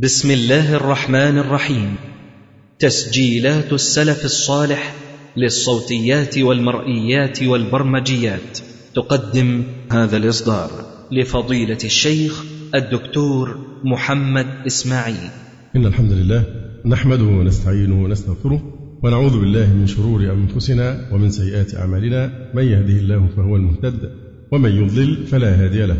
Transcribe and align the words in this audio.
بسم 0.00 0.30
الله 0.30 0.74
الرحمن 0.74 1.38
الرحيم. 1.38 1.94
تسجيلات 2.78 3.72
السلف 3.72 4.24
الصالح 4.24 4.94
للصوتيات 5.36 6.38
والمرئيات 6.38 7.42
والبرمجيات. 7.42 8.58
تقدم 8.94 9.62
هذا 9.90 10.16
الإصدار 10.16 10.70
لفضيلة 11.12 11.78
الشيخ 11.84 12.44
الدكتور 12.74 13.58
محمد 13.84 14.46
إسماعيل. 14.66 15.30
إن 15.76 15.86
الحمد 15.86 16.12
لله 16.12 16.44
نحمده 16.86 17.24
ونستعينه 17.24 18.04
ونستغفره 18.04 18.62
ونعوذ 19.02 19.40
بالله 19.40 19.74
من 19.74 19.86
شرور 19.86 20.20
أنفسنا 20.20 21.08
ومن 21.12 21.30
سيئات 21.30 21.74
أعمالنا. 21.74 22.50
من 22.54 22.64
يهده 22.64 22.98
الله 22.98 23.28
فهو 23.36 23.56
المهتد 23.56 24.10
ومن 24.52 24.70
يضلل 24.70 25.26
فلا 25.26 25.64
هادي 25.64 25.86
له. 25.86 25.96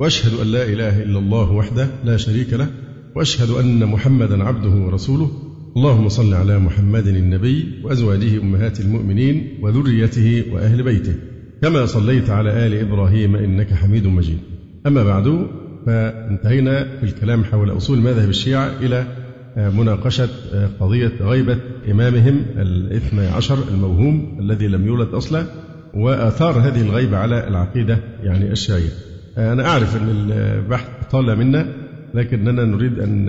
وأشهد 0.00 0.40
أن 0.40 0.46
لا 0.46 0.62
إله 0.62 1.02
إلا 1.02 1.18
الله 1.18 1.52
وحده 1.52 1.88
لا 2.04 2.16
شريك 2.16 2.52
له 2.52 2.85
وأشهد 3.16 3.50
أن 3.50 3.86
محمدا 3.86 4.44
عبده 4.44 4.70
ورسوله. 4.70 5.30
اللهم 5.76 6.08
صل 6.08 6.34
على 6.34 6.58
محمد 6.58 7.06
النبي 7.06 7.82
وأزواجه 7.84 8.40
أمهات 8.42 8.80
المؤمنين 8.80 9.58
وذريته 9.62 10.44
وأهل 10.52 10.82
بيته. 10.82 11.14
كما 11.62 11.86
صليت 11.86 12.30
على 12.30 12.66
آل 12.66 12.74
إبراهيم 12.74 13.36
إنك 13.36 13.74
حميد 13.74 14.06
مجيد. 14.06 14.38
أما 14.86 15.04
بعد 15.04 15.46
فانتهينا 15.86 16.98
في 17.00 17.02
الكلام 17.02 17.44
حول 17.44 17.76
أصول 17.76 17.98
مذهب 17.98 18.28
الشيعة 18.28 18.72
إلى 18.80 19.06
مناقشة 19.56 20.28
قضية 20.80 21.12
غيبة 21.20 21.58
إمامهم 21.90 22.40
الاثنى 22.56 23.26
عشر 23.26 23.58
الموهوم 23.74 24.38
الذي 24.40 24.68
لم 24.68 24.86
يولد 24.86 25.08
أصلا 25.08 25.46
وآثار 25.94 26.52
هذه 26.58 26.80
الغيبة 26.80 27.16
على 27.16 27.48
العقيدة 27.48 27.98
يعني 28.22 28.52
الشيعية. 28.52 28.90
أنا 29.38 29.68
أعرف 29.68 29.96
أن 29.96 30.08
البحث 30.08 30.86
طال 31.10 31.38
منا 31.38 31.85
لكننا 32.14 32.64
نريد 32.64 32.98
أن 32.98 33.26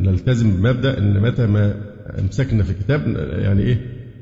نلتزم 0.00 0.50
بمبدأ 0.50 0.98
أن 0.98 1.20
متى 1.22 1.46
ما 1.46 1.74
أمسكنا 2.18 2.62
في 2.62 2.74
كتاب 2.74 3.02
يعني 3.30 3.62
إيه 3.62 3.78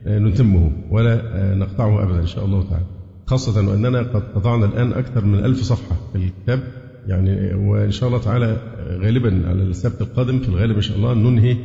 نتمه 0.06 0.72
ولا 0.90 1.22
نقطعه 1.54 2.02
أبدا 2.02 2.20
إن 2.20 2.26
شاء 2.26 2.44
الله 2.44 2.62
تعالى. 2.70 2.84
خاصة 3.26 3.68
وأننا 3.68 3.98
قد 3.98 4.22
قطعنا 4.34 4.66
الآن 4.66 4.92
أكثر 4.92 5.24
من 5.24 5.44
ألف 5.44 5.62
صفحة 5.62 5.96
في 6.12 6.18
الكتاب 6.18 6.60
يعني 7.06 7.54
وإن 7.54 7.90
شاء 7.90 8.08
الله 8.08 8.20
تعالى 8.20 8.56
غالبا 9.02 9.48
على 9.48 9.62
السبت 9.62 10.00
القادم 10.00 10.38
في 10.38 10.48
الغالب 10.48 10.76
إن 10.76 10.82
شاء 10.82 10.96
الله 10.96 11.14
ننهي 11.14 11.56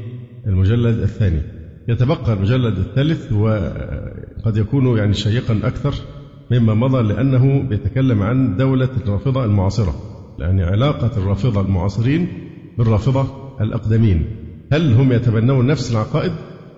المجلد 0.48 1.00
الثاني. 1.00 1.42
يتبقى 1.88 2.34
المجلد 2.34 2.78
الثالث 2.78 3.31
وقد 3.34 4.58
يكون 4.58 4.98
يعني 4.98 5.14
شيقا 5.14 5.59
أكثر 5.64 5.94
مما 6.52 6.73
مضى 6.73 7.14
لأنه 7.14 7.61
بيتكلم 7.70 8.22
عن 8.22 8.58
دولة 8.58 8.89
الرافضة 9.06 9.45
المعاصرة. 9.45 9.95
يعني 10.39 10.64
علاقة 10.64 11.12
الرافضة 11.17 11.62
المعاصرين 11.62 12.28
بالرافضة 12.78 13.28
الأقدمين. 13.62 14.26
هل 14.73 14.94
هم 14.94 15.12
يتبنون 15.12 15.67
نفس 15.67 15.92
العقائد 15.92 16.31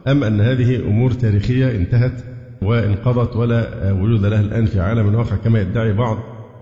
أم 0.08 0.24
أن 0.24 0.42
هذه 0.42 0.76
أمور 0.76 1.12
تاريخية 1.12 1.72
انتهت 1.76 2.24
وانقضت 2.62 3.36
ولا 3.36 3.92
وجود 3.92 4.26
لها 4.26 4.42
الآن 4.42 4.66
في 4.66 4.80
عالم 4.80 5.10
الواقع 5.10 5.36
كما 5.36 5.62
يدعي 5.62 5.94
بعض 5.94 6.18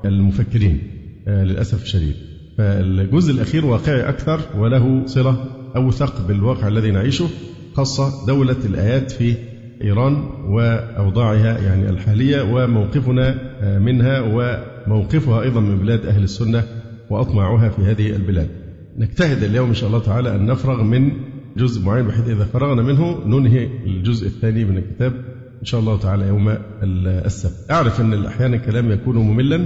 المفكرين؟ 0.06 0.82
للأسف 1.28 1.84
الشديد. 1.84 2.16
فالجزء 2.58 3.34
الأخير 3.34 3.66
واقعي 3.66 4.10
أكثر 4.10 4.40
وله 4.58 5.06
صلة 5.06 5.46
أوثق 5.76 6.28
بالواقع 6.28 6.68
الذي 6.68 6.92
نعيشه 6.92 7.26
خاصة 7.74 8.26
دولة 8.28 8.58
الآيات 8.66 9.12
في 9.12 9.36
إيران 9.84 10.14
وأوضاعها 10.50 11.60
يعني 11.60 11.90
الحالية 11.90 12.42
وموقفنا 12.42 13.36
منها 13.80 14.22
وموقفها 14.22 15.42
أيضا 15.42 15.60
من 15.60 15.78
بلاد 15.78 16.06
أهل 16.06 16.24
السنة 16.24 16.64
وأطماعها 17.14 17.70
في 17.70 17.82
هذه 17.82 18.16
البلاد. 18.16 18.48
نجتهد 18.98 19.44
اليوم 19.44 19.70
إن 19.70 19.74
شاء 19.74 19.88
الله 19.88 20.00
تعالى 20.00 20.36
أن 20.36 20.46
نفرغ 20.46 20.84
من 20.84 21.12
جزء 21.58 21.86
معين 21.86 22.06
بحيث 22.08 22.30
إذا 22.30 22.46
فرغنا 22.46 22.82
منه 22.82 23.20
ننهي 23.26 23.70
الجزء 23.86 24.28
الثاني 24.28 24.66
من 24.66 24.78
الكتاب 24.78 25.14
إن 25.62 25.66
شاء 25.66 25.80
الله 25.80 25.98
تعالى 25.98 26.28
يوم 26.28 26.58
السبت. 26.84 27.72
أعرف 27.72 28.02
أن 28.02 28.26
أحيانا 28.26 28.56
الكلام 28.56 28.92
يكون 28.92 29.16
مملا 29.16 29.66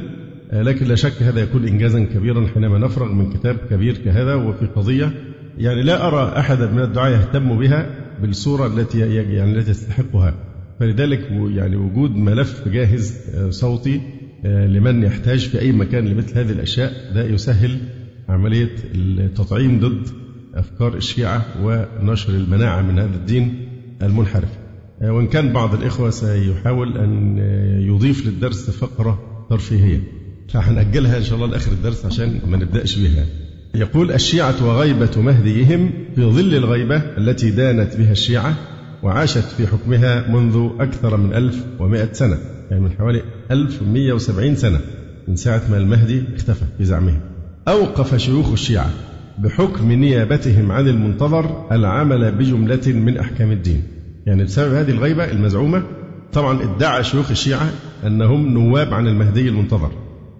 لكن 0.54 0.86
لا 0.86 0.96
شك 0.96 1.24
هذا 1.24 1.42
يكون 1.42 1.68
إنجازا 1.68 2.04
كبيرا 2.04 2.48
حينما 2.54 2.78
نفرغ 2.78 3.14
من 3.14 3.34
كتاب 3.34 3.58
كبير 3.70 3.98
كهذا 3.98 4.36
وفي 4.36 4.66
قضية 4.66 5.12
يعني 5.58 5.82
لا 5.82 6.08
أرى 6.08 6.40
أحدا 6.40 6.72
من 6.72 6.82
الدعاة 6.82 7.10
يهتم 7.10 7.60
بها 7.60 7.90
بالصورة 8.22 8.68
التي 8.68 9.00
يعني 9.00 9.44
التي 9.44 9.72
تستحقها 9.72 10.34
فلذلك 10.80 11.32
يعني 11.32 11.76
وجود 11.76 12.16
ملف 12.16 12.68
جاهز 12.68 13.14
صوتي 13.50 14.02
لمن 14.44 15.04
يحتاج 15.04 15.40
في 15.48 15.60
أي 15.62 15.72
مكان 15.72 16.06
لمثل 16.08 16.38
هذه 16.40 16.52
الأشياء 16.52 16.92
ده 17.16 17.26
يسهل 17.26 17.78
عملية 18.30 18.76
التطعيم 18.96 19.80
ضد 19.80 20.08
أفكار 20.56 20.96
الشيعة 20.96 21.46
ونشر 21.64 22.34
المناعة 22.34 22.82
من 22.82 23.00
هذا 23.00 23.16
الدين 23.16 23.68
المنحرف. 24.02 24.50
وإن 25.02 25.28
كان 25.28 25.54
بعض 25.54 25.74
الإخوة 25.74 26.10
سيحاول 26.10 26.98
أن 26.98 27.38
يضيف 27.82 28.26
للدرس 28.26 28.70
فقرة 28.70 29.46
ترفيهية. 29.50 30.00
فهنأجلها 30.50 31.18
إن 31.18 31.24
شاء 31.24 31.36
الله 31.36 31.48
لآخر 31.48 31.72
الدرس 31.72 32.06
عشان 32.06 32.40
ما 32.48 32.58
نبدأش 32.58 33.00
بها. 33.00 33.26
يقول 33.76 34.12
الشيعة 34.12 34.66
وغيبة 34.68 35.12
مهديهم 35.22 35.92
في 36.16 36.22
ظل 36.22 36.56
الغيبة 36.56 36.96
التي 36.96 37.52
دانت 37.52 37.96
بها 37.98 38.12
الشيعة 38.12 38.56
وعاشت 39.04 39.44
في 39.58 39.68
حكمها 39.68 40.28
منذ 40.32 40.70
أكثر 40.80 41.18
من 41.18 41.34
1100 41.34 42.14
سنة 42.14 42.38
يعني 42.72 42.84
من 42.84 42.92
حوالي 42.92 43.22
1170 43.52 44.56
سنة. 44.56 44.80
من 45.28 45.36
ساعة 45.36 45.62
ما 45.72 45.78
المهدي 45.78 46.24
اختفى 46.36 46.66
في 46.78 46.86
زعمهم. 46.86 47.20
أوقف 47.68 48.16
شيوخ 48.16 48.52
الشيعة 48.52 48.90
بحكم 49.38 49.92
نيابتهم 49.92 50.72
عن 50.72 50.88
المنتظر 50.88 51.68
العمل 51.72 52.32
بجملة 52.32 52.88
من 52.88 53.18
أحكام 53.18 53.52
الدين. 53.52 53.84
يعني 54.26 54.44
بسبب 54.44 54.74
هذه 54.74 54.92
الغيبة 54.92 55.32
المزعومة 55.32 55.84
طبعا 56.34 56.64
ادعى 56.64 57.04
شيوخ 57.04 57.32
الشيعة 57.32 57.70
أنهم 58.06 58.48
نواب 58.48 58.94
عن 58.94 59.08
المهدي 59.08 59.50
المنتظر. 59.50 59.92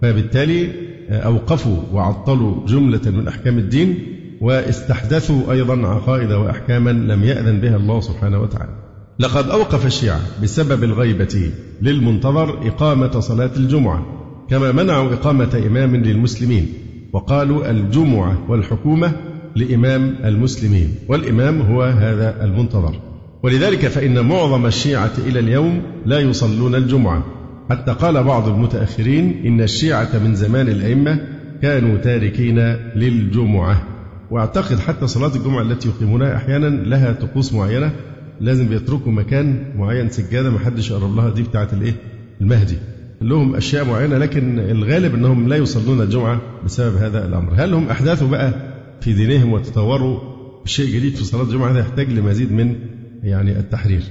فبالتالي 0.02 0.72
أوقفوا 1.10 1.76
وعطلوا 1.92 2.66
جملة 2.66 3.10
من 3.10 3.28
أحكام 3.28 3.58
الدين 3.58 3.98
واستحدثوا 4.40 5.52
أيضا 5.52 5.86
عقائد 5.86 6.32
وأحكاما 6.32 6.90
لم 6.90 7.24
يأذن 7.24 7.60
بها 7.60 7.76
الله 7.76 8.00
سبحانه 8.00 8.40
وتعالى. 8.40 8.87
لقد 9.20 9.50
أوقف 9.50 9.86
الشيعة 9.86 10.20
بسبب 10.42 10.84
الغيبة 10.84 11.50
للمنتظر 11.82 12.68
إقامة 12.68 13.20
صلاة 13.20 13.50
الجمعة 13.56 14.06
كما 14.50 14.72
منعوا 14.72 15.12
إقامة 15.12 15.62
إمام 15.66 15.96
للمسلمين 15.96 16.72
وقالوا 17.12 17.70
الجمعة 17.70 18.50
والحكومة 18.50 19.12
لإمام 19.56 20.16
المسلمين 20.24 20.94
والإمام 21.08 21.60
هو 21.60 21.82
هذا 21.82 22.44
المنتظر. 22.44 22.94
ولذلك 23.42 23.86
فإن 23.86 24.28
معظم 24.28 24.66
الشيعة 24.66 25.12
إلى 25.26 25.38
اليوم 25.38 25.82
لا 26.06 26.20
يصلون 26.20 26.74
الجمعة. 26.74 27.24
حتى 27.70 27.92
قال 27.92 28.24
بعض 28.24 28.48
المتأخرين 28.48 29.42
إن 29.46 29.60
الشيعة 29.60 30.18
من 30.24 30.34
زمان 30.34 30.68
الأئمة 30.68 31.20
كانوا 31.62 31.98
تاركين 31.98 32.58
للجمعة. 32.96 33.82
واعتقد 34.30 34.78
حتى 34.78 35.06
صلاة 35.06 35.36
الجمعة 35.36 35.62
التي 35.62 35.88
يقيمونها 35.88 36.36
أحيانا 36.36 36.66
لها 36.66 37.12
طقوس 37.12 37.52
معينة 37.52 37.92
لازم 38.40 38.68
بيتركوا 38.68 39.12
مكان 39.12 39.64
معين 39.76 40.10
سجادة 40.10 40.50
ما 40.50 40.58
حدش 40.58 40.90
يقرب 40.90 41.16
لها. 41.16 41.30
دي 41.30 41.42
بتاعة 41.42 41.68
الإيه؟ 41.72 41.94
المهدي. 42.40 42.76
لهم 43.20 43.54
أشياء 43.54 43.84
معينة 43.84 44.18
لكن 44.18 44.58
الغالب 44.58 45.14
أنهم 45.14 45.48
لا 45.48 45.56
يصلون 45.56 46.00
الجمعة 46.00 46.40
بسبب 46.64 46.96
هذا 46.96 47.26
الأمر. 47.26 47.52
هل 47.56 47.74
هم 47.74 47.88
أحداثوا 47.88 48.28
بقى 48.28 48.52
في 49.00 49.12
دينهم 49.12 49.52
وتطوروا 49.52 50.20
شيء 50.64 50.96
جديد 50.96 51.14
في 51.14 51.24
صلاة 51.24 51.42
الجمعة؟ 51.42 51.70
هذا 51.70 51.80
يحتاج 51.80 52.12
لمزيد 52.12 52.52
من 52.52 52.74
يعني 53.22 53.58
التحرير. 53.58 54.02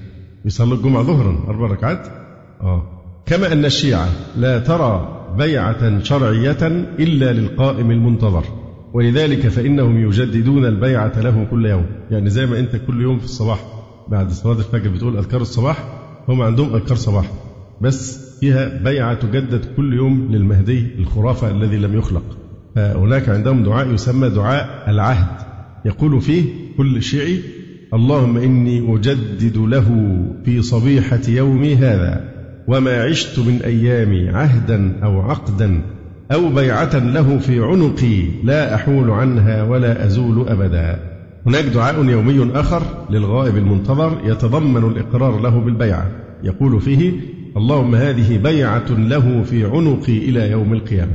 يصلوا 0.46 0.78
الجمعة 0.78 1.04
ظهرا 1.04 1.44
أربع 1.48 1.68
ركعات. 1.68 2.08
آه. 2.62 2.84
كما 3.26 3.54
أن 3.54 3.66
الشيعة 3.66 4.10
لا 4.38 4.60
ترى 4.60 5.14
بيعة 5.38 6.04
شرعية 6.04 6.68
إلا 7.00 7.34
للقائم 7.34 7.92
المنتظر. 7.92 8.44
ولذلك 8.94 9.48
فإنهم 9.48 9.98
يجددون 10.08 10.66
البيعة 10.66 11.20
له 11.22 11.48
كل 11.52 11.66
يوم. 11.66 11.86
يعني 12.12 12.30
زي 12.30 12.46
ما 12.46 12.60
أنت 12.60 12.76
كل 12.88 13.02
يوم 13.02 13.20
في 13.20 13.26
الصباح 13.26 13.77
بعد 14.10 14.32
صلاة 14.32 14.58
الفجر 14.58 14.90
بتقول 14.90 15.18
أذكار 15.18 15.42
الصباح 15.42 15.84
هم 16.28 16.42
عندهم 16.42 16.76
أذكار 16.76 16.98
صباح 16.98 17.32
بس 17.82 18.28
فيها 18.40 18.84
بيعة 18.84 19.14
تجدد 19.14 19.66
كل 19.78 19.94
يوم 19.94 20.28
للمهدي 20.32 20.86
الخرافة 21.00 21.52
الذي 21.52 21.78
لم 21.78 21.98
يخلق. 21.98 22.38
فهناك 22.76 23.30
عندهم 23.30 23.64
دعاء 23.64 23.94
يسمى 23.94 24.30
دعاء 24.30 24.90
العهد. 24.90 25.48
يقول 25.86 26.22
فيه 26.22 26.44
كل 26.78 27.04
شيعي 27.04 27.40
اللهم 27.94 28.38
إني 28.38 28.96
أجدد 28.96 29.58
له 29.58 30.18
في 30.46 30.62
صبيحة 30.62 31.22
يومي 31.28 31.76
هذا 31.76 32.34
وما 32.68 33.04
عشت 33.04 33.40
من 33.40 33.62
أيامي 33.62 34.30
عهدا 34.30 35.00
أو 35.04 35.22
عقدا 35.22 35.82
أو 36.32 36.50
بيعة 36.50 36.98
له 36.98 37.38
في 37.38 37.60
عنقي 37.60 38.44
لا 38.44 38.76
أحول 38.76 39.10
عنها 39.10 39.64
ولا 39.64 40.06
أزول 40.06 40.48
أبدا. 40.48 41.07
هناك 41.48 41.66
دعاء 41.66 42.06
يومي 42.06 42.52
آخر 42.60 42.84
للغائب 43.10 43.58
المنتظر 43.58 44.18
يتضمن 44.26 44.84
الإقرار 44.92 45.42
له 45.42 45.60
بالبيعة. 45.60 46.12
يقول 46.44 46.82
فيه 46.82 47.14
اللهم 47.58 47.96
هذه 47.96 48.38
بيعة 48.38 48.86
له 48.90 49.44
في 49.44 49.66
عنقي 49.66 50.18
إلى 50.18 50.52
يوم 50.52 50.74
القيامة. 50.74 51.12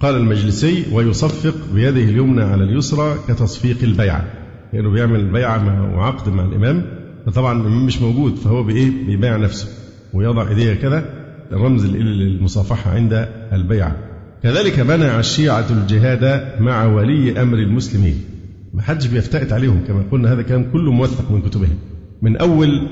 قال 0.00 0.16
المجلسي 0.16 0.84
ويصفق 0.92 1.54
بيده 1.74 2.00
اليمنى 2.00 2.42
على 2.42 2.64
اليسرى 2.64 3.14
كتصفيق 3.28 3.76
البيعة. 3.82 4.24
كأنه 4.72 4.90
بيعمل 4.90 5.24
بيعة 5.24 5.94
وعقد 5.96 6.28
مع 6.28 6.44
الإمام. 6.44 6.82
فطبعا 7.26 7.60
الإمام 7.60 7.86
مش 7.86 8.02
موجود 8.02 8.36
فهو 8.36 8.62
بإيه؟ 8.62 9.06
بيبايع 9.06 9.36
نفسه. 9.36 9.68
ويضع 10.14 10.48
إيديه 10.48 10.74
كده 10.74 11.04
رمز 11.52 11.86
للمصافحة 11.86 12.90
عند 12.90 13.28
البيعة. 13.52 13.96
كذلك 14.42 14.78
منع 14.78 15.18
الشيعة 15.18 15.66
الجهاد 15.70 16.42
مع 16.60 16.86
ولي 16.86 17.42
أمر 17.42 17.58
المسلمين. 17.58 18.31
ما 18.74 18.82
حدش 18.82 19.06
بيفتئت 19.06 19.52
عليهم 19.52 19.84
كما 19.88 20.02
قلنا 20.12 20.32
هذا 20.32 20.42
كلام 20.42 20.72
كله 20.72 20.92
موثق 20.92 21.30
من 21.30 21.42
كتبهم. 21.42 21.78
من 22.22 22.36
أول 22.36 22.88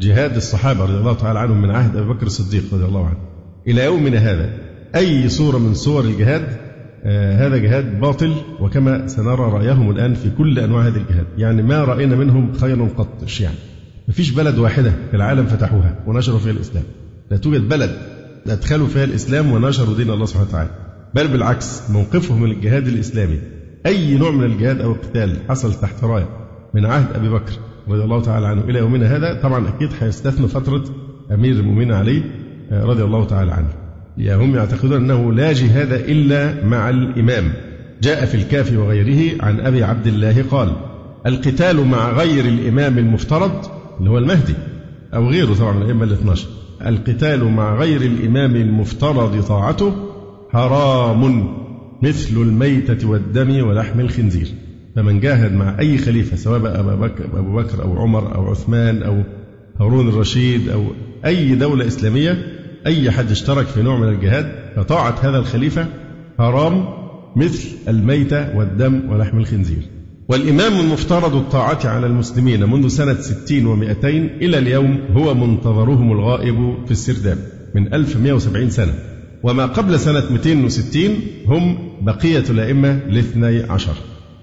جهاد 0.00 0.36
الصحابة 0.36 0.84
رضي 0.84 0.96
الله 0.96 1.14
تعالى 1.14 1.38
عنهم 1.38 1.62
من 1.62 1.70
عهد 1.70 1.96
أبي 1.96 2.08
بكر 2.08 2.26
الصديق 2.26 2.74
رضي 2.74 2.84
الله 2.84 3.06
عنه. 3.06 3.16
إلى 3.68 3.84
يومنا 3.84 4.18
هذا 4.18 4.50
أي 4.96 5.28
صورة 5.28 5.58
من 5.58 5.74
صور 5.74 6.04
الجهاد 6.04 6.46
آه 7.04 7.46
هذا 7.46 7.56
جهاد 7.56 8.00
باطل 8.00 8.34
وكما 8.60 9.06
سنرى 9.06 9.52
رأيهم 9.52 9.90
الآن 9.90 10.14
في 10.14 10.30
كل 10.30 10.58
أنواع 10.58 10.86
هذه 10.86 10.96
الجهاد. 10.96 11.26
يعني 11.38 11.62
ما 11.62 11.84
رأينا 11.84 12.16
منهم 12.16 12.52
خير 12.52 12.84
قط 12.84 13.22
الشيعة 13.22 13.52
ما 14.08 14.14
فيش 14.14 14.30
بلد 14.30 14.58
واحدة 14.58 14.92
في 15.10 15.16
العالم 15.16 15.46
فتحوها 15.46 15.98
ونشروا 16.06 16.38
فيها 16.38 16.52
الإسلام. 16.52 16.84
لا 17.30 17.36
توجد 17.36 17.68
بلد 17.68 17.90
أدخلوا 18.46 18.86
فيها 18.86 19.04
الإسلام 19.04 19.52
ونشروا 19.52 19.96
دين 19.96 20.10
الله 20.10 20.26
سبحانه 20.26 20.48
وتعالى. 20.48 20.70
بل 21.14 21.28
بالعكس 21.28 21.90
موقفهم 21.90 22.42
من 22.42 22.50
الجهاد 22.50 22.88
الإسلامي 22.88 23.38
أي 23.86 24.14
نوع 24.14 24.30
من 24.30 24.44
الجهاد 24.44 24.80
أو 24.80 24.92
القتال 24.92 25.36
حصل 25.48 25.74
تحت 25.74 26.04
راية 26.04 26.28
من 26.74 26.86
عهد 26.86 27.06
أبي 27.14 27.28
بكر 27.28 27.52
رضي 27.88 28.04
الله 28.04 28.20
تعالى 28.20 28.46
عنه 28.46 28.62
إلى 28.62 28.78
يومنا 28.78 29.16
هذا 29.16 29.40
طبعا 29.42 29.68
أكيد 29.68 29.90
هيستثنوا 30.00 30.48
فترة 30.48 30.84
أمير 31.32 31.52
المؤمنين 31.52 31.92
علي 31.92 32.22
آه، 32.72 32.84
رضي 32.84 33.04
الله 33.04 33.24
تعالى 33.24 33.52
عنه. 33.52 33.68
يعني 34.18 34.44
هم 34.44 34.54
يعتقدون 34.54 34.96
أنه 34.96 35.32
لا 35.32 35.52
جهاد 35.52 35.92
إلا 35.92 36.64
مع 36.64 36.90
الإمام. 36.90 37.52
جاء 38.02 38.24
في 38.24 38.34
الكافي 38.34 38.76
وغيره 38.76 39.44
عن 39.44 39.60
أبي 39.60 39.84
عبد 39.84 40.06
الله 40.06 40.44
قال 40.50 40.72
القتال 41.26 41.86
مع 41.86 42.10
غير 42.10 42.44
الإمام 42.44 42.98
المفترض 42.98 43.52
اللي 43.98 44.10
هو 44.10 44.18
المهدي 44.18 44.54
أو 45.14 45.28
غيره 45.28 45.54
طبعا 45.54 45.72
من 45.72 45.82
الأئمة 45.82 46.04
الاثنى 46.04 46.30
عشر 46.30 46.48
القتال 46.86 47.44
مع 47.44 47.74
غير 47.74 48.00
الإمام 48.00 48.56
المفترض 48.56 49.42
طاعته 49.42 49.92
حرام. 50.52 51.63
مثل 52.04 52.36
الميتة 52.36 53.08
والدم 53.08 53.66
ولحم 53.66 54.00
الخنزير. 54.00 54.48
فمن 54.96 55.20
جاهد 55.20 55.52
مع 55.52 55.78
أي 55.78 55.98
خليفة 55.98 56.36
سواء 56.36 56.82
بكر, 56.96 57.24
أبو 57.38 57.56
بكر 57.56 57.82
أو 57.82 57.98
عمر 57.98 58.34
أو 58.34 58.50
عثمان 58.50 59.02
أو 59.02 59.22
هارون 59.80 60.08
الرشيد 60.08 60.68
أو 60.68 60.84
أي 61.26 61.54
دولة 61.54 61.86
إسلامية 61.86 62.46
أي 62.86 63.10
حد 63.10 63.30
اشترك 63.30 63.66
في 63.66 63.82
نوع 63.82 63.98
من 63.98 64.08
الجهاد 64.08 64.52
فطاعة 64.76 65.14
هذا 65.22 65.38
الخليفة 65.38 65.86
حرام 66.38 66.84
مثل 67.36 67.68
الميتة 67.88 68.56
والدم 68.56 69.10
ولحم 69.10 69.38
الخنزير. 69.38 69.82
والإمام 70.28 70.80
المفترض 70.80 71.34
الطاعة 71.34 71.80
على 71.84 72.06
المسلمين 72.06 72.70
منذ 72.70 72.88
سنة 72.88 73.14
ستين 73.14 73.66
ومائتين 73.66 74.26
إلى 74.26 74.58
اليوم 74.58 74.98
هو 75.12 75.34
منتظرهم 75.34 76.12
الغائب 76.12 76.74
في 76.86 76.90
السرداب 76.90 77.38
من 77.74 77.94
1170 77.94 78.70
سنة. 78.70 78.94
وما 79.44 79.66
قبل 79.66 80.00
سنة 80.00 80.22
260 80.30 81.10
هم 81.46 81.78
بقية 82.00 82.44
الأئمة 82.50 83.00
الاثني 83.08 83.62
عشر. 83.62 83.94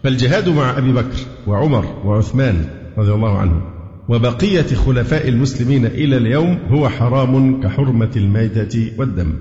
فالجهاد 0.04 0.50
مع 0.50 0.78
أبي 0.78 0.92
بكر 0.92 1.18
وعمر 1.48 1.86
وعثمان 2.06 2.66
رضي 2.98 3.12
الله 3.12 3.38
عنهم 3.38 3.62
وبقية 4.10 4.66
خلفاء 4.86 5.30
المسلمين 5.30 5.86
إلى 5.86 6.18
اليوم 6.18 6.60
هو 6.70 6.90
حرام 6.90 7.62
كحرمة 7.62 8.10
الميتة 8.16 8.92
والدم. 8.98 9.34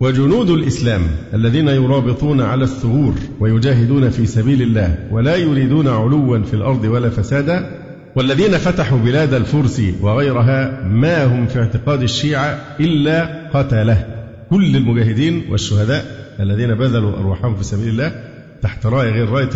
وجنود 0.00 0.50
الإسلام 0.50 1.02
الذين 1.34 1.68
يرابطون 1.68 2.40
على 2.40 2.64
الثغور 2.64 3.14
ويجاهدون 3.40 4.10
في 4.10 4.26
سبيل 4.26 4.62
الله 4.62 5.08
ولا 5.12 5.36
يريدون 5.36 5.88
علوا 5.88 6.38
في 6.42 6.54
الأرض 6.54 6.84
ولا 6.84 7.10
فسادا 7.10 7.70
والذين 8.16 8.50
فتحوا 8.50 8.98
بلاد 8.98 9.34
الفرس 9.34 9.82
وغيرها 10.00 10.88
ما 10.88 11.24
هم 11.24 11.46
في 11.46 11.58
اعتقاد 11.58 12.02
الشيعة 12.02 12.60
إلا 12.80 13.48
قتله. 13.54 14.17
كل 14.50 14.76
المجاهدين 14.76 15.42
والشهداء 15.50 16.04
الذين 16.40 16.74
بذلوا 16.74 17.18
أرواحهم 17.18 17.56
في 17.56 17.64
سبيل 17.64 17.88
الله 17.88 18.24
تحت 18.62 18.86
راية 18.86 19.10
غير 19.10 19.28
راية 19.28 19.50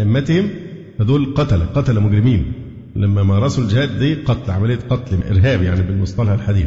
أئمتهم 0.00 0.48
فدول 0.98 1.34
قتلة 1.34 1.64
قتلة 1.64 2.00
مجرمين. 2.00 2.52
لما 2.96 3.22
مارسوا 3.22 3.64
الجهاد 3.64 3.98
دي 3.98 4.14
قتل 4.14 4.50
عملية 4.50 4.78
قتل 4.90 5.18
إرهاب 5.30 5.62
يعني 5.62 5.82
بالمصطلح 5.82 6.30
الحديث. 6.30 6.66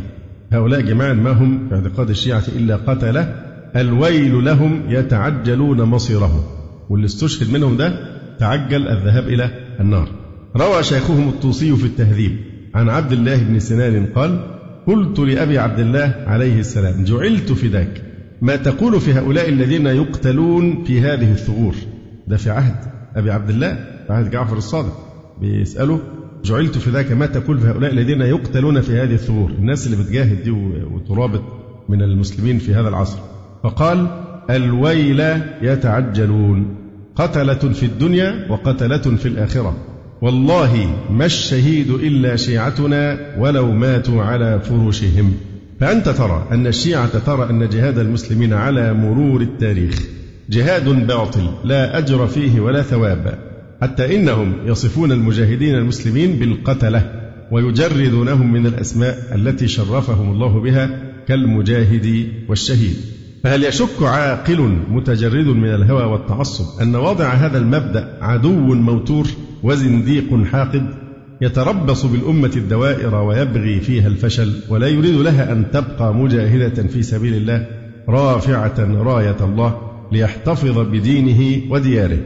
هؤلاء 0.52 0.82
جماعة 0.82 1.14
ما 1.14 1.32
هم 1.32 1.70
في 1.70 1.76
اعتقاد 1.76 2.10
الشيعة 2.10 2.44
إلا 2.56 2.76
قتلة 2.76 3.44
الويل 3.76 4.46
لهم 4.46 4.82
يتعجلون 4.90 5.82
مصيرهم. 5.82 6.44
واللي 6.90 7.06
استشهد 7.06 7.54
منهم 7.54 7.78
ده 7.78 8.18
تعجل 8.40 8.88
الذهاب 8.88 9.28
إلى 9.28 9.52
النار. 9.80 10.08
روى 10.56 10.84
شيخهم 10.84 11.30
الطوسي 11.30 11.76
في 11.76 11.86
التهذيب 11.86 12.38
عن 12.76 12.90
عبد 12.90 13.12
الله 13.12 13.44
بن 13.44 13.60
سنان 13.60 14.06
قال 14.06 14.57
قلت 14.88 15.20
لأبي 15.20 15.58
عبد 15.58 15.80
الله 15.80 16.16
عليه 16.28 16.60
السلام 16.60 17.04
جعلت 17.04 17.52
فداك 17.52 18.02
ما 18.42 18.56
تقول 18.56 19.02
في 19.02 19.14
هؤلاء 19.14 19.50
الذين 19.50 19.86
يقتلون 19.86 20.84
في 20.84 21.02
هذه 21.02 21.32
الثغور؟ 21.32 21.76
ده 22.28 22.38
في 22.38 22.50
عهد 22.50 22.76
أبي 23.16 23.32
عبد 23.32 23.50
الله 23.50 23.86
عهد 24.10 24.30
جعفر 24.32 24.58
الصادق. 24.58 24.98
بيسأله 25.42 26.00
جعلت 26.46 26.78
في 26.78 26.90
ذاك 26.90 27.12
ما 27.12 27.26
تقول 27.26 27.60
في 27.60 27.68
هؤلاء 27.68 27.92
الذين 27.92 28.22
يقتلون 28.22 28.82
في 28.82 29.00
هذه 29.00 29.14
الثغور؟ 29.14 29.50
الناس 29.52 29.88
اللي 29.88 30.04
بتجاهد 30.04 30.44
دي 30.44 30.52
وترابط 30.92 31.42
من 31.90 32.02
المسلمين 32.02 32.60
في 32.60 32.76
هذا 32.76 32.90
العصر. 32.90 33.20
فقال 33.64 34.08
الويل 34.50 35.20
يتعجلون. 35.62 36.76
قتلة 37.16 37.54
في 37.54 37.86
الدنيا 37.86 38.52
وقتلة 38.52 38.98
في 38.98 39.26
الآخرة. 39.28 39.78
والله 40.22 40.96
ما 41.10 41.26
الشهيد 41.26 41.90
إلا 41.90 42.36
شيعتنا 42.36 43.20
ولو 43.40 43.72
ماتوا 43.72 44.24
على 44.24 44.60
فرشهم 44.60 45.34
فأنت 45.80 46.10
ترى 46.10 46.48
أن 46.52 46.68
الشيعة 46.68 47.20
ترى 47.20 47.50
أن 47.50 47.70
جهاد 47.70 48.00
المسلمين 48.00 48.54
على 48.54 48.94
مرور 48.94 49.42
التاريخ. 49.42 50.02
جهاد 50.50 51.08
باطل 51.08 51.50
لا 51.64 51.98
أجر 51.98 52.28
فيه 52.28 52.60
ولا 52.60 52.82
ثواب. 52.82 53.40
حتى 53.82 54.16
إنهم 54.16 54.54
يصفون 54.66 55.12
المجاهدين 55.12 55.76
المسلمين 55.76 56.40
بالقتلة 56.40 57.12
ويجردونهم 57.52 58.54
من 58.54 58.66
الأسماء 58.66 59.36
التي 59.36 59.68
شرفهم 59.68 60.32
الله 60.32 60.62
بها 60.62 60.90
كالمجاهد 61.28 62.28
والشهيد. 62.50 62.96
فهل 63.44 63.64
يشك 63.64 64.04
عاقل 64.04 64.78
متجرد 64.90 65.48
من 65.48 65.70
الهوى 65.70 66.04
والتعصب 66.04 66.82
أن 66.82 66.96
واضع 66.96 67.30
هذا 67.30 67.58
المبدأ 67.58 68.18
عدو 68.22 68.74
موتور 68.74 69.28
وزنديق 69.64 70.44
حاقد 70.44 70.86
يتربص 71.42 72.06
بالأمة 72.06 72.52
الدوائر 72.56 73.16
ويبغي 73.16 73.80
فيها 73.80 74.08
الفشل 74.08 74.54
ولا 74.70 74.88
يريد 74.88 75.16
لها 75.16 75.52
أن 75.52 75.72
تبقى 75.72 76.14
مجاهدة 76.14 76.84
في 76.84 77.04
سبيل 77.04 77.34
الله 77.34 77.68
رافعة 78.10 78.76
راية 78.80 79.38
الله 79.42 79.82
ليحتفظ 80.12 80.80
بدينه 80.80 81.72
ودياره؟ 81.72 82.18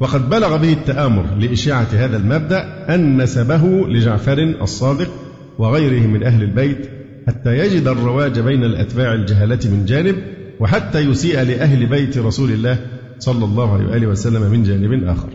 وقد 0.00 0.30
بلغ 0.30 0.56
به 0.56 0.72
التآمر 0.72 1.24
لإشاعة 1.38 1.88
هذا 1.92 2.16
المبدأ 2.16 2.86
أن 2.94 3.22
نسبه 3.22 3.88
لجعفر 3.88 4.38
الصادق 4.62 5.10
وغيره 5.58 6.06
من 6.06 6.22
أهل 6.22 6.42
البيت 6.42 6.90
حتى 7.28 7.58
يجد 7.58 7.88
الرواج 7.88 8.40
بين 8.40 8.64
الأتباع 8.64 9.14
الجهلة 9.14 9.58
من 9.64 9.84
جانب 9.84 10.16
وحتى 10.60 10.98
يسيء 11.00 11.42
لأهل 11.42 11.86
بيت 11.86 12.18
رسول 12.18 12.50
الله 12.50 12.78
صلى 13.18 13.44
الله 13.44 13.72
عليه 13.74 13.86
وآله 13.86 14.06
وسلم 14.06 14.50
من 14.50 14.62
جانب 14.62 15.04
آخر. 15.04 15.28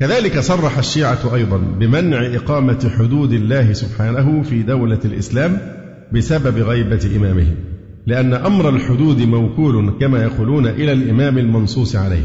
كذلك 0.00 0.38
صرح 0.38 0.78
الشيعة 0.78 1.34
أيضا 1.34 1.56
بمنع 1.56 2.26
إقامة 2.36 2.90
حدود 2.98 3.32
الله 3.32 3.72
سبحانه 3.72 4.42
في 4.42 4.62
دولة 4.62 4.98
الإسلام 5.04 5.58
بسبب 6.12 6.58
غيبة 6.58 7.16
إمامهم 7.16 7.54
لأن 8.06 8.34
أمر 8.34 8.68
الحدود 8.68 9.20
موكول 9.22 9.92
كما 10.00 10.22
يقولون 10.22 10.66
إلى 10.66 10.92
الإمام 10.92 11.38
المنصوص 11.38 11.96
عليه. 11.96 12.24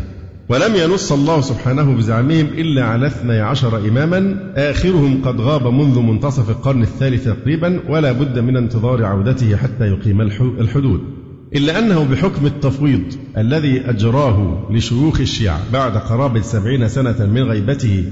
ولم 0.49 0.75
ينص 0.75 1.11
الله 1.11 1.41
سبحانه 1.41 1.95
بزعمهم 1.95 2.45
إلا 2.45 2.85
على 2.85 3.07
اثني 3.07 3.39
عشر 3.39 3.77
إماما 3.77 4.51
آخرهم 4.55 5.21
قد 5.25 5.41
غاب 5.41 5.67
منذ 5.67 5.99
منتصف 5.99 6.49
القرن 6.49 6.81
الثالث 6.81 7.25
تقريبا 7.25 7.79
ولا 7.89 8.11
بد 8.11 8.39
من 8.39 8.57
انتظار 8.57 9.05
عودته 9.05 9.55
حتى 9.55 9.85
يقيم 9.85 10.21
الحدود. 10.59 11.26
إلا 11.55 11.79
أنه 11.79 12.03
بحكم 12.03 12.45
التفويض 12.45 13.01
الذي 13.37 13.89
أجراه 13.89 14.67
لشيوخ 14.71 15.21
الشيعة 15.21 15.59
بعد 15.73 15.97
قرابة 15.97 16.41
سبعين 16.41 16.87
سنة 16.87 17.25
من 17.25 17.41
غيبته 17.41 18.03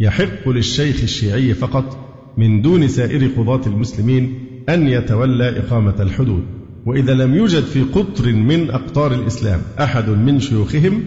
يحق 0.00 0.48
للشيخ 0.48 1.02
الشيعي 1.02 1.54
فقط 1.54 1.98
من 2.38 2.62
دون 2.62 2.88
سائر 2.88 3.26
قضاة 3.36 3.60
المسلمين 3.66 4.34
أن 4.68 4.88
يتولى 4.88 5.58
إقامة 5.58 5.94
الحدود. 6.00 6.42
وإذا 6.86 7.14
لم 7.14 7.34
يوجد 7.34 7.62
في 7.62 7.82
قطر 7.82 8.32
من 8.32 8.70
أقطار 8.70 9.14
الإسلام 9.14 9.60
أحد 9.80 10.08
من 10.08 10.40
شيوخهم 10.40 11.02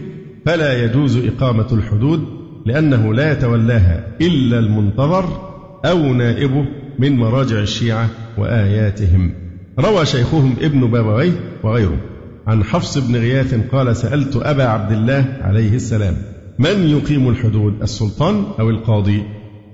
فلا 0.46 0.84
يجوز 0.84 1.16
إقامة 1.16 1.66
الحدود 1.72 2.24
لأنه 2.66 3.14
لا 3.14 3.32
يتولاها 3.32 4.16
إلا 4.20 4.58
المنتظر 4.58 5.50
أو 5.84 6.14
نائبه 6.14 6.64
من 6.98 7.16
مراجع 7.16 7.58
الشيعة 7.58 8.10
وآياتهم. 8.38 9.47
روى 9.80 10.06
شيخهم 10.06 10.56
ابن 10.60 10.80
بابويه 10.90 11.32
وغيره 11.62 11.98
عن 12.46 12.64
حفص 12.64 12.98
بن 12.98 13.16
غياث 13.16 13.54
قال 13.72 13.96
سألت 13.96 14.36
أبا 14.36 14.64
عبد 14.64 14.92
الله 14.92 15.36
عليه 15.40 15.74
السلام 15.74 16.16
من 16.58 16.88
يقيم 16.88 17.28
الحدود 17.28 17.82
السلطان 17.82 18.44
أو 18.60 18.70
القاضي؟ 18.70 19.22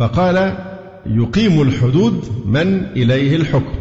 فقال 0.00 0.56
يقيم 1.06 1.62
الحدود 1.62 2.24
من 2.46 2.84
إليه 2.96 3.36
الحكم. 3.36 3.74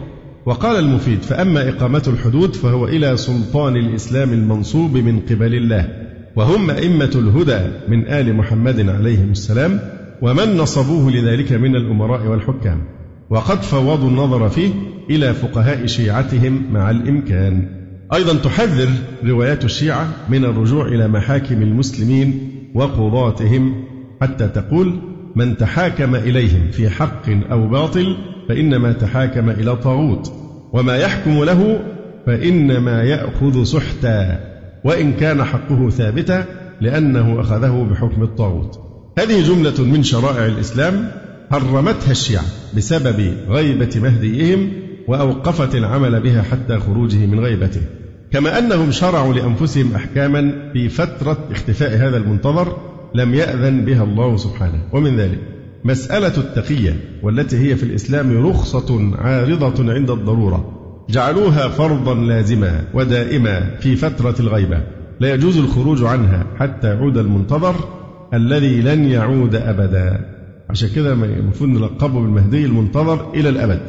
وقال 0.45 0.79
المفيد 0.79 1.21
فأما 1.21 1.69
إقامة 1.69 2.03
الحدود 2.07 2.55
فهو 2.55 2.87
إلى 2.87 3.17
سلطان 3.17 3.75
الإسلام 3.75 4.33
المنصوب 4.33 4.97
من 4.97 5.19
قبل 5.19 5.55
الله 5.55 5.89
وهم 6.35 6.69
أئمة 6.69 7.11
الهدى 7.15 7.59
من 7.87 8.07
آل 8.07 8.35
محمد 8.35 8.89
عليهم 8.89 9.31
السلام 9.31 9.79
ومن 10.21 10.57
نصبوه 10.57 11.11
لذلك 11.11 11.51
من 11.51 11.75
الأمراء 11.75 12.27
والحكام. 12.27 12.81
وقد 13.29 13.61
فوضوا 13.61 14.09
النظر 14.09 14.49
فيه 14.49 14.71
إلى 15.09 15.33
فقهاء 15.33 15.85
شيعتهم 15.85 16.63
مع 16.71 16.89
الإمكان. 16.89 17.67
أيضا 18.13 18.33
تحذر 18.33 18.89
روايات 19.25 19.65
الشيعة 19.65 20.07
من 20.29 20.45
الرجوع 20.45 20.85
إلى 20.85 21.07
محاكم 21.07 21.61
المسلمين 21.61 22.49
وقضاتهم 22.75 23.83
حتى 24.21 24.47
تقول 24.47 24.99
من 25.35 25.57
تحاكم 25.57 26.15
إليهم 26.15 26.71
في 26.71 26.89
حق 26.89 27.29
أو 27.51 27.67
باطل 27.67 28.17
فإنما 28.49 28.91
تحاكم 28.91 29.49
إلى 29.49 29.75
طاغوت 29.75 30.33
وما 30.73 30.97
يحكم 30.97 31.43
له 31.43 31.79
فإنما 32.25 33.03
يأخذ 33.03 33.63
سحتا 33.63 34.39
وإن 34.83 35.13
كان 35.13 35.43
حقه 35.43 35.89
ثابتا 35.89 36.45
لأنه 36.81 37.41
أخذه 37.41 37.87
بحكم 37.91 38.23
الطاغوت. 38.23 38.79
هذه 39.19 39.41
جملة 39.41 39.83
من 39.83 40.03
شرائع 40.03 40.45
الإسلام 40.45 41.11
حرمتها 41.53 42.11
الشيعة 42.11 42.43
بسبب 42.77 43.33
غيبة 43.49 43.89
مهديهم 43.95 44.71
وأوقفت 45.07 45.75
العمل 45.75 46.21
بها 46.21 46.41
حتى 46.41 46.79
خروجه 46.79 47.25
من 47.25 47.39
غيبته. 47.39 47.81
كما 48.31 48.59
أنهم 48.59 48.91
شرعوا 48.91 49.33
لأنفسهم 49.33 49.95
أحكاما 49.95 50.71
في 50.73 50.89
فترة 50.89 51.37
اختفاء 51.51 51.97
هذا 51.97 52.17
المنتظر 52.17 52.77
لم 53.15 53.33
يأذن 53.33 53.85
بها 53.85 54.03
الله 54.03 54.37
سبحانه. 54.37 54.79
ومن 54.93 55.17
ذلك 55.17 55.39
مسألة 55.83 56.37
التقية 56.37 56.95
والتي 57.23 57.57
هي 57.57 57.75
في 57.75 57.83
الإسلام 57.83 58.47
رخصة 58.47 59.15
عارضة 59.17 59.93
عند 59.93 60.09
الضرورة. 60.09 60.71
جعلوها 61.09 61.67
فرضا 61.67 62.13
لازما 62.13 62.83
ودائما 62.93 63.75
في 63.79 63.95
فترة 63.95 64.35
الغيبة. 64.39 64.83
لا 65.19 65.33
يجوز 65.33 65.57
الخروج 65.57 66.03
عنها 66.03 66.45
حتى 66.59 66.87
يعود 66.87 67.17
المنتظر 67.17 67.75
الذي 68.33 68.81
لن 68.81 69.05
يعود 69.05 69.55
أبدا. 69.55 70.33
عشان 70.73 70.89
كده 70.95 71.13
المفروض 71.13 71.69
نلقبه 71.69 72.21
بالمهدي 72.21 72.65
المنتظر 72.65 73.33
إلى 73.33 73.49
الأبد. 73.49 73.79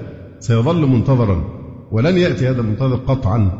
سيظل 0.40 0.86
منتظرا 0.86 1.44
ولن 1.92 2.18
يأتي 2.18 2.48
هذا 2.48 2.60
المنتظر 2.60 2.96
قطعا 2.96 3.50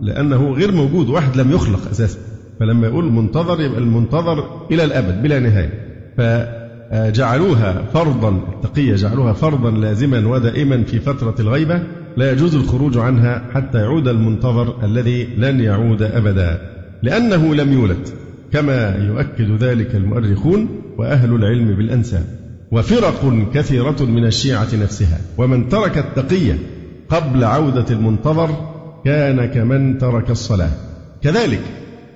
لأنه 0.00 0.52
غير 0.52 0.72
موجود 0.72 1.08
واحد 1.08 1.36
لم 1.36 1.50
يخلق 1.52 1.88
أساسا. 1.90 2.18
فلما 2.60 2.86
يقول 2.86 3.12
منتظر 3.12 3.60
يبقى 3.60 3.78
المنتظر 3.78 4.66
إلى 4.70 4.84
الأبد 4.84 5.22
بلا 5.22 5.38
نهاية. 5.40 5.70
فجعلوها 6.16 7.82
فرضا 7.94 8.28
التقية 8.28 8.94
جعلوها 8.94 9.32
فرضا 9.32 9.70
لازما 9.70 10.26
ودائما 10.26 10.82
في 10.82 11.00
فترة 11.00 11.34
الغيبة 11.40 11.82
لا 12.16 12.32
يجوز 12.32 12.54
الخروج 12.54 12.98
عنها 12.98 13.50
حتى 13.54 13.78
يعود 13.78 14.08
المنتظر 14.08 14.84
الذي 14.84 15.24
لن 15.36 15.60
يعود 15.60 16.02
أبدا. 16.02 16.60
لأنه 17.02 17.54
لم 17.54 17.72
يولد 17.72 18.08
كما 18.52 18.96
يؤكد 18.96 19.62
ذلك 19.62 19.94
المؤرخون 19.94 20.68
وأهل 20.98 21.34
العلم 21.34 21.74
بالأنساب. 21.76 22.43
وفرق 22.74 23.48
كثيرة 23.54 24.02
من 24.02 24.24
الشيعة 24.26 24.68
نفسها. 24.82 25.20
ومن 25.38 25.68
ترك 25.68 25.98
التقية 25.98 26.58
قبل 27.08 27.44
عودة 27.44 27.86
المنتظر 27.90 28.50
كان 29.04 29.46
كمن 29.46 29.98
ترك 29.98 30.30
الصلاة. 30.30 30.70
كذلك 31.22 31.60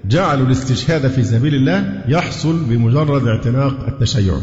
جعلوا 0.04 0.46
الاستشهاد 0.46 1.06
في 1.06 1.24
سبيل 1.24 1.54
الله 1.54 2.02
يحصل 2.08 2.64
بمجرد 2.64 3.26
اعتناق 3.26 3.86
التشيع 3.86 4.34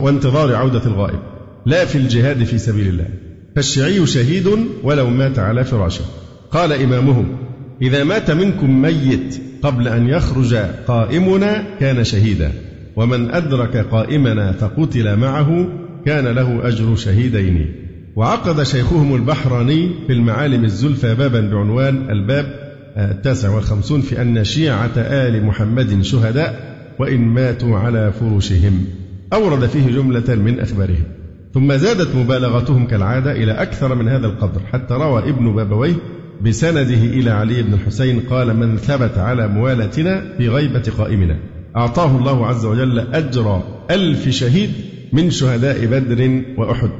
وانتظار 0.00 0.54
عودة 0.54 0.86
الغائب 0.86 1.18
لا 1.66 1.84
في 1.84 1.98
الجهاد 1.98 2.44
في 2.44 2.58
سبيل 2.58 2.88
الله. 2.88 3.08
فالشيعي 3.56 4.06
شهيد 4.06 4.48
ولو 4.82 5.10
مات 5.10 5.38
على 5.38 5.64
فراشه. 5.64 6.04
قال 6.50 6.72
إمامهم 6.72 7.36
إذا 7.82 8.04
مات 8.04 8.30
منكم 8.30 8.82
ميت 8.82 9.40
قبل 9.62 9.88
أن 9.88 10.08
يخرج 10.08 10.54
قائمنا 10.86 11.64
كان 11.80 12.04
شهيدا. 12.04 12.52
ومن 12.96 13.30
أدرك 13.30 13.76
قائمنا 13.76 14.52
فقتل 14.52 15.16
معه 15.16 15.68
كان 16.06 16.26
له 16.26 16.68
أجر 16.68 16.96
شهيدين. 16.96 17.72
وعقد 18.16 18.62
شيخهم 18.62 19.14
البحراني 19.14 19.90
في 20.06 20.12
المعالم 20.12 20.64
الزلفى 20.64 21.14
بابا 21.14 21.40
بعنوان 21.40 22.10
الباب 22.10 22.70
التاسع 22.96 23.48
والخمسون 23.48 24.00
في 24.00 24.22
أن 24.22 24.44
شيعة 24.44 24.92
آل 24.96 25.44
محمد 25.44 26.02
شهداء 26.02 26.76
وإن 26.98 27.20
ماتوا 27.20 27.78
على 27.78 28.12
فرشهم 28.12 28.84
أورد 29.32 29.66
فيه 29.66 29.86
جملة 29.86 30.34
من 30.34 30.60
أخبارهم. 30.60 31.04
ثم 31.54 31.72
زادت 31.72 32.14
مبالغتهم 32.16 32.86
كالعادة 32.86 33.32
إلى 33.32 33.52
أكثر 33.52 33.94
من 33.94 34.08
هذا 34.08 34.26
القدر 34.26 34.60
حتى 34.72 34.94
روى 34.94 35.28
ابن 35.28 35.54
بابويه 35.54 35.94
بسنده 36.44 37.04
إلى 37.04 37.30
علي 37.30 37.62
بن 37.62 37.74
الحسين 37.74 38.20
قال 38.20 38.56
من 38.56 38.76
ثبت 38.76 39.18
على 39.18 39.48
موالتنا 39.48 40.24
في 40.38 40.48
غيبة 40.48 40.92
قائمنا. 40.98 41.36
أعطاه 41.76 42.16
الله 42.18 42.46
عز 42.46 42.64
وجل 42.64 42.98
أجر 42.98 43.62
ألف 43.90 44.28
شهيد 44.28 44.70
من 45.12 45.30
شهداء 45.30 45.86
بدر 45.86 46.42
وأحد. 46.58 46.90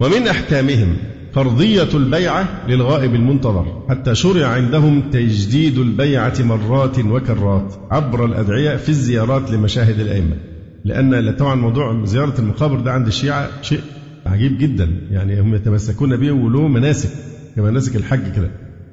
ومن 0.00 0.28
أحكامهم 0.28 0.96
فرضية 1.32 1.88
البيعة 1.94 2.66
للغائب 2.68 3.14
المنتظر 3.14 3.82
حتى 3.88 4.14
شرع 4.14 4.46
عندهم 4.46 5.00
تجديد 5.10 5.78
البيعة 5.78 6.34
مرات 6.40 6.98
وكرات 6.98 7.74
عبر 7.90 8.24
الأدعية 8.24 8.76
في 8.76 8.88
الزيارات 8.88 9.50
لمشاهد 9.50 10.00
الأئمة. 10.00 10.36
لأن 10.84 11.36
طبعا 11.36 11.54
موضوع 11.54 12.04
زيارة 12.04 12.34
المقابر 12.38 12.80
ده 12.80 12.92
عند 12.92 13.06
الشيعة 13.06 13.48
شيء 13.62 13.80
عجيب 14.26 14.58
جدا. 14.58 15.00
يعني 15.10 15.40
هم 15.40 15.54
يتمسكون 15.54 16.16
به 16.16 16.32
وله 16.32 16.68
مناسك 16.68 17.10
كمناسك 17.56 17.96
الحج 17.96 18.32
كده 18.36 18.50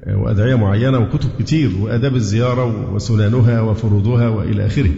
وأدعية 0.07 0.55
معينة 0.55 1.00
وكتب 1.00 1.29
كتير 1.39 1.69
وآداب 1.81 2.15
الزيارة 2.15 2.93
وسنانها 2.93 3.61
وفروضها 3.61 4.27
وإلى 4.27 4.65
آخره. 4.65 4.91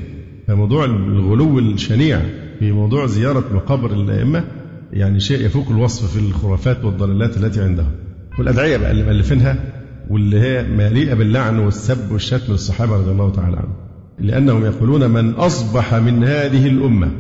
فموضوع 0.48 0.86
الغلو 0.86 1.60
الشنيع 1.60 2.20
في 2.60 2.72
موضوع 2.72 3.06
زيارة 3.06 3.44
مقابر 3.54 3.92
الأئمة 3.94 4.44
يعني 4.94 5.20
شيء 5.20 5.46
يفوق 5.46 5.70
الوصف 5.70 6.12
في 6.14 6.20
الخرافات 6.20 6.86
والضلالات 6.86 7.38
التي 7.38 7.62
عندهم. 7.62 7.92
والأدعية 8.40 8.78
بقى 8.78 8.92
اللي 8.92 9.04
مألفينها 9.04 9.56
واللي 10.10 10.40
هي 10.40 10.64
مليئة 10.64 11.14
باللعن 11.14 11.60
والسب 11.60 12.12
والشتم 12.12 12.52
للصحابة 12.52 12.96
رضي 12.96 13.12
الله 13.12 13.32
تعالى 13.32 13.58
عنهم. 13.58 13.74
لأنهم 14.20 14.66
يقولون 14.66 15.10
من 15.10 15.30
أصبح 15.32 15.94
من 15.96 16.24
هذه 16.24 16.68
الأمة 16.68 17.12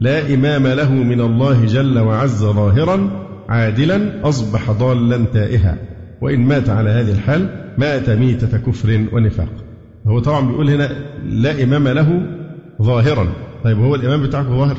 لا 0.00 0.34
إمام 0.34 0.66
له 0.66 0.92
من 0.92 1.20
الله 1.20 1.64
جل 1.64 1.98
وعز 1.98 2.44
ظاهرا 2.44 3.10
عادلا 3.48 4.28
أصبح 4.28 4.70
ضالا 4.70 5.24
تائها. 5.32 5.78
وإن 6.22 6.40
مات 6.40 6.68
على 6.68 6.90
هذه 6.90 7.12
الحال 7.12 7.72
مات 7.78 8.10
ميتة 8.10 8.58
كفر 8.58 9.06
ونفاق. 9.12 9.48
هو 10.06 10.18
طبعا 10.18 10.46
بيقول 10.48 10.70
هنا 10.70 10.90
لا 11.24 11.62
إمام 11.62 11.88
له 11.88 12.39
ظاهرا. 12.82 13.32
طيب 13.64 13.78
هو 13.78 13.94
الإمام 13.94 14.22
بتاعكم 14.22 14.58
ظاهر. 14.58 14.76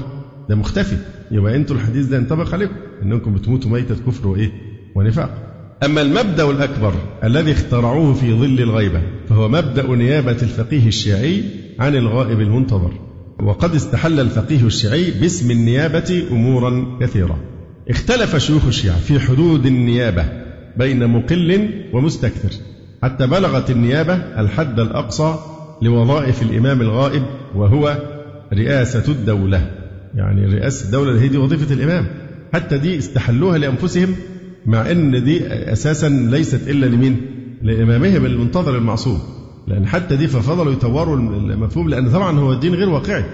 ده 0.50 0.56
مختفي. 0.56 0.98
يبقى 1.32 1.56
أنتوا 1.56 1.76
الحديث 1.76 2.06
ده 2.06 2.18
ينطبق 2.18 2.54
عليكم 2.54 2.74
إنكم 3.04 3.34
بتموتوا 3.34 3.72
ميتة 3.72 3.96
كفر 4.08 4.28
وإيه؟ 4.28 4.52
ونفاق. 4.96 5.30
أما 5.86 6.02
المبدأ 6.02 6.50
الأكبر 6.50 6.94
الذي 7.24 7.52
اخترعوه 7.52 8.14
في 8.14 8.34
ظل 8.34 8.60
الغيبة 8.62 9.02
فهو 9.30 9.50
مبدأ 9.50 9.96
نيابة 9.96 10.32
الفقيه 10.32 10.88
الشيعي 10.88 11.44
عن 11.80 11.96
الغائب 11.96 12.40
المنتظر. 12.42 12.92
وقد 13.44 13.76
استحل 13.76 14.20
الفقيه 14.20 14.66
الشيعي 14.66 15.12
باسم 15.12 15.52
النيابة 15.52 16.24
أمورا 16.32 16.98
كثيرة. 17.02 17.40
اختلف 17.90 18.36
شيوخ 18.38 18.66
الشيعة 18.66 19.00
في 19.00 19.20
حدود 19.20 19.66
النيابة 19.66 20.26
بين 20.78 21.08
مقل 21.08 21.70
ومستكثر 21.94 22.50
حتى 23.04 23.28
بلغت 23.28 23.72
النيابة 23.72 24.14
الحد 24.16 24.80
الأقصى 24.80 25.36
لوظائف 25.82 26.42
الإمام 26.42 26.82
الغائب 26.82 27.24
وهو 27.56 27.98
رئاسة 28.54 29.12
الدولة. 29.12 29.72
يعني 30.16 30.46
رئاسة 30.46 30.86
الدولة 30.86 31.22
هي 31.22 31.28
دي 31.28 31.38
وظيفة 31.38 31.74
الإمام. 31.74 32.08
حتى 32.54 32.78
دي 32.78 32.98
استحلوها 32.98 33.58
لأنفسهم 33.58 34.16
مع 34.66 34.92
أن 34.92 35.24
دي 35.24 35.48
أساسا 35.48 36.10
ليست 36.10 36.70
إلا 36.70 36.86
لمين؟ 36.86 37.22
لإمامهم 37.62 38.26
المنتظر 38.26 38.78
المعصوم. 38.78 39.20
لأن 39.68 39.88
حتى 39.88 40.16
دي 40.16 40.28
ففضلوا 40.28 40.74
يطوروا 40.74 41.18
المفهوم 41.18 41.90
لأن 41.90 42.10
طبعا 42.12 42.40
هو 42.40 42.54
الدين 42.54 42.76
غير 42.76 42.90
واقعي. 42.90 43.26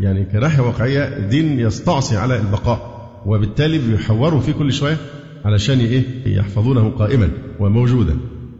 يعني 0.00 0.24
كناحية 0.24 0.62
واقعية 0.62 1.16
الدين 1.16 1.60
يستعصي 1.60 2.16
على 2.16 2.36
البقاء 2.36 2.96
وبالتالي 3.26 3.78
بيحوروا 3.78 4.40
فيه 4.40 4.52
كل 4.52 4.72
شوية 4.72 4.96
علشان 5.44 5.78
إيه؟ 5.78 6.02
يحفظونه 6.26 6.88
قائما 6.90 7.28
وموجودا. 7.60 8.16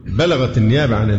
بلغت 0.06 0.58
النيابة 0.58 0.96
عن 0.96 1.10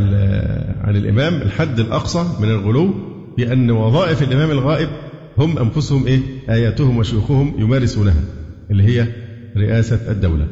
عن 0.81 0.95
الإمام 0.95 1.41
الحد 1.41 1.79
الأقصى 1.79 2.25
من 2.39 2.49
الغلو 2.49 2.93
بأن 3.37 3.71
وظائف 3.71 4.23
الإمام 4.23 4.51
الغائب 4.51 4.89
هم 5.37 5.57
أنفسهم 5.57 6.07
إيه؟ 6.07 6.19
آياتهم 6.49 6.97
وشيوخهم 6.97 7.53
يمارسونها 7.57 8.23
اللي 8.71 8.83
هي 8.83 9.07
رئاسة 9.57 9.99
الدولة. 10.11 10.47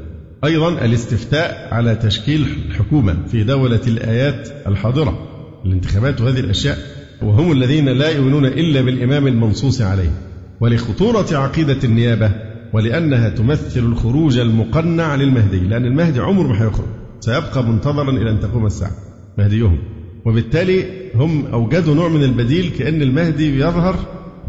أيضا 0.45 0.69
الاستفتاء 0.85 1.67
على 1.71 1.95
تشكيل 1.95 2.47
الحكومة 2.69 3.17
في 3.31 3.43
دولة 3.43 3.81
الآيات 3.87 4.49
الحاضرة 4.67 5.27
الانتخابات 5.65 6.21
وهذه 6.21 6.39
الأشياء 6.39 6.77
وهم 7.21 7.51
الذين 7.51 7.89
لا 7.89 8.09
يؤمنون 8.09 8.45
إلا 8.45 8.81
بالإمام 8.81 9.27
المنصوص 9.27 9.81
عليه. 9.81 10.11
ولخطورة 10.59 11.37
عقيدة 11.37 11.77
النيابة 11.83 12.31
ولأنها 12.73 13.29
تمثل 13.29 13.79
الخروج 13.79 14.37
المقنع 14.37 15.15
للمهدي 15.15 15.59
لأن 15.59 15.85
المهدي 15.85 16.19
عمره 16.19 16.47
ما 16.47 16.63
هيخرج 16.65 16.87
سيبقى 17.25 17.63
منتظرا 17.63 18.09
إلى 18.11 18.29
أن 18.29 18.39
تقوم 18.39 18.65
الساعة 18.65 18.91
مهديهم. 19.37 19.77
وبالتالي 20.25 20.85
هم 21.15 21.45
أوجدوا 21.45 21.95
نوع 21.95 22.09
من 22.09 22.23
البديل 22.23 22.69
كأن 22.79 23.01
المهدي 23.01 23.59
يظهر 23.59 23.95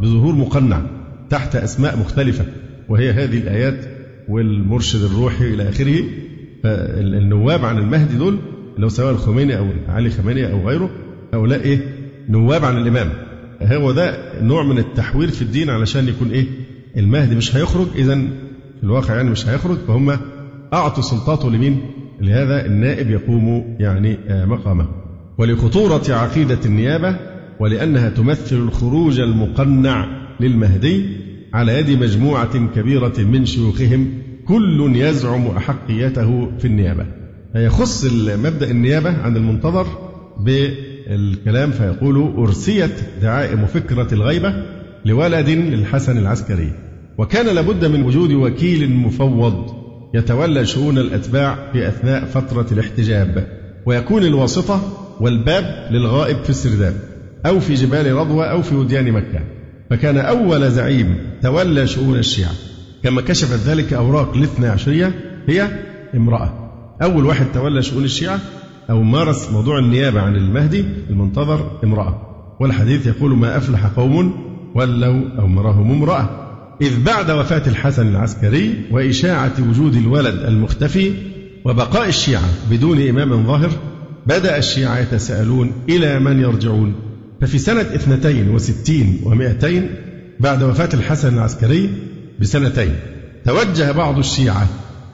بظهور 0.02 0.34
مقنع 0.34 0.82
تحت 1.30 1.56
أسماء 1.56 1.98
مختلفة 1.98 2.44
وهي 2.88 3.10
هذه 3.10 3.38
الآيات 3.38 3.84
والمرشد 4.28 5.02
الروحي 5.02 5.44
إلى 5.54 5.68
آخره. 5.68 6.04
فالنواب 6.62 7.64
عن 7.64 7.78
المهدي 7.78 8.16
دول 8.16 8.38
لو 8.78 8.88
سواء 8.88 9.10
الخميني 9.12 9.58
أو 9.58 9.66
علي 9.88 10.10
خميني 10.10 10.52
أو 10.52 10.68
غيره 10.68 10.90
هؤلاء 11.34 11.60
إيه؟ 11.60 11.78
نواب 12.28 12.64
عن 12.64 12.76
الإمام. 12.78 13.10
هو 13.62 13.92
ده 13.92 14.16
نوع 14.42 14.62
من 14.62 14.78
التحوير 14.78 15.28
في 15.28 15.42
الدين 15.42 15.70
علشان 15.70 16.08
يكون 16.08 16.30
إيه؟ 16.30 16.46
المهدي 16.96 17.34
مش 17.34 17.56
هيخرج 17.56 17.86
إذا 17.94 18.14
في 18.80 18.82
الواقع 18.84 19.14
يعني 19.16 19.30
مش 19.30 19.48
هيخرج 19.48 19.78
فهم 19.88 20.16
أعطوا 20.72 21.02
سلطاته 21.02 21.50
لمين؟ 21.50 21.80
لهذا 22.20 22.66
النائب 22.66 23.10
يقوم 23.10 23.76
يعني 23.80 24.18
آه، 24.28 24.44
مقامه. 24.44 24.88
ولخطورة 25.38 26.02
عقيدة 26.08 26.58
النيابة 26.66 27.16
ولأنها 27.60 28.08
تمثل 28.08 28.56
الخروج 28.56 29.20
المقنع 29.20 30.06
للمهدي 30.40 31.04
على 31.54 31.78
يد 31.78 31.90
مجموعة 31.90 32.66
كبيرة 32.74 33.14
من 33.18 33.46
شيوخهم 33.46 34.08
كل 34.48 34.92
يزعم 34.96 35.46
أحقيته 35.46 36.50
في 36.58 36.64
النيابة. 36.64 37.06
يخص 37.54 38.04
مبدأ 38.44 38.70
النيابة 38.70 39.22
عن 39.22 39.36
المنتظر 39.36 39.86
بالكلام 40.40 41.70
فيقول 41.70 42.34
أرسيت 42.38 43.00
دعائم 43.22 43.66
فكرة 43.66 44.14
الغيبة 44.14 44.54
لولد 45.04 45.48
للحسن 45.48 46.18
العسكري. 46.18 46.72
وكان 47.18 47.54
لابد 47.54 47.84
من 47.84 48.02
وجود 48.02 48.32
وكيل 48.32 48.90
مفوض 48.90 49.85
يتولى 50.14 50.66
شؤون 50.66 50.98
الأتباع 50.98 51.72
في 51.72 51.88
أثناء 51.88 52.24
فترة 52.24 52.66
الاحتجاب 52.72 53.46
ويكون 53.86 54.24
الواسطة 54.24 54.80
والباب 55.20 55.88
للغائب 55.90 56.36
في 56.42 56.50
السرداب 56.50 56.94
أو 57.46 57.60
في 57.60 57.74
جبال 57.74 58.12
رضوى 58.12 58.50
أو 58.50 58.62
في 58.62 58.74
وديان 58.74 59.12
مكة. 59.12 59.40
فكان 59.90 60.18
أول 60.18 60.70
زعيم 60.70 61.16
تولى 61.42 61.86
شؤون 61.86 62.18
الشيعة. 62.18 62.52
كما 63.02 63.22
كشفت 63.22 63.68
ذلك 63.68 63.92
أوراق 63.92 64.34
الاثنى 64.34 64.66
عشرية 64.66 65.12
هي 65.48 65.68
امرأة. 66.14 66.70
أول 67.02 67.26
واحد 67.26 67.46
تولى 67.54 67.82
شؤون 67.82 68.04
الشيعة 68.04 68.40
أو 68.90 69.02
مارس 69.02 69.50
موضوع 69.50 69.78
النيابة 69.78 70.20
عن 70.20 70.36
المهدي 70.36 70.84
المنتظر 71.10 71.70
امرأة. 71.84 72.20
والحديث 72.60 73.06
يقول 73.06 73.36
ما 73.36 73.56
أفلح 73.56 73.86
قوم 73.86 74.32
ولوا 74.74 75.44
أمرهم 75.44 75.90
امرأة. 75.90 76.45
إذ 76.82 77.04
بعد 77.04 77.30
وفاة 77.30 77.62
الحسن 77.66 78.08
العسكري 78.08 78.84
وإشاعة 78.90 79.52
وجود 79.68 79.96
الولد 79.96 80.34
المختفي 80.34 81.12
وبقاء 81.64 82.08
الشيعة 82.08 82.48
بدون 82.70 83.08
إمام 83.08 83.46
ظاهر 83.46 83.70
بدأ 84.26 84.58
الشيعة 84.58 84.98
يتساءلون 84.98 85.72
إلى 85.88 86.18
من 86.18 86.40
يرجعون. 86.40 86.94
ففي 87.40 87.58
سنة 87.58 87.80
اثنتين 87.80 88.50
وستين 88.50 89.20
ومائتين 89.24 89.90
بعد 90.40 90.62
وفاة 90.62 90.88
الحسن 90.94 91.34
العسكري 91.34 91.90
بسنتين 92.40 92.92
توجه 93.44 93.92
بعض 93.92 94.18
الشيعة 94.18 94.68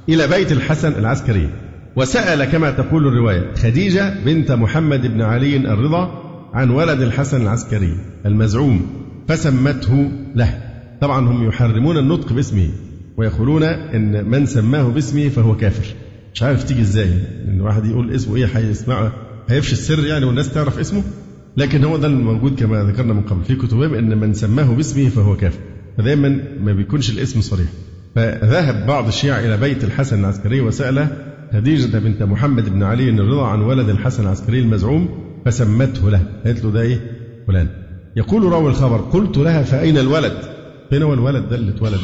إلى 0.09 0.27
بيت 0.27 0.53
الحسن 0.53 0.93
العسكري 0.93 1.49
وسأل 1.97 2.45
كما 2.45 2.71
تقول 2.71 3.07
الرواية 3.07 3.55
خديجة 3.55 4.15
بنت 4.25 4.53
محمد 4.53 5.07
بن 5.07 5.23
علي 5.23 5.57
الرضا 5.57 6.23
عن 6.55 6.71
ولد 6.71 7.01
الحسن 7.01 7.43
العسكري 7.43 7.97
المزعوم 8.27 8.87
فسمته 9.29 10.13
له. 10.35 10.72
طبعا 11.03 11.29
هم 11.29 11.49
يحرمون 11.49 11.99
النطق 11.99 12.33
باسمه 12.33 12.69
ويقولون 13.17 13.63
إن 13.63 14.31
من 14.31 14.47
سماه 14.47 14.83
باسمه 14.89 15.29
فهو 15.29 15.57
كافر. 15.57 15.95
مش 16.35 16.43
عارف 16.43 16.65
تيجي 16.65 16.81
إزاي 16.81 17.11
إن 17.49 17.61
واحد 17.61 17.87
يقول 17.87 18.11
اسمه 18.11 18.37
إيه 18.37 18.47
هيسمع 18.47 19.13
هيفشي 19.49 19.73
السر 19.73 20.07
يعني 20.07 20.25
والناس 20.25 20.53
تعرف 20.53 20.79
اسمه؟ 20.79 21.03
لكن 21.57 21.85
هو 21.85 21.97
ده 21.97 22.07
الموجود 22.07 22.61
كما 22.61 22.85
ذكرنا 22.85 23.13
من 23.13 23.21
قبل. 23.21 23.45
في 23.45 23.55
كتبهم 23.55 23.95
إن 23.95 24.19
من 24.19 24.35
سماه 24.35 24.75
باسمه 24.75 25.09
فهو 25.09 25.37
كافر. 25.37 25.59
فدايما 25.99 26.41
ما 26.61 26.73
بيكونش 26.73 27.11
الاسم 27.11 27.41
صريح. 27.41 27.69
فذهب 28.15 28.87
بعض 28.87 29.07
الشيعة 29.07 29.41
إلى 29.41 29.57
بيت 29.57 29.85
الحسن 29.85 30.21
العسكري 30.21 30.61
وسأل 30.61 31.07
خديجة 31.53 31.99
بنت 31.99 32.23
محمد 32.23 32.69
بن 32.69 32.83
علي 32.83 33.11
الرضا 33.11 33.47
عن 33.47 33.61
ولد 33.61 33.89
الحسن 33.89 34.23
العسكري 34.23 34.61
المزعوم 34.61 35.09
فسمته 35.45 36.11
له. 36.11 36.21
قالت 36.45 36.65
له 36.65 36.71
ده 36.71 36.81
إيه؟ 36.81 37.01
فلان. 37.47 37.69
يقول 38.17 38.43
راوي 38.53 38.71
الخبر 38.71 38.97
قلت 38.97 39.39
لها 39.39 39.63
فأين 39.63 39.99
الولد؟ 39.99 40.53
فين 40.93 41.03
هو 41.03 41.15
الولد 41.15 41.49
ده 41.49 41.57
اللي 41.57 41.71
اتولد. 41.71 42.01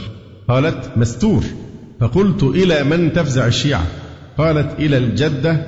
قالت 0.49 0.91
مستور. 0.97 1.45
فقلت 2.01 2.43
إلى 2.43 2.85
من 2.85 3.13
تفزع 3.13 3.47
الشيعة؟ 3.47 3.87
قالت 4.39 4.81
إلى 4.81 4.99
الجدة 4.99 5.61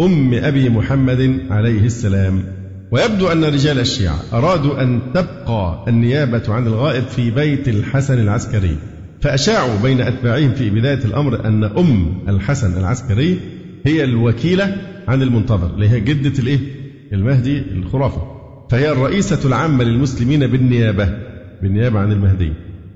أم 0.00 0.34
أبي 0.34 0.68
محمد 0.68 1.40
عليه 1.50 1.84
السلام. 1.86 2.44
ويبدو 2.90 3.28
أن 3.28 3.44
رجال 3.44 3.78
الشيعة 3.78 4.18
أرادوا 4.32 4.82
أن 4.82 5.00
تبقى 5.14 5.84
النيابة 5.88 6.42
عن 6.48 6.66
الغائب 6.66 7.02
في 7.02 7.30
بيت 7.30 7.68
الحسن 7.68 8.18
العسكري. 8.20 8.76
فأشاعوا 9.20 9.82
بين 9.82 10.00
أتباعهم 10.00 10.54
في 10.54 10.70
بداية 10.70 11.04
الأمر 11.04 11.46
أن 11.46 11.64
أم 11.64 12.18
الحسن 12.28 12.78
العسكري 12.78 13.40
هي 13.86 14.04
الوكيلة 14.04 14.76
عن 15.08 15.22
المنتظر 15.22 15.74
اللي 15.74 15.88
هي 15.88 16.00
جدة 16.00 16.38
الإيه؟ 16.38 16.58
المهدي 17.12 17.58
الخرافة. 17.58 18.22
فهي 18.70 18.92
الرئيسة 18.92 19.48
العامة 19.48 19.84
للمسلمين 19.84 20.46
بالنيابة 20.46 21.08
بالنيابة 21.62 21.98
عن 21.98 22.12
المهدي 22.12 22.52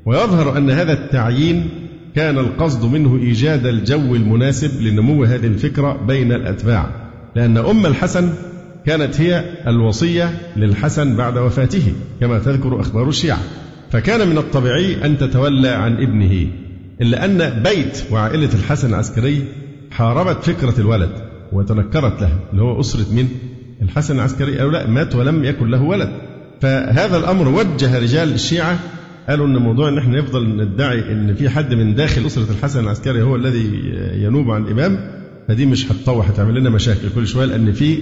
ويظهر 0.07 0.59
أن 0.59 0.71
هذا 0.71 0.93
التعيين 0.93 1.69
كان 2.15 2.39
القصد 2.39 2.93
منه 2.93 3.17
إيجاد 3.17 3.67
الجو 3.67 4.15
المناسب 4.15 4.83
لنمو 4.83 5.25
هذه 5.25 5.47
الفكرة 5.47 6.07
بين 6.07 6.33
الأتباع 6.33 6.87
لأن 7.37 7.57
أم 7.57 7.87
الحسن 7.87 8.33
كانت 8.87 9.21
هي 9.21 9.45
الوصية 9.67 10.31
للحسن 10.57 11.17
بعد 11.17 11.39
وفاته 11.39 11.93
كما 12.21 12.39
تذكر 12.39 12.81
أخبار 12.81 13.09
الشيعة. 13.09 13.39
فكان 13.91 14.29
من 14.29 14.39
الطبيعي 14.39 15.07
أن 15.07 15.19
تتولى 15.19 15.69
عن 15.69 15.93
ابنه 15.93 16.47
إلا 17.01 17.25
أن 17.25 17.63
بيت 17.63 18.03
وعائلة 18.11 18.55
الحسن 18.55 18.89
العسكري 18.89 19.45
حاربت 19.91 20.45
فكرة 20.45 20.81
الولد 20.81 21.11
وتنكرت 21.53 22.23
له 22.23 22.39
اللي 22.53 22.63
هو 22.63 22.81
أسرة 22.81 23.15
من 23.15 23.29
الحسن 23.83 24.17
العسكري 24.17 24.63
أو 24.63 24.71
لا 24.71 24.87
مات 24.87 25.15
ولم 25.15 25.45
يكن 25.45 25.71
له 25.71 25.83
ولد. 25.83 26.11
فهذا 26.61 27.17
الأمر 27.17 27.49
وجه 27.49 27.99
رجال 27.99 28.33
الشيعة 28.33 28.79
قالوا 29.29 29.47
إن 29.47 29.57
موضوع 29.57 29.89
إن 29.89 29.99
إحنا 29.99 30.21
نفضل 30.21 30.57
ندعي 30.57 31.13
إن 31.13 31.35
في 31.35 31.49
حد 31.49 31.75
من 31.75 31.95
داخل 31.95 32.27
أسرة 32.27 32.51
الحسن 32.53 32.81
العسكري 32.81 33.23
هو 33.23 33.37
الذي 33.37 33.71
ينوب 34.15 34.51
عن 34.51 34.63
الإمام 34.63 35.23
فدي 35.49 35.67
مش 35.67 35.93
هتطوح 35.93 36.29
هتعمل 36.29 36.55
لنا 36.61 36.71
مشاكل. 36.71 37.09
كل 37.15 37.27
شوية 37.27 37.47
لأن 37.47 37.73
في 37.73 37.99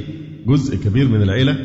جزء 0.46 0.76
كبير 0.76 1.08
من 1.08 1.22
العيلة 1.22 1.56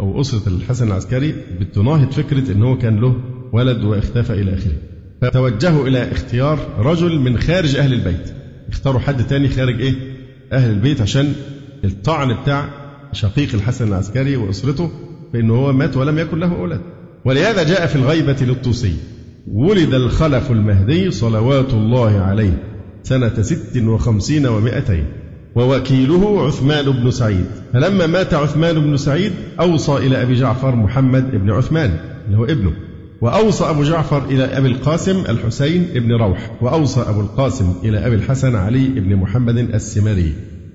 أو 0.00 0.20
أسرة 0.20 0.48
الحسن 0.48 0.86
العسكري 0.88 1.34
بتناهض 1.60 2.10
فكرة 2.10 2.52
إن 2.52 2.62
هو 2.62 2.78
كان 2.78 3.00
له 3.00 3.16
ولد 3.52 3.84
واختفى 3.84 4.32
إلى 4.32 4.54
آخره. 4.54 4.76
فتوجهوا 5.22 5.86
إلى 5.88 6.12
اختيار 6.12 6.58
رجل 6.78 7.18
من 7.18 7.38
خارج 7.38 7.76
أهل 7.76 7.92
البيت. 7.92 8.32
اختاروا 8.68 9.00
حد 9.00 9.26
تاني 9.26 9.48
خارج 9.48 9.80
إيه؟ 9.80 9.94
أهل 10.52 10.70
البيت 10.70 11.00
عشان 11.00 11.32
الطعن 11.84 12.34
بتاع 12.42 12.68
شقيق 13.12 13.54
الحسن 13.54 13.88
العسكري 13.88 14.36
وأسرته 14.36 14.90
بأنه 15.32 15.54
هو 15.54 15.72
مات 15.72 15.96
ولم 15.96 16.18
يكن 16.18 16.38
له 16.38 16.56
أولاد. 16.56 16.80
ولهذا 17.24 17.62
جاء 17.62 17.86
في 17.86 17.96
الغيبة 17.96 18.36
للطوسي 18.40 18.96
ولد 19.52 19.94
الخلف 19.94 20.50
المهدي 20.50 21.10
صلوات 21.10 21.74
الله 21.74 22.20
عليه 22.20 22.62
سنة 23.02 23.42
ست 23.42 23.76
وخمسين 23.76 24.46
ومائتين 24.46 25.04
ووكيله 25.54 26.46
عثمان 26.46 26.84
بن 26.84 27.10
سعيد. 27.10 27.44
فلما 27.72 28.06
مات 28.06 28.34
عثمان 28.34 28.74
بن 28.74 28.96
سعيد 28.96 29.32
أوصى 29.60 29.96
إلى 29.96 30.22
أبي 30.22 30.34
جعفر 30.34 30.76
محمد 30.76 31.30
بن 31.30 31.50
عثمان 31.50 31.98
اللي 32.26 32.38
هو 32.38 32.44
ابنه. 32.44 32.72
وأوصى 33.20 33.64
أبو 33.64 33.82
جعفر 33.82 34.24
إلى 34.24 34.44
أبي 34.44 34.68
القاسم 34.68 35.24
الحسين 35.28 35.86
بن 35.94 36.12
روح 36.12 36.50
وأوصى 36.60 37.00
أبو 37.00 37.20
القاسم 37.20 37.74
إلى 37.84 38.06
أبي 38.06 38.14
الحسن 38.14 38.56
علي 38.56 38.88
بن 38.88 39.16
محمد 39.16 39.58
السمري. 39.58 40.32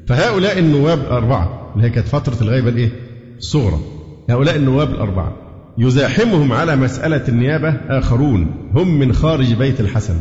فهؤلاء 0.07 0.60
النواب 0.60 0.99
الأربعة 0.99 1.71
اللي 1.75 1.88
هي 1.88 1.89
كانت 1.89 2.07
فترة 2.07 2.38
الغيبة 2.41 2.69
الإيه؟ 2.69 2.89
الصغرى. 3.38 3.79
هؤلاء 4.29 4.55
النواب 4.55 4.89
الأربعة 4.89 5.46
يزاحمهم 5.80 6.54
على 6.54 6.76
مسألة 6.76 7.28
النيابة 7.28 7.70
آخرون. 7.70 8.48
هم 8.74 9.00
من 9.00 9.13
خارج 9.13 9.54
بيت 9.54 9.80
الحسن. 9.80 10.16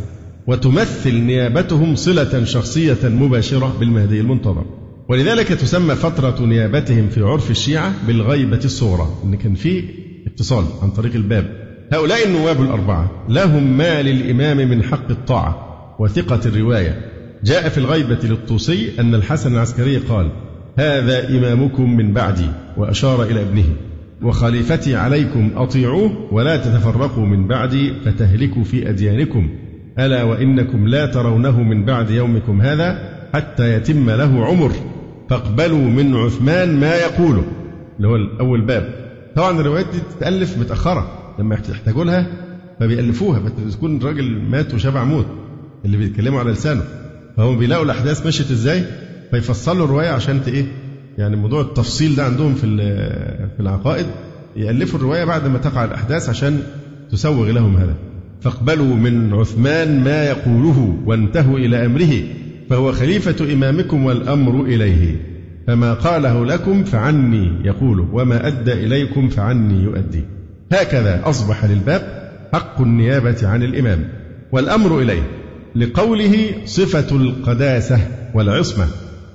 وتمثل 0.47 1.15
نيابتهم 1.15 1.95
صلة 1.95 2.45
شخصية 2.45 2.99
مباشرة 3.05 3.77
بالمهدي 3.81 4.21
المنتظر. 4.21 4.65
ولذلك 5.09 5.49
تسمى 5.49 5.95
فترة 5.95 6.47
نيابتهم 6.47 7.09
في 7.09 7.23
عرف 7.23 7.51
الشيعة 7.51 7.93
بالغيبة 8.07 8.61
الصغرى. 8.65 9.09
إن 9.25 9.35
كان 9.35 9.55
في 9.55 9.85
اتصال 10.27 10.65
عن 10.83 10.91
طريق 10.91 11.15
الباب. 11.15 11.47
هؤلاء 11.93 12.27
النواب 12.27 12.63
الأربعة 12.63 13.11
لهم 13.29 13.79
ما 13.79 14.03
للإمام 14.03 14.57
من 14.57 14.83
حق 14.83 15.11
الطاعة 15.11 15.67
وثقة 15.99 16.41
الرواية. 16.47 17.01
جاء 17.45 17.69
في 17.69 17.79
الغيبة 17.79 18.19
للطوسي 18.25 18.91
أن 18.99 19.15
الحسن 19.15 19.55
العسكري 19.55 19.97
قال 19.97 20.31
هذا 20.79 21.29
إمامكم 21.29 21.97
من 21.97 22.13
بعدي. 22.13 22.49
وأشار 22.77 23.23
إلى 23.23 23.43
ابنه. 23.43 23.65
وخليفتي 24.23 24.97
عليكم 24.97 25.51
أطيعوه 25.57 26.29
ولا 26.33 26.57
تتفرقوا 26.57 27.27
من 27.27 27.47
بعدي 27.47 27.93
فتهلكوا 28.05 28.65
في 28.65 28.89
أديانكم. 28.89 29.51
ألا 29.99 30.23
وإنكم 30.23 30.89
لا 30.89 31.07
ترونه 31.07 31.63
من 31.63 31.85
بعد 31.85 32.11
يومكم 32.11 32.61
هذا 32.61 32.99
حتى 33.35 33.75
يتم 33.75 34.11
له 34.11 34.47
عمر. 34.47 34.73
فاقبلوا 35.31 35.79
من 35.79 36.17
عثمان 36.17 36.81
ما 36.81 36.95
يقوله. 36.95 37.45
اللي 37.97 38.09
هو 38.09 38.17
أول 38.41 38.61
باب. 38.61 38.95
طبعا 39.37 39.61
الروايات 39.61 39.87
دي 39.93 39.99
تتألف 40.17 40.59
متأخرة. 40.59 41.35
لما 41.39 41.55
يحتاجوا 41.55 42.05
لها 42.05 42.27
فبيألفوها. 42.81 43.39
بتكون 43.67 43.97
الراجل 43.97 44.43
مات 44.51 44.75
وشبع 44.75 45.05
موت. 45.05 45.27
اللي 45.85 45.97
بيتكلموا 45.97 46.41
على 46.41 46.51
لسانه. 46.51 46.83
فهم 47.37 47.59
بيلاقوا 47.59 47.85
الأحداث 47.85 48.27
مشيت 48.27 48.51
إزاي؟ 48.51 48.85
فيفصلوا 49.31 49.85
الرواية 49.85 50.09
عشان 50.09 50.41
إيه؟ 50.49 50.65
يعني 51.19 51.37
موضوع 51.37 51.61
التفصيل 51.61 52.17
ده 52.17 52.25
عندهم 52.25 52.55
في 52.55 52.67
في 53.57 53.61
العقائد 53.61 54.07
يألفوا 54.57 54.99
الرواية 54.99 55.25
بعد 55.25 55.47
ما 55.47 55.59
تقع 55.59 55.85
الأحداث 55.85 56.29
عشان 56.29 56.59
تسوغ 57.11 57.51
لهم 57.51 57.77
هذا. 57.77 57.95
فاقبلوا 58.41 58.95
من 58.95 59.35
عثمان 59.35 60.05
ما 60.05 60.25
يقوله 60.25 60.99
وانتهوا 61.07 61.59
إلى 61.59 61.87
أمره 61.87 62.13
فهو 62.71 62.93
خليفة 62.93 63.53
إمامكم 63.53 64.05
والأمر 64.05 64.65
إليه. 64.65 65.17
فما 65.67 65.95
قاله 65.95 66.47
لكم 66.47 66.85
فعني 66.85 67.53
يقول 67.65 68.09
وما 68.13 68.47
أدى 68.47 68.73
إليكم 68.73 69.29
فعني 69.29 69.83
يؤدي. 69.83 70.25
هكذا 70.73 71.23
أصبح 71.25 71.65
للباب 71.65 72.31
حق 72.53 72.81
النيابة 72.81 73.49
عن 73.49 73.63
الإمام 73.63 74.09
والأمر 74.53 75.03
إليه. 75.03 75.23
لقوله 75.77 76.37
صفة 76.65 77.17
القداسة 77.17 77.99
والعصمة. 78.35 78.87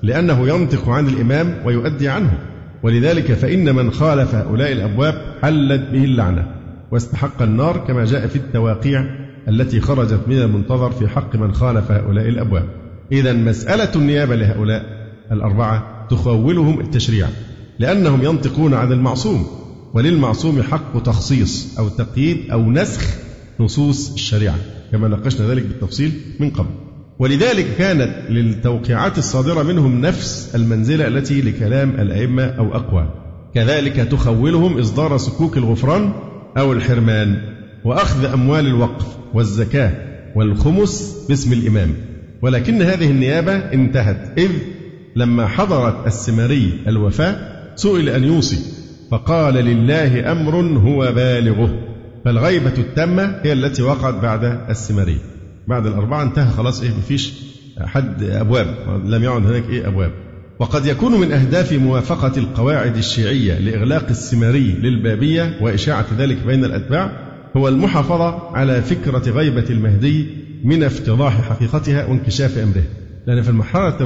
لأنه 0.03 0.49
ينطق 0.49 0.89
عن 0.89 1.07
الإمام 1.07 1.55
ويؤدي 1.65 2.09
عنه. 2.09 2.39
ولذلك 2.83 3.33
فإن 3.33 3.75
من 3.75 3.91
خالف 3.91 4.35
هؤلاء 4.35 4.71
الأبواب 4.71 5.21
حلت 5.41 5.81
به 5.91 6.03
اللعنة 6.03 6.47
واستحق 6.91 7.41
النار 7.41 7.77
كما 7.87 8.05
جاء 8.05 8.27
في 8.27 8.35
التواقيع 8.35 9.05
التي 9.47 9.81
خرجت 9.81 10.19
من 10.27 10.41
المنتظر 10.41 10.91
في 10.91 11.07
حق 11.07 11.35
من 11.35 11.53
خالف 11.53 11.91
هؤلاء 11.91 12.27
الأبواب. 12.27 12.65
إذا 13.11 13.33
مسألة 13.33 13.89
النيابة 13.95 14.35
لهؤلاء 14.35 14.85
الأربعة 15.31 16.07
تخولهم 16.09 16.79
التشريع 16.79 17.27
لأنهم 17.79 18.23
ينطقون 18.23 18.73
عن 18.73 18.91
المعصوم 18.91 19.47
وللمعصوم 19.93 20.63
حق 20.63 21.03
تخصيص 21.03 21.79
أو 21.79 21.89
تقييد 21.89 22.51
أو 22.51 22.71
نسخ 22.71 23.01
نصوص 23.59 24.13
الشريعة 24.13 24.55
كما 24.91 25.07
ناقشنا 25.07 25.49
ذلك 25.49 25.63
بالتفصيل 25.63 26.11
من 26.39 26.49
قبل. 26.49 26.80
ولذلك 27.21 27.65
كانت 27.77 28.11
للتوقيعات 28.29 29.17
الصادرة 29.17 29.63
منهم 29.63 30.01
نفس 30.01 30.55
المنزلة 30.55 31.07
التي 31.07 31.41
لكلام 31.41 31.89
الأئمة 31.89 32.43
أو 32.43 32.75
أقوى. 32.75 33.13
كذلك 33.55 33.95
تخولهم 33.95 34.79
إصدار 34.79 35.17
صكوك 35.17 35.57
الغفران 35.57 36.11
أو 36.57 36.73
الحرمان 36.73 37.37
وأخذ 37.83 38.25
أموال 38.25 38.67
الوقف 38.67 39.05
والزكاة 39.33 39.91
والخمس 40.35 41.25
باسم 41.29 41.53
الإمام. 41.53 41.93
ولكن 42.41 42.81
هذه 42.81 43.09
النيابة 43.09 43.55
انتهت 43.55 44.37
إذ 44.37 44.51
لما 45.15 45.47
حضرت 45.47 46.07
السمري 46.07 46.79
الوفاة 46.87 47.35
سئل 47.75 48.09
أن 48.09 48.23
يوصي 48.23 48.57
فقال 49.11 49.53
لله 49.53 50.31
أمر 50.31 50.55
هو 50.55 51.11
بالغه 51.11 51.79
فالغيبة 52.25 52.73
التامة 52.77 53.35
هي 53.43 53.53
التي 53.53 53.81
وقعت 53.81 54.13
بعد 54.13 54.43
السمري. 54.69 55.30
بعد 55.67 55.85
الأربعة 55.85 56.23
انتهى 56.23 56.51
خلاص 56.51 56.81
إيه 56.83 56.89
مفيش 56.89 57.33
حد 57.81 58.23
أبواب 58.23 58.75
لم 59.05 59.23
يعد 59.23 59.45
هناك 59.45 59.63
إيه 59.69 59.87
أبواب. 59.87 60.11
وقد 60.59 60.85
يكون 60.85 61.19
من 61.21 61.31
أهداف 61.31 61.73
موافقة 61.73 62.31
القواعد 62.37 62.97
الشيعية 62.97 63.59
لإغلاق 63.59 64.05
السماري 64.09 64.71
للبابية 64.71 65.57
وإشاعة 65.61 66.05
ذلك 66.17 66.37
بين 66.45 66.65
الأتباع 66.65 67.11
هو 67.57 67.67
المحافظة 67.67 68.55
على 68.57 68.81
فكرة 68.81 69.29
غيبة 69.31 69.65
المهدي 69.69 70.25
من 70.63 70.83
افتضاح 70.83 71.41
حقيقتها 71.49 72.05
وانكشاف 72.05 72.57
أمره. 72.57 72.83
لأن 73.27 73.41
في 73.41 73.49
المرحلة 73.49 73.97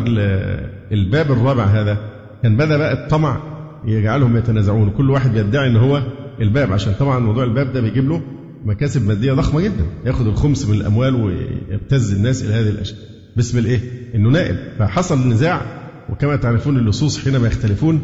الباب 0.91 1.31
الرابع 1.31 1.63
هذا 1.63 1.97
كان 2.43 2.57
بدأ 2.57 2.77
بقى 2.77 2.93
الطمع 2.93 3.37
يجعلهم 3.85 4.37
يتنازعون. 4.37 4.89
كل 4.89 5.09
واحد 5.09 5.33
بيدعي 5.33 5.67
إن 5.67 5.75
هو 5.75 6.01
الباب 6.41 6.73
عشان 6.73 6.93
طبعا 6.99 7.19
موضوع 7.19 7.43
الباب 7.43 7.73
ده 7.73 7.81
بيجيب 7.81 8.09
له 8.09 8.21
مكاسب 8.65 9.07
مادية 9.07 9.33
ضخمة 9.33 9.61
جدا. 9.61 9.85
ياخذ 10.05 10.27
الخمس 10.27 10.65
من 10.65 10.75
الأموال 10.75 11.15
ويبتز 11.15 12.13
الناس 12.13 12.43
إلى 12.43 12.53
هذه 12.53 12.69
الأشياء. 12.69 12.99
باسم 13.35 13.57
الإيه؟ 13.57 13.79
إنه 14.15 14.29
نائب. 14.29 14.55
فحصل 14.79 15.27
نزاع 15.29 15.61
وكما 16.09 16.35
تعرفون 16.35 16.77
اللصوص 16.77 17.23
حينما 17.23 17.47
يختلفون 17.47 18.01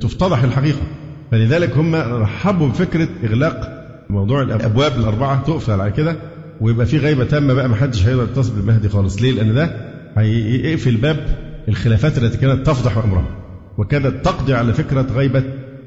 تفتضح 0.00 0.42
الحقيقة. 0.42 0.80
فلذلك 1.30 1.76
هم 1.76 1.94
رحبوا 1.94 2.68
بفكرة 2.68 3.08
إغلاق 3.24 3.84
موضوع 4.10 4.42
الابواب 4.42 4.92
الأربعة. 4.98 5.42
تقفل 5.44 5.72
على 5.80 5.90
كده 5.90 6.16
ويبقى 6.60 6.86
في 6.86 6.98
غيبة 6.98 7.24
تامة 7.24 7.54
بقى 7.54 7.68
ما 7.68 7.76
حدش 7.76 8.06
هيقدر 8.06 8.22
يتصل 8.22 8.52
بالمهدي 8.54 8.88
خالص. 8.88 9.22
ليه؟ 9.22 9.32
لأن 9.32 9.54
ده 9.54 9.76
هيقفل 10.16 10.96
باب 10.96 11.26
الخلافات 11.68 12.18
التي 12.18 12.38
كانت 12.38 12.66
تفضح 12.66 12.98
أمرها. 12.98 13.36
وكادت 13.78 14.24
تقضي 14.24 14.54
على 14.54 14.72
فكرة 14.72 15.06
غيبة 15.14 15.42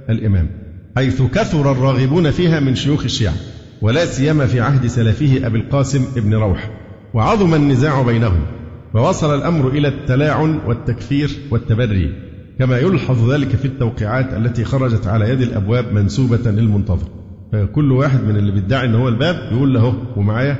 الإمام 0.09 0.49
حيث 0.95 1.21
كثر 1.21 1.71
الراغبون 1.71 2.31
فيها 2.31 2.59
من 2.59 2.75
شيوخ 2.75 3.03
الشيعة. 3.03 3.33
ولا 3.81 4.05
سيما 4.05 4.45
في 4.45 4.61
عهد 4.61 4.87
سلفه 4.87 5.47
أبي 5.47 5.57
القاسم 5.57 6.05
ابن 6.17 6.33
روح. 6.33 6.71
وعظم 7.13 7.53
النزاع 7.53 8.01
بينهم. 8.01 8.41
ووصل 8.93 9.35
الأمر 9.35 9.67
إلى 9.67 9.87
التلاعن 9.87 10.59
والتكفير 10.67 11.29
والتبري. 11.51 12.13
كما 12.59 12.77
يلحظ 12.77 13.31
ذلك 13.31 13.55
في 13.55 13.65
التوقيعات 13.65 14.33
التي 14.33 14.63
خرجت 14.63 15.07
على 15.07 15.29
يد 15.29 15.41
الأبواب 15.41 15.93
منسوبة 15.93 16.51
للمنتظر. 16.51 17.07
فكل 17.51 17.91
واحد 17.91 18.23
من 18.23 18.37
اللي 18.37 18.51
بيدعي 18.51 18.85
إن 18.85 18.95
هو 18.95 19.07
الباب 19.07 19.49
يقول 19.51 19.73
له 19.73 19.93
ومعايا 20.15 20.57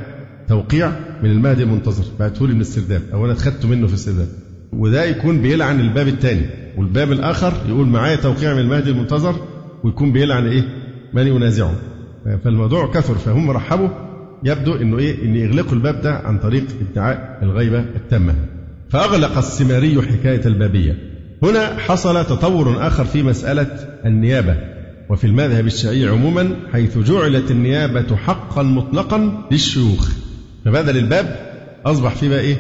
توقيع 0.48 0.92
من 1.24 1.32
المهدي 1.32 1.64
المنتظر. 1.64 2.04
بعته 2.20 2.48
لي 2.48 2.54
من 2.54 2.62
السرداب 2.62 3.02
أو 3.14 3.26
أنا 3.26 3.34
اتخذته 3.34 3.68
منه 3.68 3.88
في 3.88 3.94
السرداب 3.94 4.28
وده 4.74 5.04
يكون 5.04 5.42
بيلعن 5.42 5.80
الباب 5.80 6.08
الثاني 6.08 6.46
والباب 6.78 7.12
الآخر 7.12 7.54
يقول 7.70 7.88
معايا 7.88 8.16
توقيع 8.16 8.54
من 8.54 8.60
المهدي 8.60 8.90
المنتظر. 8.90 9.36
ويكون 9.84 10.12
بيلعن 10.12 10.48
إيه؟ 10.48 10.64
من 11.14 11.28
ينازعه. 11.28 11.74
فالموضوع 12.44 12.92
كثر 12.92 13.16
فهم 13.16 13.52
رحبوا 13.52 13.88
يبدو 14.44 14.74
إنه 14.76 14.98
إيه 14.98 15.26
إن 15.26 15.36
يغلقوا 15.36 15.74
الباب 15.74 16.02
ده 16.02 16.14
عن 16.16 16.38
طريق 16.38 16.66
ادعاء 16.92 17.40
الغيبة 17.44 17.80
التامة. 17.80 18.36
فأغلق 18.90 19.38
السماري 19.38 20.02
حكاية 20.02 20.46
البابية. 20.46 20.98
هنا 21.44 21.78
حصل 21.78 22.26
تطور 22.26 22.88
آخر 22.88 23.06
في 23.06 23.24
مسألة 23.24 23.68
النيابة 24.06 24.56
وفي 25.10 25.28
المذهب 25.28 25.66
الشيعي 25.66 26.08
عموما 26.08 26.50
حيث 26.74 26.98
جعلت 26.98 27.52
النيابة 27.52 28.16
حقا 28.16 28.64
مطلقا 28.64 29.44
للشيوخ. 29.52 30.10
فبدل 30.66 30.98
الباب 30.98 31.36
أصبح 31.86 32.16
فيه 32.16 32.30
بقى 32.30 32.40
إيه؟ 32.40 32.56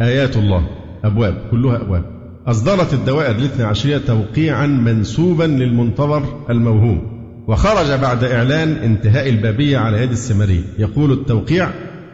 آيات 0.00 0.36
الله 0.36 0.66
أبواب 1.04 1.34
كلها 1.50 1.76
أبواب. 1.82 2.04
أصدرت 2.46 2.94
الدوائر 2.94 3.36
الاثنى 3.36 3.64
عشرية 3.64 3.98
توقيعا 3.98 4.66
منسوبا 4.66 5.44
للمنتظر 5.44 6.22
الموهوم 6.50 7.19
وخرج 7.48 8.00
بعد 8.00 8.24
إعلان 8.24 8.72
انتهاء 8.72 9.28
البابية 9.28 9.78
على 9.78 10.02
يد 10.02 10.10
السمري. 10.10 10.64
يقول 10.78 11.12
التوقيع 11.12 11.70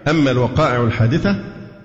أما 0.08 0.30
الوقائع 0.30 0.84
الحادثة 0.84 1.36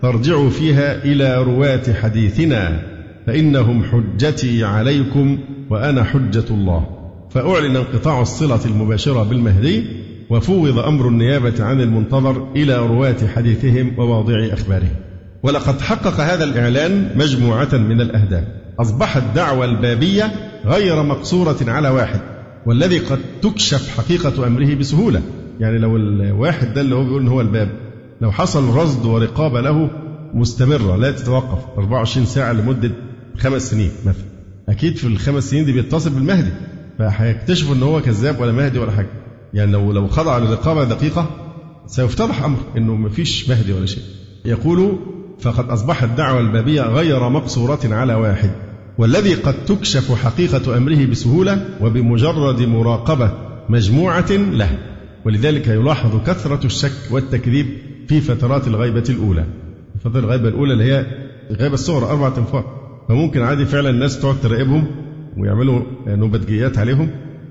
فارجعوا 0.01 0.49
فيها 0.49 1.03
إلى 1.03 1.43
رواة 1.43 1.93
حديثنا 2.01 2.81
فإنهم 3.27 3.83
حجتي 3.83 4.63
عليكم 4.63 5.39
وأنا 5.69 6.03
حجة 6.03 6.45
الله. 6.49 6.87
فأعلن 7.31 7.75
انقطاع 7.75 8.21
الصلة 8.21 8.65
المباشرة 8.65 9.23
بالمهدي 9.23 9.85
وفوض 10.29 10.79
أمر 10.79 11.07
النيابة 11.07 11.63
عن 11.63 11.81
المنتظر 11.81 12.47
إلى 12.55 12.77
رواة 12.77 13.27
حديثهم 13.35 13.99
وواضع 13.99 14.53
أخبارهم 14.53 14.95
ولقد 15.43 15.81
حقق 15.81 16.19
هذا 16.19 16.43
الإعلان 16.43 17.11
مجموعة 17.15 17.69
من 17.73 18.01
الأهداف. 18.01 18.43
أصبحت 18.79 19.23
دعوى 19.35 19.65
البابية 19.65 20.31
غير 20.65 21.03
مقصورة 21.03 21.57
على 21.67 21.89
واحد. 21.89 22.19
والذي 22.65 22.99
قد 22.99 23.19
تكشف 23.41 23.97
حقيقة 23.97 24.47
أمره 24.47 24.75
بسهولة. 24.75 25.21
يعني 25.59 25.77
لو 25.77 25.97
الواحد 25.97 26.73
ده 26.73 26.81
اللي 26.81 26.95
هو 26.95 27.03
بيقول 27.03 27.21
إن 27.21 27.27
هو 27.27 27.41
الباب 27.41 27.69
لو 28.21 28.31
حصل 28.31 28.75
رصد 28.75 29.05
ورقابة 29.05 29.61
له 29.61 29.89
مستمرة 30.33 30.95
لا 30.95 31.11
تتوقف. 31.11 31.59
24 31.77 32.25
ساعة 32.25 32.53
لمدة 32.53 32.91
خمس 33.37 33.71
سنين 33.71 33.91
مثلا. 34.05 34.25
أكيد 34.69 34.95
في 34.97 35.07
الخمس 35.07 35.49
سنين 35.49 35.65
دي 35.65 35.71
بيتصل 35.71 36.09
بالمهدي 36.09 36.51
فهيكتشفوا 36.99 37.75
إن 37.75 37.83
هو 37.83 38.01
كذاب 38.01 38.41
ولا 38.41 38.51
مهدي 38.51 38.79
ولا 38.79 38.91
حاجة. 38.91 39.09
يعني 39.53 39.71
لو 39.71 39.91
لو 39.91 40.07
خضع 40.07 40.37
لرقابة 40.37 40.83
دقيقة 40.83 41.29
سيفتضح 41.87 42.43
أمر 42.43 42.57
إنه 42.77 42.95
مفيش 42.95 43.49
مهدي 43.49 43.73
ولا 43.73 43.85
شيء. 43.85 44.03
يقول 44.45 44.99
فقد 45.39 45.69
أصبحت 45.69 46.03
الدعوة 46.03 46.39
البابية 46.39 46.81
غير 46.81 47.29
مقصورة 47.29 47.79
على 47.83 48.13
واحد. 48.13 48.51
والذي 48.97 49.33
قد 49.33 49.65
تكشف 49.65 50.23
حقيقة 50.23 50.77
أمره 50.77 51.05
بسهولة 51.05 51.65
وبمجرد 51.81 52.61
مراقبة 52.61 53.31
مجموعة 53.69 54.31
له. 54.31 54.77
ولذلك 55.25 55.67
يلاحظ 55.67 56.23
كثرة 56.27 56.65
الشك 56.65 57.11
والتكذيب 57.11 57.67
في 58.07 58.21
فترات 58.21 58.67
الغيبة 58.67 59.03
الأولى. 59.09 59.45
فترة 60.03 60.19
الغيبة 60.19 60.47
الأولى 60.47 60.73
اللي 60.73 60.83
هي 60.83 61.05
الغيبة 61.51 61.73
الصغرى 61.73 62.05
أربعة 62.05 62.37
أنفار. 62.37 62.81
فممكن 63.09 63.41
عادي 63.41 63.65
فعلا 63.65 63.89
الناس 63.89 64.19
تقعد 64.19 64.41
تراقبهم 64.43 64.87
ويعملوا 65.37 65.81
نوبتجيات 66.07 66.77
عليهم. 66.77 67.09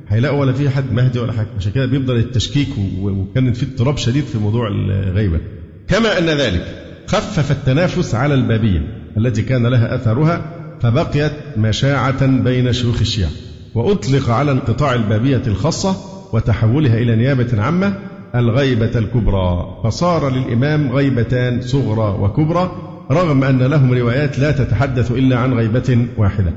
هيلاقوا 0.08 0.40
ولا 0.40 0.52
في 0.52 0.70
حد 0.70 0.92
مهدي 0.92 1.18
ولا 1.18 1.32
حاجة. 1.32 1.48
عشان 1.56 1.72
كده 1.72 1.86
بيفضل 1.86 2.16
التشكيك 2.16 2.68
وكان 3.02 3.52
في 3.52 3.66
اضطراب 3.66 3.96
شديد 3.96 4.24
في 4.24 4.38
موضوع 4.38 4.68
الغيبة. 4.68 5.40
كما 5.88 6.18
أن 6.18 6.26
ذلك 6.26 6.64
خفف 7.06 7.50
التنافس 7.50 8.14
على 8.14 8.34
البابية 8.34 9.06
التي 9.16 9.42
كان 9.42 9.66
لها 9.66 9.94
أثرها 9.94 10.59
فبقيت 10.82 11.32
مشاعة 11.56 12.26
بين 12.26 12.72
شيوخ 12.72 13.00
الشيعة 13.00 13.30
وأطلق 13.74 14.30
على 14.30 14.52
انقطاع 14.52 14.94
البابية 14.94 15.42
الخاصة 15.46 15.96
وتحولها 16.32 16.98
إلى 16.98 17.16
نيابة 17.16 17.62
عامة 17.62 17.94
الغيبة 18.34 18.98
الكبرى. 18.98 19.80
فصار 19.84 20.30
للإمام 20.30 20.92
غيبتان 20.92 21.62
صغرى 21.62 22.18
وكبرى 22.20 22.70
رغم 23.10 23.44
أن 23.44 23.62
لهم 23.62 23.92
روايات 23.92 24.38
لا 24.38 24.50
تتحدث 24.50 25.10
إلا 25.10 25.38
عن 25.38 25.54
غيبة 25.54 26.06
واحدة. 26.16 26.52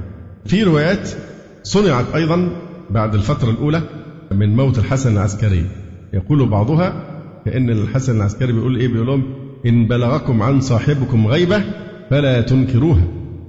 في 0.46 0.64
روايات 0.64 1.10
صنعت 1.64 2.06
أيضا 2.16 2.50
بعد 2.90 3.16
الفترة 3.16 3.50
الأولى 3.50 3.82
من 4.32 4.56
موت 4.56 4.80
الحسن 4.80 5.14
العسكري. 5.14 5.66
يقول 6.14 6.50
بعضها 6.50 6.94
كأن 7.46 7.70
الحسن 7.70 8.18
العسكري 8.18 8.54
بيقول 8.54 8.78
إيه؟ 8.78 8.88
بيقول 8.88 9.08
لهم 9.08 9.24
إن 9.66 9.88
بلغكم 9.88 10.42
عن 10.44 10.62
صاحبكم 10.62 11.28
غيبة 11.28 11.62
فلا 12.10 12.42
تنكروها. 12.42 13.04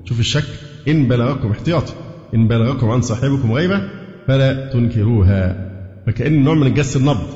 شوف 0.04 0.20
الشك 0.20 0.44
إن 0.88 1.08
بلغكم 1.08 1.50
احتياطي 1.50 1.92
إن 2.34 2.48
بلغكم 2.48 2.90
عن 2.90 3.00
صاحبكم 3.00 3.52
غيبة 3.52 3.80
فلا 4.26 4.70
تنكروها. 4.72 5.70
فكأن 6.06 6.44
نوع 6.44 6.54
من 6.54 6.66
الجس 6.66 6.96
النبض. 6.96 7.26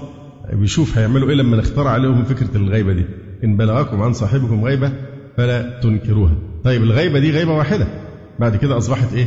بيشوف 0.52 0.98
هيعملوا 0.98 1.30
إيه 1.30 1.34
لما 1.34 1.56
نختار 1.56 1.86
عليهم 1.86 2.24
فكرة 2.24 2.56
الغيبة 2.56 2.92
دي؟ 2.92 3.04
إن 3.44 3.56
بلغكم 3.56 4.02
عن 4.02 4.12
صاحبكم 4.12 4.64
غيبة 4.64 4.92
فلا 5.36 5.80
تنكروها. 5.80 6.34
طيب 6.64 6.82
الغيبة 6.82 7.18
دي 7.18 7.30
غيبة 7.30 7.52
واحدة. 7.52 7.86
بعد 8.38 8.56
كده 8.56 8.76
أصبحت 8.76 9.14
إيه؟ 9.14 9.26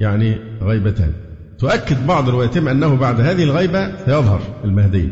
يعني 0.00 0.36
غيبتان. 0.62 1.12
تؤكد 1.58 2.06
بعض 2.06 2.28
روايتهم 2.28 2.68
أنه 2.68 2.96
بعد 2.96 3.20
هذه 3.20 3.42
الغيبة 3.42 3.96
سيظهر 3.96 4.40
المهدي. 4.64 5.08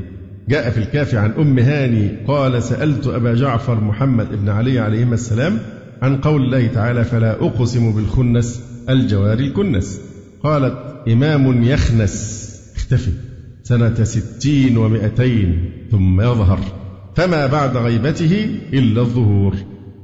جاء 0.49 0.71
في 0.71 0.79
الكافي 0.79 1.17
عن 1.17 1.31
أم 1.31 1.59
هاني 1.59 2.09
قال 2.29 2.63
سألت 2.63 3.07
أبا 3.07 3.35
جعفر 3.35 3.81
محمد 3.81 4.29
بن 4.43 4.49
علي 4.49 4.79
عليهما 4.79 5.15
السلام 5.15 5.59
عن 6.03 6.17
قول 6.17 6.45
الله 6.45 6.67
تعالى 6.67 7.05
فلا 7.05 7.33
أقسم 7.33 7.93
بالخنس 7.93 8.63
الجوار 8.89 9.39
الكنس. 9.39 10.01
قالت 10.43 10.75
إمام 11.09 11.63
يخنس. 11.63 12.51
اختفي. 12.77 13.11
سنة 13.63 14.05
ستين 14.05 14.77
ومائتين 14.77 15.71
ثم 15.91 16.21
يظهر. 16.21 16.61
فما 17.17 17.47
بعد 17.47 17.77
غيبته 17.77 18.61
إلا 18.73 19.01
الظهور. 19.01 19.55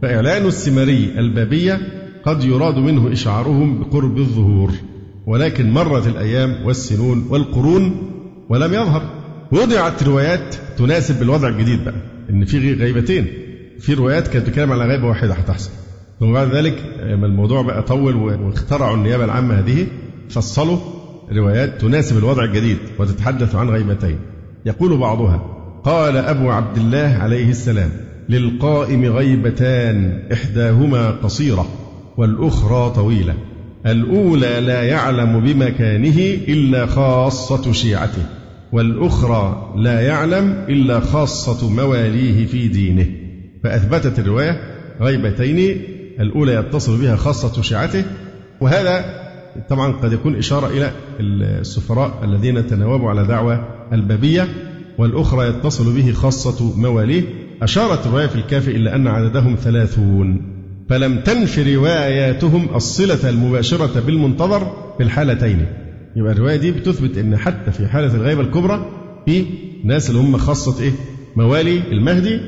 فإعلان 0.03 0.47
السمري 0.47 1.11
البابية 1.19 1.81
قد 2.25 2.45
يراد 2.45 2.77
منه 2.79 3.13
إشعارهم 3.13 3.79
بقرب 3.79 4.19
الظهور. 4.19 4.73
ولكن 5.27 5.71
مرت 5.71 6.07
الأيام 6.07 6.67
والسنون 6.67 7.27
والقرون 7.31 8.13
ولم 8.49 8.75
يظهر. 8.75 9.03
وضعت 9.53 10.03
روايات 10.03 10.55
تناسب 10.79 11.23
الوضع 11.23 11.49
الجديد 11.49 11.85
بقى. 11.85 12.03
إن 12.31 12.45
في 12.45 12.75
غيبتين. 12.75 13.27
في 13.81 13.95
روايات 13.95 14.29
كانت 14.29 14.47
بتتكلم 14.47 14.73
على 14.73 14.85
غيبة 14.85 15.09
واحدة 15.09 15.35
هتحصل. 15.35 15.71
ثم 16.21 16.33
بعد 16.33 16.55
ذلك 16.55 16.83
الموضوع 17.01 17.63
بقى 17.63 17.83
طول 17.83 18.17
واخترعوا 18.17 18.97
النيابة 18.97 19.25
العامة 19.25 19.55
هذه 19.55 19.87
فصلوا 20.29 20.79
روايات 21.33 21.81
تناسب 21.81 22.19
الوضع 22.19 22.45
الجديد 22.45 22.79
وتتحدث 22.99 23.55
عن 23.55 23.71
غيبتين. 23.71 24.19
يقول 24.67 24.97
بعضها 24.97 25.43
قال 25.85 26.17
أبو 26.17 26.51
عبد 26.51 26.77
الله 26.77 27.19
عليه 27.21 27.51
السلام 27.51 27.91
للقائم 28.29 29.05
غيبتان 29.05 30.23
إحداهما 30.33 31.11
قصيرة 31.11 31.67
والأخرى 32.17 32.91
طويلة. 32.91 33.35
الأولى 33.87 34.61
لا 34.61 34.83
يعلم 34.83 35.41
بمكانه 35.41 36.19
إلا 36.49 36.87
خاصة 36.87 37.73
شيعته 37.73 38.23
والأخرى 38.73 39.73
لا 39.77 40.01
يعلم 40.01 40.65
إلا 40.69 41.01
خاصة 41.01 41.71
مواليه 41.71 42.47
في 42.47 42.69
دينه. 42.69 43.07
فأثبتت 43.65 44.19
الرواية 44.19 44.61
غيبتين 45.01 45.83
الأولى 46.21 46.53
يتصل 46.55 47.01
بها 47.01 47.17
خاصة 47.17 47.63
شيعته 47.63 48.05
وهذا 48.61 49.05
طبعا 49.69 49.93
قد 49.93 50.13
يكون 50.13 50.37
إشارة 50.37 50.67
إلى 50.67 50.91
السفراء 51.21 52.25
الذين 52.25 52.67
تناوبوا 52.67 53.11
على 53.11 53.27
دعوة 53.27 53.69
البابية 53.93 54.49
والأخرى 54.99 55.49
يتصل 55.49 55.95
به 55.95 56.13
خاصة 56.13 56.77
مواليه. 56.81 57.23
أشارت 57.63 58.07
الرواية 58.07 58.27
في 58.27 58.35
الكافي 58.37 58.71
إلى 58.71 58.95
أن 58.95 59.07
عددهم 59.07 59.55
ثلاثون. 59.57 60.43
فلم 60.91 61.21
تنف 61.21 61.59
رواياتهم 61.59 62.69
الصلة 62.75 63.29
المباشرة 63.31 64.01
بالمنتظر 64.01 64.93
في 64.97 65.03
الحالتين. 65.03 65.67
يبقى 66.17 66.33
الرواية 66.33 66.57
دي 66.57 66.71
بتثبت 66.71 67.19
أن 67.19 67.37
حتى 67.37 67.73
في 67.73 67.87
حالة 67.89 68.15
الغيبة 68.15 68.41
الكبرى 68.41 68.87
في 69.27 69.45
ناس 69.85 70.11
اللي 70.11 70.21
هم 70.21 70.37
خاصة 70.37 70.83
إيه؟ 70.83 70.93
موالي 71.37 71.79
المهدي 71.93 72.41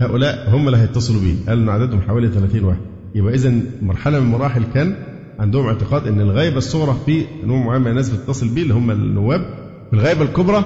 هؤلاء 0.00 0.50
هم 0.50 0.66
اللي 0.66 0.78
هيتصلوا 0.78 1.20
به 1.20 1.36
قال 1.48 1.58
أن 1.62 1.68
عددهم 1.68 2.00
حوالي 2.00 2.28
30 2.28 2.64
واحد. 2.64 2.80
يبقى 3.14 3.34
إذا 3.34 3.52
مرحلة 3.82 4.20
من 4.20 4.26
المراحل 4.26 4.62
كان 4.74 4.94
عندهم 5.38 5.66
اعتقاد 5.66 6.06
أن 6.06 6.20
الغيبة 6.20 6.56
الصغرى 6.56 6.96
في 7.06 7.24
نوع 7.46 7.58
معين 7.58 7.82
من 7.82 7.90
الناس 7.90 8.10
بتتصل 8.10 8.48
به 8.48 8.62
اللي 8.62 8.74
هم 8.74 8.90
النواب. 8.90 9.40
في 9.90 9.96
الغيبة 9.96 10.22
الكبرى 10.22 10.64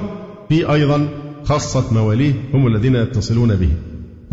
في 0.49 0.73
أيضا 0.73 1.09
خاصة 1.45 1.95
مواليه 1.95 2.33
هم 2.55 2.67
الذين 2.67 2.95
يتصلون 2.95 3.57
به. 3.57 3.71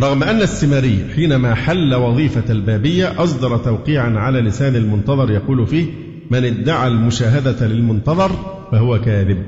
رغم 0.02 0.24
أن 0.24 0.42
السمري 0.42 1.06
حينما 1.16 1.56
حل 1.56 1.96
وظيفة 1.96 2.52
البابية 2.52 3.24
أصدر 3.24 3.58
توقيعا 3.58 4.20
على 4.20 4.42
لسان 4.42 4.76
المنتظر 4.76 5.32
يقول 5.32 5.68
فيه 5.68 5.86
من 6.32 6.44
ادعى 6.46 6.88
المشاهدة 6.88 7.68
للمنتظر 7.68 8.32
فهو 8.72 9.02
كاذب. 9.02 9.44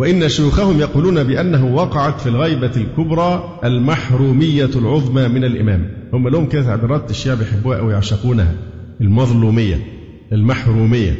وإن 0.00 0.28
شيوخهم 0.28 0.80
يقولون 0.80 1.24
بأنه 1.24 1.74
وقعت 1.74 2.20
في 2.20 2.28
الغيبة 2.28 2.70
الكبرى 2.76 3.58
المحرومية 3.64 4.70
العظمى 4.76 5.28
من 5.28 5.44
الإمام. 5.44 5.88
هم 6.12 6.28
لهم 6.28 6.46
كده 6.46 6.62
تعبيرات 6.62 7.10
الشيعة 7.10 7.36
بيحبوها 7.36 7.78
أو 7.78 7.90
يعشقونها. 7.90 8.54
المظلومية 9.00 9.78
المحرومية. 10.32 11.14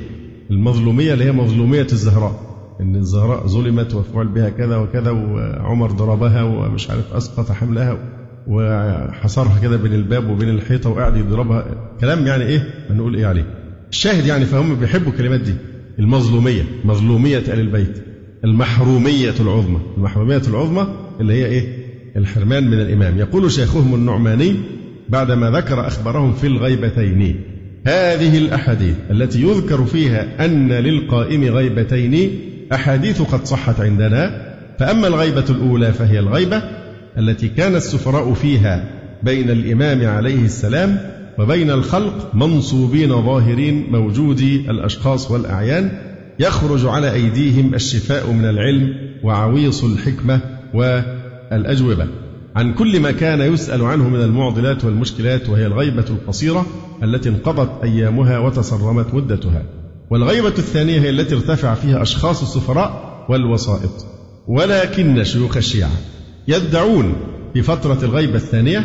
المظلومية 0.50 1.12
اللي 1.12 1.24
هي 1.24 1.32
مظلومية 1.32 1.86
الزهراء. 1.92 2.40
إن 2.80 2.96
الزهراء 2.96 3.46
ظلمت 3.46 3.94
وفعل 3.94 4.28
بها 4.28 4.50
كذا 4.50 4.76
وكذا 4.76 5.10
وعمر 5.10 5.90
ضربها 5.90 6.42
ومش 6.42 6.90
عارف 6.90 7.12
أسقط 7.12 7.52
حملها 7.52 7.98
وحصرها 8.46 9.58
كده 9.62 9.76
بين 9.76 9.92
الباب 9.94 10.30
وبين 10.30 10.48
الحيطة 10.48 10.90
وقعد 10.90 11.16
يضربها. 11.16 11.64
كلام 12.00 12.26
يعني 12.26 12.44
إيه؟ 12.44 12.66
نقول 12.90 13.16
إيه 13.16 13.26
عليه؟ 13.26 13.44
الشاهد 13.90 14.26
يعني 14.26 14.44
فهم 14.44 14.74
بيحبوا 14.74 15.12
الكلمات 15.12 15.40
دي. 15.40 15.54
المظلومية 15.98 16.62
مظلومية 16.84 17.38
ال 17.38 17.60
البيت. 17.60 18.09
المحرومية 18.44 19.34
العظمى. 19.40 19.78
المحرومية 19.96 20.42
العظمى 20.48 20.86
اللي 21.20 21.34
هي 21.34 21.46
إيه؟ 21.46 21.76
الحرمان 22.16 22.70
من 22.70 22.80
الإمام. 22.80 23.18
يقول 23.18 23.50
شيخهم 23.52 23.94
النعماني 23.94 24.54
بعدما 25.08 25.50
ذكر 25.50 25.86
اخبارهم 25.86 26.32
في 26.32 26.46
الغيبتين 26.46 27.40
هذه 27.86 28.38
الأحاديث 28.38 28.94
التي 29.10 29.42
يذكر 29.42 29.84
فيها 29.84 30.44
أن 30.44 30.72
للقائم 30.72 31.44
غيبتين 31.44 32.40
أحاديث 32.72 33.22
قد 33.22 33.44
صحت 33.46 33.80
عندنا. 33.80 34.50
فأما 34.78 35.06
الغيبة 35.08 35.44
الأولى 35.50 35.92
فهي 35.92 36.18
الغيبة 36.18 36.62
التي 37.18 37.48
كان 37.48 37.74
السفراء 37.74 38.34
فيها 38.34 38.84
بين 39.22 39.50
الإمام 39.50 40.06
عليه 40.06 40.44
السلام 40.44 40.98
وبين 41.38 41.70
الخلق 41.70 42.34
منصوبين 42.34 43.22
ظاهرين 43.22 43.86
موجودي 43.90 44.56
الأشخاص 44.70 45.30
والأعيان. 45.30 46.09
يخرج 46.40 46.86
على 46.86 47.12
أيديهم 47.12 47.74
الشفاء 47.74 48.32
من 48.32 48.44
العلم 48.44 48.94
وعويص 49.22 49.84
الحكمة 49.84 50.40
والأجوبة. 50.74 52.06
عن 52.56 52.74
كل 52.74 53.00
ما 53.00 53.10
كان 53.10 53.40
يسأل 53.54 53.82
عنه 53.82 54.08
من 54.08 54.20
المعضلات 54.20 54.84
والمشكلات 54.84 55.48
وهي 55.48 55.66
الغيبة 55.66 56.04
القصيرة 56.10 56.66
التي 57.02 57.28
انقضت 57.28 57.70
أيامها 57.82 58.38
وتصرمت 58.38 59.14
مدتها. 59.14 59.62
والغيبة 60.10 60.48
الثانية 60.58 61.00
هي 61.00 61.10
التي 61.10 61.34
ارتفع 61.34 61.74
فيها 61.74 62.02
أشخاص 62.02 62.42
السفراء 62.42 63.24
والوسائط. 63.28 64.06
ولكن 64.48 65.24
شيوخ 65.24 65.56
الشيعة 65.56 65.90
يدعون 66.48 67.14
في 67.54 67.62
فترة 67.62 67.98
الغيبة 68.02 68.34
الثانية 68.34 68.84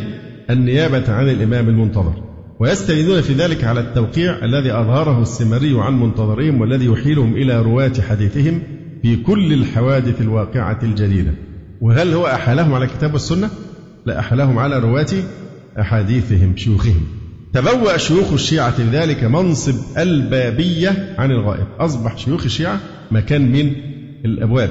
النيابة 0.50 1.14
عن 1.14 1.30
الإمام 1.30 1.70
المنتظر. 1.70 2.35
ويستندون 2.60 3.22
في 3.22 3.34
ذلك 3.34 3.64
على 3.64 3.80
التوقيع 3.80 4.46
الذي 4.46 4.72
أظهره 4.72 5.22
السمري 5.22 5.82
عن 5.82 6.00
منتظرهم 6.00 6.62
والذي 6.62 6.86
يحيلهم 6.86 7.34
إلى 7.34 7.62
رواة 7.62 7.94
حديثهم 8.10 8.62
في 9.02 9.16
كل 9.16 9.54
الحوادث 9.54 10.22
الواقعة 10.22 10.80
الجديدة. 10.84 11.32
وهل 11.82 12.14
هو 12.14 12.28
أحالهم 12.28 12.74
على 12.74 12.86
الكتاب 12.86 13.14
والسنة؟ 13.14 13.50
لا 14.06 14.20
أحالهم 14.20 14.60
على 14.60 14.80
رواة 14.80 15.08
أحاديثهم 15.80 16.58
شيوخهم. 16.58 17.08
تبوأ 17.54 17.98
شيوخ 17.98 18.34
الشيعة 18.34 18.76
ذلك 18.92 19.24
منصب 19.24 19.76
البابية 19.98 21.16
عن 21.18 21.32
الغائب. 21.32 21.68
أصبح 21.80 22.18
شيوخ 22.18 22.44
الشيعة 22.44 22.80
مكان 23.12 23.52
من 23.52 23.72
الأبواب. 24.26 24.70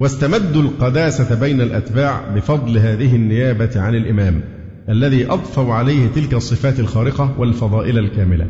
واستمدوا 0.00 0.62
القداسة 0.62 1.40
بين 1.40 1.60
الأتباع 1.60 2.34
بفضل 2.34 2.78
هذه 2.78 3.16
النيابة 3.16 3.70
عن 3.80 3.94
الإمام. 3.94 4.53
الذي 4.88 5.26
أضفوا 5.26 5.74
عليه 5.74 6.06
تلك 6.06 6.34
الصفات 6.34 6.80
الخارقة 6.80 7.34
والفضائل 7.38 7.98
الكاملة. 7.98 8.46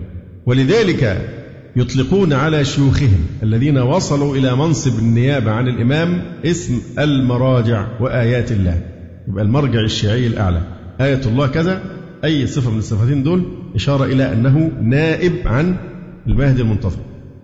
ولذلك 0.47 1.31
يطلقون 1.77 2.33
على 2.33 2.65
شيوخهم 2.65 3.27
الذين 3.43 3.79
وصلوا 3.79 4.37
إلى 4.37 4.57
منصب 4.57 4.99
النيابة 4.99 5.51
عن 5.51 5.69
الإمام 5.69 6.23
اسم 6.45 6.81
المراجع 6.99 7.87
وآيات 8.01 8.53
الله. 8.53 8.83
يبقى 9.29 9.45
المرجع 9.45 9.81
الشيعي 9.81 10.27
الأعلى. 10.27 10.63
آية 11.01 11.21
الله 11.27 11.47
كذا. 11.47 11.83
أي 12.25 12.47
صفة 12.47 12.71
من 12.71 12.79
الصفتين 12.79 13.23
دول؟ 13.23 13.45
إشارة 13.75 14.05
إلى 14.05 14.33
أنه 14.33 14.73
نائب 14.83 15.33
عن 15.45 15.77
المهدي 16.27 16.63
المنتظر 16.63 16.99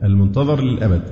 المنتظر 0.05 0.63
للأبد. 0.63 1.03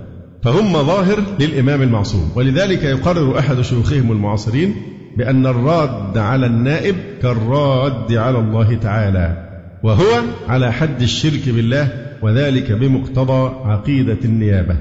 فهم 0.43 0.73
ظاهر 0.73 1.23
للإمام 1.41 1.83
المعصوم. 1.83 2.31
ولذلك 2.35 2.83
يقرر 2.83 3.39
أحد 3.39 3.61
شيوخهم 3.61 4.13
المعاصرين 4.13 4.75
بأن 5.19 5.47
الراد 5.47 6.19
على 6.19 6.47
النائب 6.47 6.97
كالراد 7.23 8.13
على 8.13 8.39
الله 8.39 8.75
تعالى 8.75 9.49
وهو 9.83 10.23
على 10.49 10.73
حد 10.73 11.03
الشرك 11.03 11.49
بالله 11.49 11.89
وذلك 12.23 12.73
بمقتضى 12.73 13.51
عقيدة 13.65 14.19
النيابة. 14.25 14.77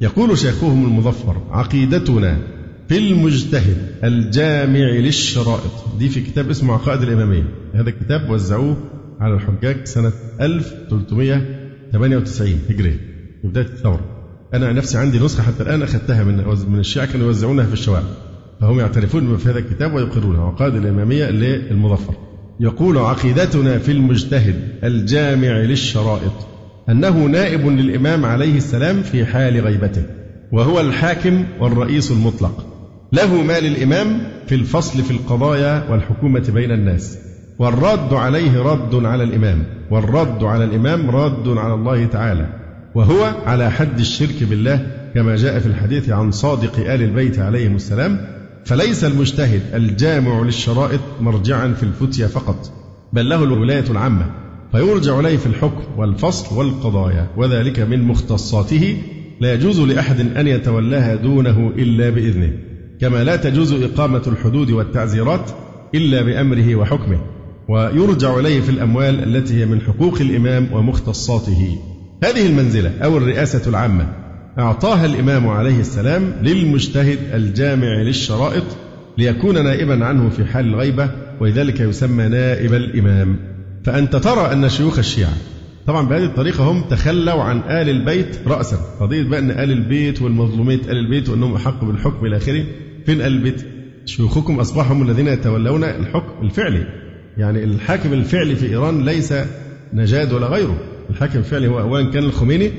يقول 0.00 0.38
شيخهم 0.38 0.84
المظفر 0.84 1.36
عقيدتنا 1.50 2.38
في 2.88 2.98
المجتهد 2.98 3.76
الجامع 4.04 4.90
للشرائط. 4.90 5.84
دي 5.98 6.08
في 6.08 6.20
كتاب 6.20 6.50
اسمه 6.50 6.74
عقائد 6.74 7.02
الإمامية. 7.02 7.44
هذا 7.74 7.88
الكتاب 7.88 8.30
وزعوه 8.30 8.76
على 9.20 9.34
الحجاج 9.34 9.84
سنة 9.84 10.12
1398 10.40 12.58
هجرية. 12.70 13.00
في 13.42 13.48
بداية 13.48 13.66
الثورة. 13.66 14.00
أنا 14.54 14.72
نفسي 14.72 14.98
عندي 14.98 15.18
نسخة 15.18 15.42
حتى 15.42 15.62
الآن 15.62 15.82
أخذتها 15.82 16.24
من 16.24 16.44
من 16.68 16.78
الشيعة 16.78 17.06
كانوا 17.06 17.26
يوزعونها 17.26 17.66
في 17.66 17.72
الشوارع. 17.72 18.04
فهم 18.60 18.80
يعترفون 18.80 19.36
بهذا 19.36 19.58
الكتاب 19.58 19.94
ويقرونه 19.94 20.46
عقائد 20.46 20.74
الإمامية 20.74 21.30
للمظفر 21.30 22.14
يقول 22.60 22.98
عقيدتنا 22.98 23.78
في 23.78 23.92
المجتهد 23.92 24.54
الجامع 24.84 25.50
للشرائط 25.50 26.32
أنه 26.88 27.24
نائب 27.24 27.66
للإمام 27.66 28.24
عليه 28.24 28.56
السلام 28.56 29.02
في 29.02 29.24
حال 29.24 29.60
غيبته 29.60 30.02
وهو 30.52 30.80
الحاكم 30.80 31.44
والرئيس 31.60 32.10
المطلق. 32.10 32.66
له 33.12 33.42
ما 33.42 33.60
للإمام 33.60 34.20
في 34.46 34.54
الفصل 34.54 35.02
في 35.02 35.10
القضايا 35.10 35.90
والحكومة 35.90 36.50
بين 36.54 36.70
الناس. 36.70 37.18
والرد 37.58 38.14
عليه 38.14 38.62
رد 38.62 39.04
على 39.04 39.24
الإمام 39.24 39.64
والرد 39.90 40.44
على 40.44 40.64
الإمام 40.64 41.10
رد 41.10 41.48
على 41.48 41.74
الله 41.74 42.06
تعالى 42.06 42.46
وهو 42.94 43.24
على 43.46 43.70
حد 43.70 43.98
الشرك 43.98 44.42
بالله 44.42 44.86
كما 45.14 45.36
جاء 45.36 45.58
في 45.58 45.66
الحديث 45.66 46.10
عن 46.10 46.30
صادق 46.30 46.78
آل 46.78 47.02
البيت 47.02 47.38
عليهم 47.38 47.76
السلام 47.76 48.39
فليس 48.64 49.04
المجتهد 49.04 49.62
الجامع 49.74 50.42
للشرائط 50.42 51.00
مرجعا 51.20 51.72
في 51.72 51.82
الفتيا 51.82 52.26
فقط 52.26 52.72
بل 53.12 53.28
له 53.28 53.44
الولاية 53.44 53.84
العامة 53.90 54.26
فيرجع 54.72 55.20
إليه 55.20 55.36
في 55.36 55.46
الحكم 55.46 55.82
والفصل 55.96 56.56
والقضايا 56.56 57.26
وذلك 57.36 57.80
من 57.80 58.02
مختصاته 58.02 59.02
لا 59.40 59.54
يجوز 59.54 59.80
لأحد 59.80 60.36
أن 60.36 60.46
يتولاها 60.46 61.14
دونه 61.14 61.72
إلا 61.78 62.10
بإذنه 62.10 62.52
كما 63.00 63.24
لا 63.24 63.36
تجوز 63.36 63.72
إقامة 63.72 64.22
الحدود 64.26 64.70
والتعزيرات 64.70 65.50
إلا 65.94 66.22
بأمره 66.22 66.76
وحكمه 66.76 67.20
ويرجع 67.68 68.38
إليه 68.38 68.60
في 68.60 68.70
الأموال 68.70 69.36
التي 69.36 69.54
هي 69.54 69.66
من 69.66 69.80
حقوق 69.80 70.20
الإمام 70.20 70.68
ومختصاته. 70.72 71.78
هذه 72.24 72.46
المنزلة 72.46 72.98
أو 73.04 73.16
الرئاسة 73.16 73.70
العامة 73.70 74.06
أعطاها 74.58 75.06
الإمام 75.06 75.48
عليه 75.48 75.80
السلام 75.80 76.32
للمجتهد 76.42 77.18
الجامع 77.34 78.02
للشرائط 78.02 78.64
ليكون 79.18 79.64
نائبا 79.64 80.04
عنه 80.04 80.28
في 80.28 80.44
حال 80.44 80.66
الغيبة 80.66 81.10
ولذلك 81.40 81.80
يسمى 81.80 82.28
نائب 82.28 82.74
الإمام. 82.74 83.36
فأنت 83.84 84.16
ترى 84.16 84.52
أن 84.52 84.68
شيوخ 84.68 84.98
الشيعة 84.98 85.32
طبعا 85.86 86.08
بهذه 86.08 86.24
الطريقة 86.24 86.64
هم 86.70 86.84
تخلوا 86.90 87.42
عن 87.42 87.58
آل 87.58 87.88
البيت 87.88 88.38
رأسا. 88.46 88.76
قضية 89.00 89.22
بقى 89.22 89.38
أن 89.38 89.50
آل 89.50 89.72
البيت 89.72 90.22
والمظلومية 90.22 90.74
آل 90.80 90.96
البيت 90.98 91.28
وأنهم 91.28 91.54
أحق 91.54 91.84
بالحكم 91.84 92.26
إلى 92.26 92.36
آخره. 92.36 92.64
فين 93.06 93.20
آل 93.20 93.26
البيت؟ 93.26 93.62
شيوخكم 94.04 94.60
أصبحوا 94.60 94.96
هم 94.96 95.02
الذين 95.02 95.28
يتولون 95.28 95.84
الحكم 95.84 96.46
الفعلي. 96.46 96.86
يعني 97.38 97.64
الحاكم 97.64 98.12
الفعلي 98.12 98.56
في 98.56 98.66
إيران 98.66 99.04
ليس 99.04 99.34
نجاد 99.94 100.32
ولا 100.32 100.46
غيره. 100.46 100.76
الحاكم 101.10 101.38
الفعلي 101.38 101.68
هو 101.68 101.80
أولا 101.80 102.10
كان 102.10 102.22
الخميني 102.24 102.70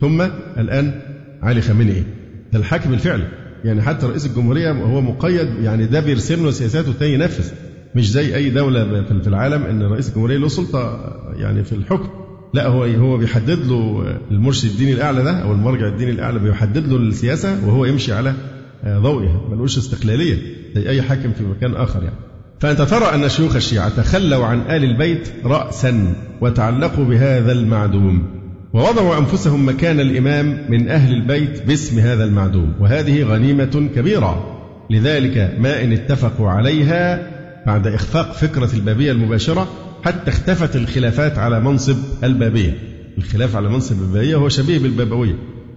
ثم 0.00 0.22
الآن 0.58 1.00
علي 1.42 1.60
خامنئي 1.60 2.04
ده 2.52 2.58
الحاكم 2.58 2.92
الفعلي. 2.92 3.28
يعني 3.64 3.82
حتى 3.82 4.06
رئيس 4.06 4.26
الجمهورية 4.26 4.72
هو 4.72 5.00
مقيد 5.00 5.48
يعني 5.62 5.86
ده 5.86 6.00
بيرسم 6.00 6.44
له 6.44 6.50
سياساته 6.50 6.88
والتاني 6.88 7.14
ينفذ. 7.14 7.50
مش 7.94 8.10
زي 8.10 8.36
أي 8.36 8.50
دولة 8.50 9.02
في 9.02 9.28
العالم 9.28 9.62
إن 9.62 9.82
رئيس 9.82 10.08
الجمهورية 10.08 10.36
له 10.38 10.48
سلطة 10.48 11.14
يعني 11.36 11.64
في 11.64 11.72
الحكم. 11.72 12.08
لا 12.54 12.66
هو 12.66 12.84
هو 12.84 13.16
بيحدد 13.16 13.66
له 13.66 14.04
المرشد 14.30 14.70
الديني 14.70 14.92
الأعلى 14.92 15.22
ده 15.22 15.42
أو 15.42 15.52
المرجع 15.52 15.86
الديني 15.86 16.10
الأعلى 16.10 16.38
بيحدد 16.38 16.86
له 16.88 16.96
السياسة 16.96 17.66
وهو 17.66 17.84
يمشي 17.84 18.12
على 18.12 18.34
ضوئها. 18.86 19.40
ملوش 19.50 19.78
استقلالية 19.78 20.36
زي 20.74 20.88
أي 20.88 21.02
حاكم 21.02 21.32
في 21.32 21.44
مكان 21.44 21.74
آخر 21.74 22.02
يعني. 22.02 22.16
فأنت 22.60 22.82
ترى 22.82 23.14
أن 23.14 23.28
شيوخ 23.28 23.56
الشيعة 23.56 23.88
تخلوا 23.88 24.46
عن 24.46 24.60
آل 24.60 24.84
البيت 24.84 25.28
رأسا 25.44 26.14
وتعلقوا 26.40 27.04
بهذا 27.04 27.52
المعدوم. 27.52 28.37
ووضعوا 28.74 29.18
أنفسهم 29.18 29.68
مكان 29.68 30.00
الإمام 30.00 30.66
من 30.68 30.88
أهل 30.88 31.14
البيت 31.14 31.62
باسم 31.66 31.98
هذا 31.98 32.24
المعدوم 32.24 32.74
وهذه 32.80 33.22
غنيمة 33.22 33.88
كبيرة. 33.96 34.54
لذلك 34.90 35.54
ما 35.58 35.84
إن 35.84 35.92
اتفقوا 35.92 36.48
عليها 36.48 37.30
بعد 37.66 37.86
إخفاق 37.86 38.32
فكرة 38.32 38.70
البابية 38.74 39.12
المباشرة 39.12 39.68
حتى 40.04 40.30
اختفت 40.30 40.76
الخلافات 40.76 41.38
على 41.38 41.60
منصب 41.60 41.96
البابية. 42.24 42.78
الخلاف 43.18 43.56
على 43.56 43.68
منصب 43.68 44.02
البابية 44.02 44.36
هو 44.36 44.48
شبيه 44.48 44.78
بالبابوية. 44.78 45.34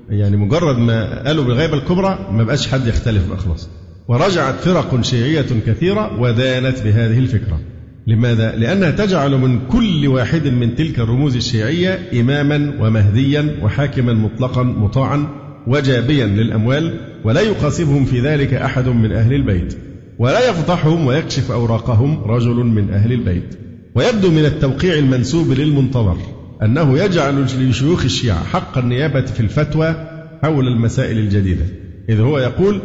يعني 0.10 0.38
مجرد 0.38 0.78
ما 0.78 1.24
قالوا 1.28 1.44
بالغيبة 1.44 1.74
الكبرى 1.74 2.28
ما 2.32 2.44
بقاش 2.44 2.68
حد 2.68 2.88
يختلف 2.88 3.28
بقى 3.30 3.38
خلاص 3.38 3.70
ورجعت 4.08 4.56
فرق 4.56 5.02
شيعية 5.02 5.46
كثيرة 5.68 6.20
ودانت 6.22 6.82
بهذه 6.82 7.20
الفكرة. 7.20 7.60
لماذا؟ 8.08 8.56
لأنها 8.56 8.92
تجعل 8.92 9.32
من 9.32 9.60
كل 9.68 10.08
واحد 10.08 10.48
من 10.48 10.76
تلك 10.76 11.00
الرموز 11.00 11.36
الشيعية 11.36 12.00
إماما 12.22 12.74
ومهديا 12.80 13.56
وحاكما 13.62 14.14
مطلقا 14.14 14.64
مطاعا 14.64 15.28
وجابيا 15.68 16.26
للأموال 16.26 17.00
ولا 17.24 17.42
يقاسمهم 17.42 18.06
في 18.06 18.20
ذلك 18.20 18.54
أحد 18.54 18.88
من 18.88 19.12
أهل 19.12 19.34
البيت 19.34 19.78
ولا 20.20 20.50
يفضحهم 20.50 21.06
ويكشف 21.06 21.52
أوراقهم 21.52 22.24
رجل 22.24 22.56
من 22.56 22.90
أهل 22.94 23.12
البيت 23.12 23.58
ويبدو 23.96 24.32
من 24.32 24.46
التوقيع 24.46 24.94
المنسوب 24.94 25.52
للمنتظر 25.52 26.18
أنه 26.64 27.00
يجعل 27.00 27.44
لشيوخ 27.44 28.04
الشيعة 28.04 28.44
حق 28.44 28.78
النيابة 28.78 29.26
في 29.26 29.40
الفتوى 29.40 29.96
حول 30.44 30.68
المسائل 30.68 31.18
الجديدة 31.18 31.66
إذ 32.10 32.20
هو 32.20 32.40
يقول 32.40 32.82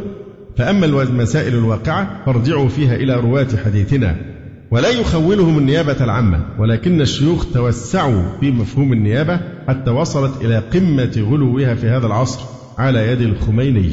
فأما 0.56 0.86
المسائل 0.86 1.54
الواقعة 1.54 2.24
فارجعوا 2.26 2.68
فيها 2.68 2.94
إلى 2.96 3.14
رواة 3.14 3.48
حديثنا 3.64 4.35
ولا 4.70 4.88
يخولهم 4.88 5.58
النيابة 5.58 6.04
العامة 6.04 6.46
ولكن 6.58 7.00
الشيوخ 7.00 7.46
توسعوا 7.54 8.22
في 8.40 8.50
مفهوم 8.50 8.92
النيابة 8.92 9.40
حتى 9.68 9.90
وصلت 9.90 10.44
إلى 10.44 10.58
قمة 10.58 11.26
غلوها 11.30 11.74
في 11.74 11.88
هذا 11.88 12.06
العصر 12.06 12.40
على 12.78 13.08
يد 13.08 13.20
الخميني. 13.20 13.90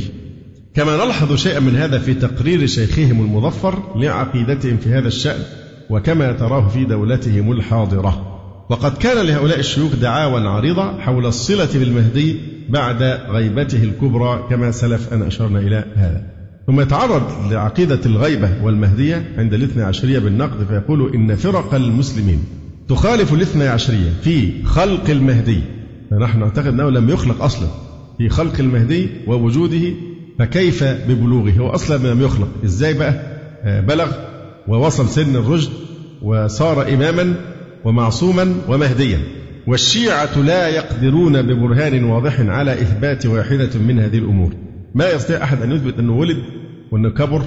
كما 0.76 1.06
نلحظ 1.06 1.36
شيئا 1.36 1.60
من 1.60 1.76
هذا 1.76 2.00
في 2.00 2.14
تقرير 2.14 2.66
شيخهم 2.66 3.22
المظفر 3.22 3.80
لعقيدتهم 3.96 4.78
في 4.78 4.90
هذا 4.90 5.08
الشأن 5.08 5.40
وكما 5.90 6.32
تراه 6.32 6.68
في 6.68 6.86
دولتهم 6.86 7.52
الحاضرة. 7.52 8.40
وقد 8.70 8.98
كان 8.98 9.26
لهؤلاء 9.26 9.60
الشيوخ 9.60 9.96
دعاوى 9.96 10.48
عريضة 10.48 11.00
حول 11.00 11.26
الصلة 11.26 11.70
بالمهدي 11.74 12.38
بعد 12.70 13.04
غيبته 13.30 13.84
الكبرى 13.84 14.48
كما 14.50 14.72
سلف 14.72 15.14
أن 15.14 15.22
أشرنا 15.22 15.60
إلى 15.60 15.86
هذا. 15.96 16.43
ثم 16.68 16.80
يتعرض 16.82 17.52
لعقيدة 17.52 18.00
الغيبة 18.06 18.50
والمهدية 18.64 19.24
عند 19.38 19.54
الاثنى 19.54 19.84
عشرية 19.84 20.20
بالنقد 20.20 20.68
فيقول 20.68 21.16
إن 21.16 21.36
فرق 21.36 21.76
المسلمين 21.76 22.40
تخالف 22.90 23.34
الاثنى 23.34 23.68
عشرية 23.68 24.10
في 24.24 24.64
خلق 24.64 25.10
المهدي. 25.10 25.60
فنحن 26.12 26.40
نعتقد 26.40 26.68
أنه 26.68 26.90
لم 26.90 27.10
يخلق 27.10 27.44
أصلا 27.44 27.68
في 28.18 28.30
خلق 28.30 28.60
المهدي 28.60 29.10
ووجوده 29.28 29.94
فكيف 30.40 30.84
ببلوغه؟ 30.84 31.52
هو 31.52 31.70
أصلا 31.70 32.14
لم 32.14 32.22
يخلق. 32.22 32.48
إزاي 32.66 32.94
بقى؟ 32.94 33.14
آه، 33.64 33.82
بلغ 33.82 34.12
ووصل 34.68 35.10
سن 35.10 35.36
الرشد 35.36 35.72
وصار 36.22 36.94
إماما 36.94 37.36
ومعصوما 37.86 38.56
ومهديا. 38.68 39.20
والشيعة 39.68 40.40
لا 40.40 40.68
يقدرون 40.68 41.42
ببرهان 41.42 42.04
واضح 42.04 42.40
على 42.40 42.74
إثبات 42.74 43.26
واحدة 43.26 43.80
من 43.88 44.00
هذه 44.00 44.18
الأمور. 44.18 44.54
ما 44.96 45.10
يستطيع 45.10 45.44
أحد 45.44 45.62
أن 45.62 45.72
يثبت 45.72 46.00
أنه 46.00 46.14
ولد 46.14 46.38
وأنه 46.92 47.10
كبر 47.10 47.42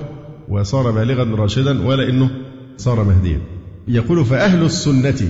وصار 0.49 0.91
بالغا 0.91 1.37
راشدا 1.37 1.87
ولا 1.87 2.09
أنه 2.09 2.31
صار 2.77 3.05
مهديا. 3.05 3.41
يقول 3.89 4.25
فأهل 4.25 4.65
السنة 4.65 5.29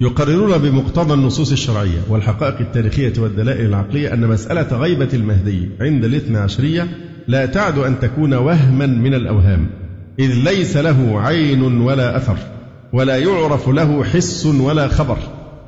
يقررون 0.00 0.58
بمقتضى 0.58 1.14
النصوص 1.14 1.52
الشرعية 1.52 2.00
والحقائق 2.08 2.60
التاريخية 2.60 3.12
والدلائل 3.18 3.66
العقلية 3.66 4.14
أن 4.14 4.28
مسألة 4.28 4.78
غيبة 4.78 5.08
المهدي 5.14 5.68
عند 5.80 6.04
الاثنى 6.04 6.38
عشرية 6.38 6.88
لا 7.28 7.46
تعد 7.46 7.78
أن 7.78 8.00
تكون 8.00 8.34
وهما 8.34 8.86
من 8.86 9.14
الأوهام 9.14 9.66
إذ 10.18 10.32
ليس 10.34 10.76
له 10.76 11.20
عين 11.20 11.62
ولا 11.62 12.16
أثر 12.16 12.36
ولا 12.92 13.16
يعرف 13.16 13.68
له 13.68 14.04
حس 14.04 14.46
ولا 14.46 14.88
خبر 14.88 15.18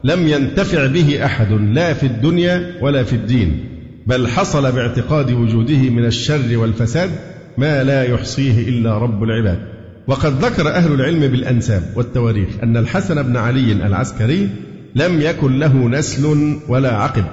لم 0.05 0.29
ينتفع 0.29 0.87
به 0.87 1.25
أحد 1.25 1.53
لا 1.53 1.93
في 1.93 2.07
الدنيا 2.07 2.75
ولا 2.83 3.03
في 3.03 3.13
الدين. 3.13 3.65
بل 4.09 4.29
حصل 4.29 4.73
باعتقاد 4.73 5.33
وجوده 5.33 5.91
من 5.91 6.05
الشر 6.05 6.59
والفساد 6.59 7.11
ما 7.59 7.85
لا 7.85 8.03
يحصيه 8.03 8.69
إلا 8.69 8.99
رب 8.99 9.23
العباد. 9.23 9.59
وقد 10.07 10.45
ذكر 10.45 10.69
أهل 10.69 10.93
العلم 10.93 11.21
بالأنساب 11.21 11.83
والتواريخ 11.97 12.49
أن 12.63 12.77
الحسن 12.77 13.23
بن 13.23 13.37
علي 13.37 13.73
العسكري 13.73 14.49
لم 14.95 15.21
يكن 15.21 15.59
له 15.59 15.89
نسل 15.89 16.57
ولا 16.69 16.97
عقب 16.97 17.25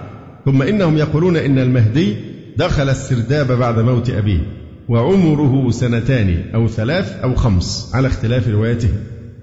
ثم 0.45 0.61
إنهم 0.61 0.97
يقولون 0.97 1.37
إن 1.37 1.59
المهدي 1.59 2.15
دخل 2.57 2.89
السرداب 2.89 3.51
بعد 3.51 3.79
موت 3.79 4.09
أبيه 4.09 4.39
وعمره 4.89 5.71
سنتان 5.71 6.43
أو 6.55 6.67
ثلاث 6.67 7.11
أو 7.23 7.35
خمس 7.35 7.91
على 7.93 8.07
اختلاف 8.07 8.47
روايته. 8.47 8.89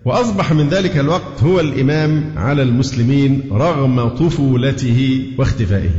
وأصبح 0.04 0.52
من 0.52 0.68
ذلك 0.68 0.98
الوقت 0.98 1.42
هو 1.42 1.60
الإمام 1.60 2.32
على 2.36 2.62
المسلمين 2.62 3.42
رغم 3.52 4.08
طفولته 4.08 5.22
واختفائه. 5.38 5.90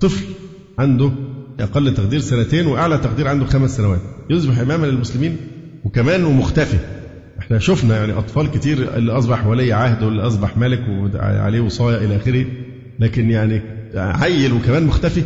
طفل 0.00 0.24
عنده 0.78 1.10
أقل 1.60 1.94
تقدير 1.94 2.20
سنتين 2.20 2.66
وأعلى 2.66 2.98
تقدير 2.98 3.28
عنده 3.28 3.44
خمس 3.46 3.76
سنوات. 3.76 4.00
يصبح 4.30 4.58
إماما 4.58 4.86
للمسلمين 4.86 5.36
وكمان 5.84 6.24
ومختفي 6.24 6.76
إحنا 7.38 7.58
شفنا 7.58 7.96
يعني 7.96 8.12
أطفال 8.12 8.50
كتير 8.50 8.96
اللي 8.96 9.12
أصبح 9.12 9.46
ولي 9.46 9.72
عهد 9.72 10.02
واللي 10.02 10.22
أصبح 10.22 10.56
ملك 10.56 10.80
وعليه 10.88 11.60
وصايا 11.60 11.98
إلى 11.98 12.16
آخره. 12.16 12.46
لكن 13.00 13.30
يعني 13.30 13.62
عيل 13.94 14.52
وكمان 14.52 14.86
مختفي. 14.86 15.22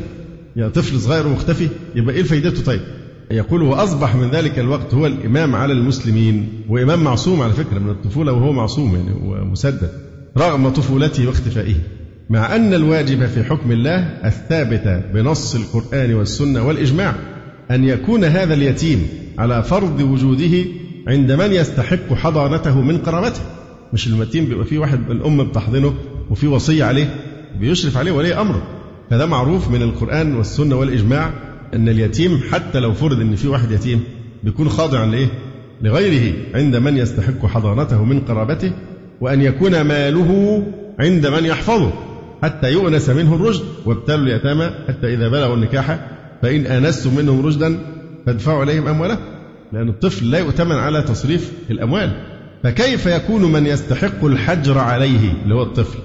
يعني 0.56 0.70
طفل 0.70 1.00
صغير 1.00 1.26
ومختفي. 1.26 1.68
يبقى 1.94 2.14
إيه 2.14 2.22
فايدته 2.22 2.62
طيب؟ 2.64 2.80
يقول 3.30 3.62
وأصبح 3.62 4.16
من 4.16 4.30
ذلك 4.30 4.58
الوقت 4.58 4.94
هو 4.94 5.06
الإمام 5.06 5.56
على 5.56 5.72
المسلمين 5.72 6.48
وإمام 6.68 7.04
معصوم 7.04 7.42
على 7.42 7.52
فكرة 7.52 7.78
من 7.78 7.90
الطفولة 7.90 8.32
وهو 8.32 8.52
معصوم 8.52 8.96
يعني 8.96 9.12
ومسدد 9.12 9.90
رغم 10.38 10.68
طفولته 10.68 11.26
واختفائه. 11.26 11.74
مع 12.30 12.56
أن 12.56 12.74
الواجب 12.74 13.26
في 13.26 13.44
حكم 13.44 13.72
الله 13.72 13.96
الثابت 14.24 15.04
بنص 15.14 15.54
القرآن 15.54 16.14
والسنة 16.14 16.66
والإجماع 16.66 17.14
أن 17.70 17.84
يكون 17.84 18.24
هذا 18.24 18.54
اليتيم 18.54 19.06
على 19.38 19.62
فرض 19.62 20.00
وجوده 20.00 20.64
عند 21.08 21.32
من 21.32 21.52
يستحق 21.52 22.14
حضانته 22.14 22.80
من 22.80 22.98
قرابته 22.98 23.40
مش 23.92 24.06
اليتيم 24.06 24.44
بيبقى 24.44 24.64
فيه 24.64 24.78
واحد 24.78 25.10
الأم 25.10 25.44
بتحضنه 25.48 25.94
وفي 26.30 26.46
وصية 26.46 26.84
عليه 26.84 27.14
بيشرف 27.60 27.96
عليه 27.96 28.12
ولي 28.12 28.34
أمره 28.34 28.62
فده 29.10 29.26
معروف 29.26 29.70
من 29.70 29.82
القرآن 29.82 30.36
والسنة 30.36 30.76
والإجماع 30.76 31.30
أن 31.74 31.88
اليتيم 31.88 32.40
حتى 32.52 32.80
لو 32.80 32.92
فرض 32.92 33.20
أن 33.20 33.36
في 33.36 33.48
واحد 33.48 33.70
يتيم 33.70 34.00
بيكون 34.44 34.68
خاضعا 34.68 35.06
لإيه؟ 35.06 35.26
لغيره 35.82 36.32
عند 36.54 36.76
من 36.76 36.96
يستحق 36.96 37.46
حضانته 37.46 38.04
من 38.04 38.20
قرابته 38.20 38.72
وأن 39.20 39.42
يكون 39.42 39.80
ماله 39.80 40.62
عند 41.00 41.26
من 41.26 41.44
يحفظه. 41.44 41.92
حتى 42.42 42.72
يؤنس 42.72 43.08
منه 43.10 43.34
الرشد 43.34 43.64
وابتلوا 43.86 44.26
اليتامى 44.26 44.70
حتى 44.88 45.14
إذا 45.14 45.28
بلغوا 45.28 45.54
النكاح 45.54 45.98
فإن 46.42 46.66
آنستم 46.66 47.16
منهم 47.16 47.46
رشدا 47.46 47.78
فادفعوا 48.26 48.64
إليهم 48.64 48.88
أموالهم. 48.88 49.18
لأن 49.72 49.88
الطفل 49.88 50.30
لا 50.30 50.38
يؤتمن 50.38 50.76
على 50.76 51.02
تصريف 51.02 51.52
الأموال. 51.70 52.12
فكيف 52.62 53.06
يكون 53.06 53.52
من 53.52 53.66
يستحق 53.66 54.24
الحجر 54.24 54.78
عليه 54.78 55.32
اللي 55.42 55.54
هو 55.54 55.62
الطفل 55.62 55.98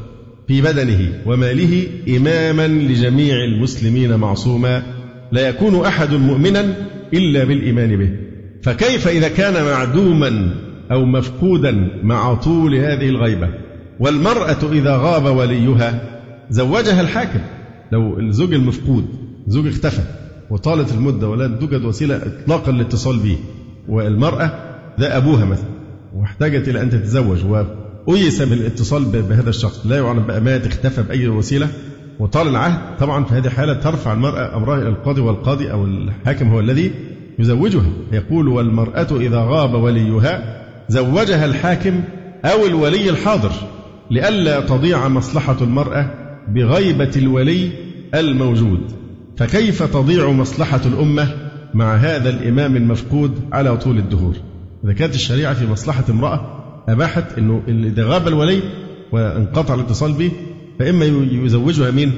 في 0.48 0.62
بدنه 0.62 1.22
وماله 1.26 1.88
إماما 2.18 2.68
لجميع 2.68 3.36
المسلمين 3.44 4.16
معصوما؟ 4.16 4.84
لا 5.32 5.50
يكون 5.50 5.86
أحد 5.86 6.14
مؤمنا 6.14 6.76
إلا 7.14 7.44
بالإيمان 7.44 7.98
به. 7.98 8.10
فكيف 8.64 9.08
إذا 9.08 9.28
كان 9.28 9.66
معدوما 9.66 10.56
أو 10.92 11.06
مفقودا 11.06 11.90
مع 12.04 12.34
طول 12.34 12.76
هذه 12.76 13.10
الغيبة؟ 13.10 13.50
والمرأة 14.00 14.72
إذا 14.72 14.98
غاب 14.98 15.26
وليها 15.26 16.13
زوجها 16.54 17.02
الحاكم. 17.02 17.40
لو 17.92 18.20
الزوج 18.20 18.54
المفقود 18.54 19.06
زوج 19.48 19.68
اختفى 19.68 20.02
وطالت 20.50 20.92
المدة 20.92 21.30
ولا 21.30 21.48
توجد 21.48 21.86
وسيلة 21.86 22.16
إطلاقا 22.16 22.72
للاتصال 22.72 23.20
به 23.20 23.38
والمرأة 23.90 24.52
ده 25.00 25.18
أبوها 25.18 25.46
مثلا 25.46 25.70
واحتاجت 26.16 26.68
إلى 26.68 26.82
أن 26.82 26.90
تتزوج 26.90 27.46
وأيس 28.08 28.42
بالاتصال 28.42 29.06
بهذا 29.06 29.50
الشخص 29.50 29.86
لا 29.86 29.98
يعلم 29.98 30.26
بقى 30.26 30.42
مات 30.42 30.68
اختفى 30.68 31.04
بأي 31.04 31.28
وسيلة 31.28 31.68
وطال 32.20 32.48
العهد. 32.48 32.98
طبعا 33.00 33.24
في 33.24 33.34
هذه 33.36 33.46
الحالة 33.46 33.74
ترفع 33.74 34.14
المرأة 34.14 34.58
أمرها 34.58 34.78
إلى 34.82 34.90
القاضي 34.90 35.22
والقاضي 35.22 35.72
أو 35.72 35.86
الحاكم 35.86 36.48
هو 36.48 36.60
الذي 36.60 36.92
يزوجها. 37.40 37.90
يقول 38.12 38.48
والمرأة 38.48 39.08
إذا 39.12 39.40
غاب 39.40 39.74
وليها 39.74 40.64
زوجها 40.90 41.46
الحاكم 41.46 42.02
أو 42.46 42.66
الولي 42.66 43.10
الحاضر 43.10 43.52
لئلا 44.12 44.60
تضيع 44.60 45.08
مصلحة 45.08 45.58
المرأة 45.62 46.23
بغيبة 46.48 47.12
الولي 47.16 47.70
الموجود. 48.16 48.80
فكيف 49.38 49.84
تضيع 49.84 50.32
مصلحة 50.32 50.82
الأمة 50.86 51.28
مع 51.74 51.96
هذا 51.96 52.30
الإمام 52.30 52.76
المفقود 52.76 53.32
على 53.52 53.78
طول 53.78 53.98
الدهور؟ 53.98 54.36
إذا 54.84 54.94
كانت 54.94 55.16
الشريعة 55.16 55.54
في 55.54 55.68
مصلحة 55.68 56.04
امرأة 56.10 56.64
أباحت 56.90 57.38
أنه 57.38 57.62
إذا 57.68 58.06
غاب 58.06 58.28
الولي 58.28 58.62
وانقطع 59.12 59.74
الاتصال 59.74 60.14
به 60.14 60.32
فإما 60.80 61.06
يزوجها 61.32 61.92
مين؟ 61.92 62.12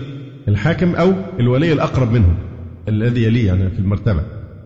الحاكم 0.48 0.96
أو 0.96 1.14
الولي 1.40 1.74
الأقرب 1.74 2.12
منه 2.12 2.38
الذي 2.88 3.24
يليه 3.24 3.48
يعني 3.48 3.70
في 3.70 3.80
المرتبة 3.80 4.22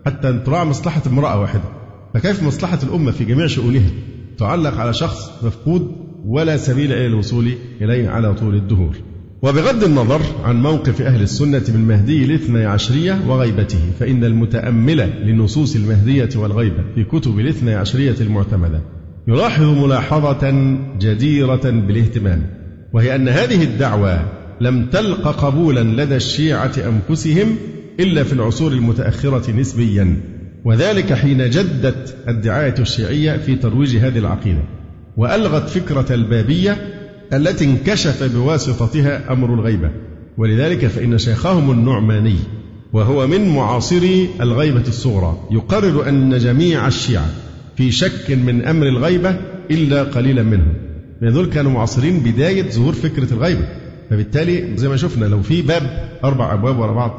حتى 0.06 0.38
تراعى 0.46 0.64
مصلحة 0.64 1.02
امرأة 1.06 1.40
واحدة. 1.40 1.64
فكيف 2.14 2.42
مصلحة 2.42 2.78
الأمة 2.82 3.10
في 3.10 3.24
جميع 3.24 3.46
شؤونها 3.46 3.90
تعلق 4.38 4.76
على 4.76 4.92
شخص 4.92 5.44
مفقود 5.44 5.92
ولا 6.24 6.56
سبيل 6.56 6.92
إلى 6.92 7.06
الوصول 7.06 7.52
إليه 7.80 8.08
على 8.08 8.34
طول 8.34 8.54
الدهور؟ 8.54 8.96
وبغض 9.42 9.84
النظر 9.84 10.20
عن 10.44 10.62
موقف 10.62 11.02
أهل 11.02 11.22
السنة 11.22 11.62
من 11.68 11.88
مهدي 11.88 12.24
الاثنى 12.24 12.64
عشرية 12.64 13.20
وغيبته 13.28 13.80
فإن 14.00 14.24
المتأمل 14.24 15.10
لنصوص 15.24 15.76
المهدية 15.76 16.28
والغيبة 16.36 16.84
في 16.94 17.04
كتب 17.04 17.38
الاثنى 17.38 17.74
عشرية 17.74 18.14
المعتمدة 18.20 18.80
يلاحظ 19.28 19.64
ملاحظة 19.64 20.76
جديرة 20.98 21.70
بالاهتمام 21.70 22.46
وهي 22.92 23.14
أن 23.14 23.28
هذه 23.28 23.62
الدعوة 23.62 24.24
لم 24.60 24.86
تلق 24.86 25.28
قبولا 25.28 26.02
لدى 26.04 26.16
الشيعة 26.16 26.72
أنفسهم 26.86 27.56
إلا 28.00 28.24
في 28.24 28.32
العصور 28.32 28.72
المتأخرة 28.72 29.50
نسبيا 29.50 30.20
وذلك 30.64 31.12
حين 31.12 31.50
جدت 31.50 32.16
الدعاية 32.28 32.74
الشيعية 32.78 33.36
في 33.36 33.54
ترويج 33.56 33.96
هذه 33.96 34.18
العقيدة 34.18 34.62
وألغت 35.16 35.68
فكرة 35.68 36.14
البابية 36.14 36.99
التي 37.32 37.64
انكشف 37.64 38.22
بواسطتها 38.34 39.32
أمر 39.32 39.54
الغيبة 39.54 39.90
ولذلك 40.38 40.86
فإن 40.86 41.18
شيخهم 41.18 41.70
النعماني 41.70 42.36
وهو 42.92 43.26
من 43.26 43.48
معاصري 43.48 44.28
الغيبة 44.40 44.84
الصغرى 44.88 45.38
يقرر 45.50 46.08
أن 46.08 46.38
جميع 46.38 46.86
الشيعة 46.86 47.26
في 47.76 47.90
شك 47.90 48.30
من 48.30 48.64
أمر 48.64 48.86
الغيبة 48.86 49.36
إلا 49.70 50.02
قليلا 50.02 50.42
منهم. 50.42 50.72
لأن 51.20 51.32
دول 51.32 51.46
كانوا 51.46 51.70
معاصرين 51.72 52.20
بداية 52.20 52.70
ظهور 52.70 52.92
فكرة 52.92 53.34
الغيبة. 53.34 53.68
فبالتالي 54.10 54.76
زي 54.76 54.88
ما 54.88 54.96
شفنا 54.96 55.24
لو 55.24 55.42
في 55.42 55.62
باب 55.62 55.82
أربع 56.24 56.54
أبواب 56.54 56.78
ورا 56.78 56.92
بعض 56.92 57.10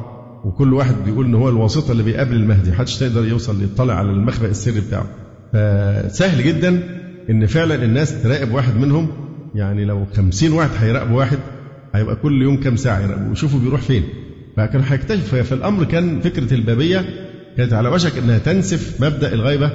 وكل 0.45 0.73
واحد 0.73 0.95
بيقول 1.05 1.25
إن 1.25 1.35
هو 1.35 1.49
الواسطة 1.49 1.91
اللي 1.91 2.03
بيقابل 2.03 2.35
المهدي 2.35 2.71
محدش 2.71 3.01
يقدر 3.01 3.25
يوصل 3.25 3.63
يطلع 3.63 3.93
على 3.93 4.09
المخبأ 4.09 4.47
السري 4.47 4.81
بتاعه. 4.81 5.05
فسهل 5.53 6.43
جدا 6.43 6.83
إن 7.29 7.45
فعلا 7.45 7.75
الناس 7.75 8.23
تراقب 8.23 8.53
واحد 8.53 8.77
منهم 8.77 9.07
يعني 9.55 9.85
لو 9.85 10.05
خمسين 10.17 10.51
واحد 10.51 10.69
هيراقبوا 10.79 11.17
واحد 11.17 11.37
هيبقى 11.95 12.15
كل 12.15 12.41
يوم 12.41 12.57
كام 12.57 12.75
ساعة 12.75 12.99
يراقبوا 12.99 13.29
ويشوفوا 13.29 13.59
بيروح 13.59 13.81
فين. 13.81 14.03
فكان 14.57 14.81
هيكتشف 14.81 15.35
فالأمر 15.35 15.83
كان 15.83 16.19
فكرة 16.21 16.53
البابية 16.53 17.05
كانت 17.57 17.73
على 17.73 17.89
وشك 17.89 18.17
أنها 18.17 18.37
تنسف 18.37 19.01
مبدأ 19.03 19.33
الغيبة 19.33 19.71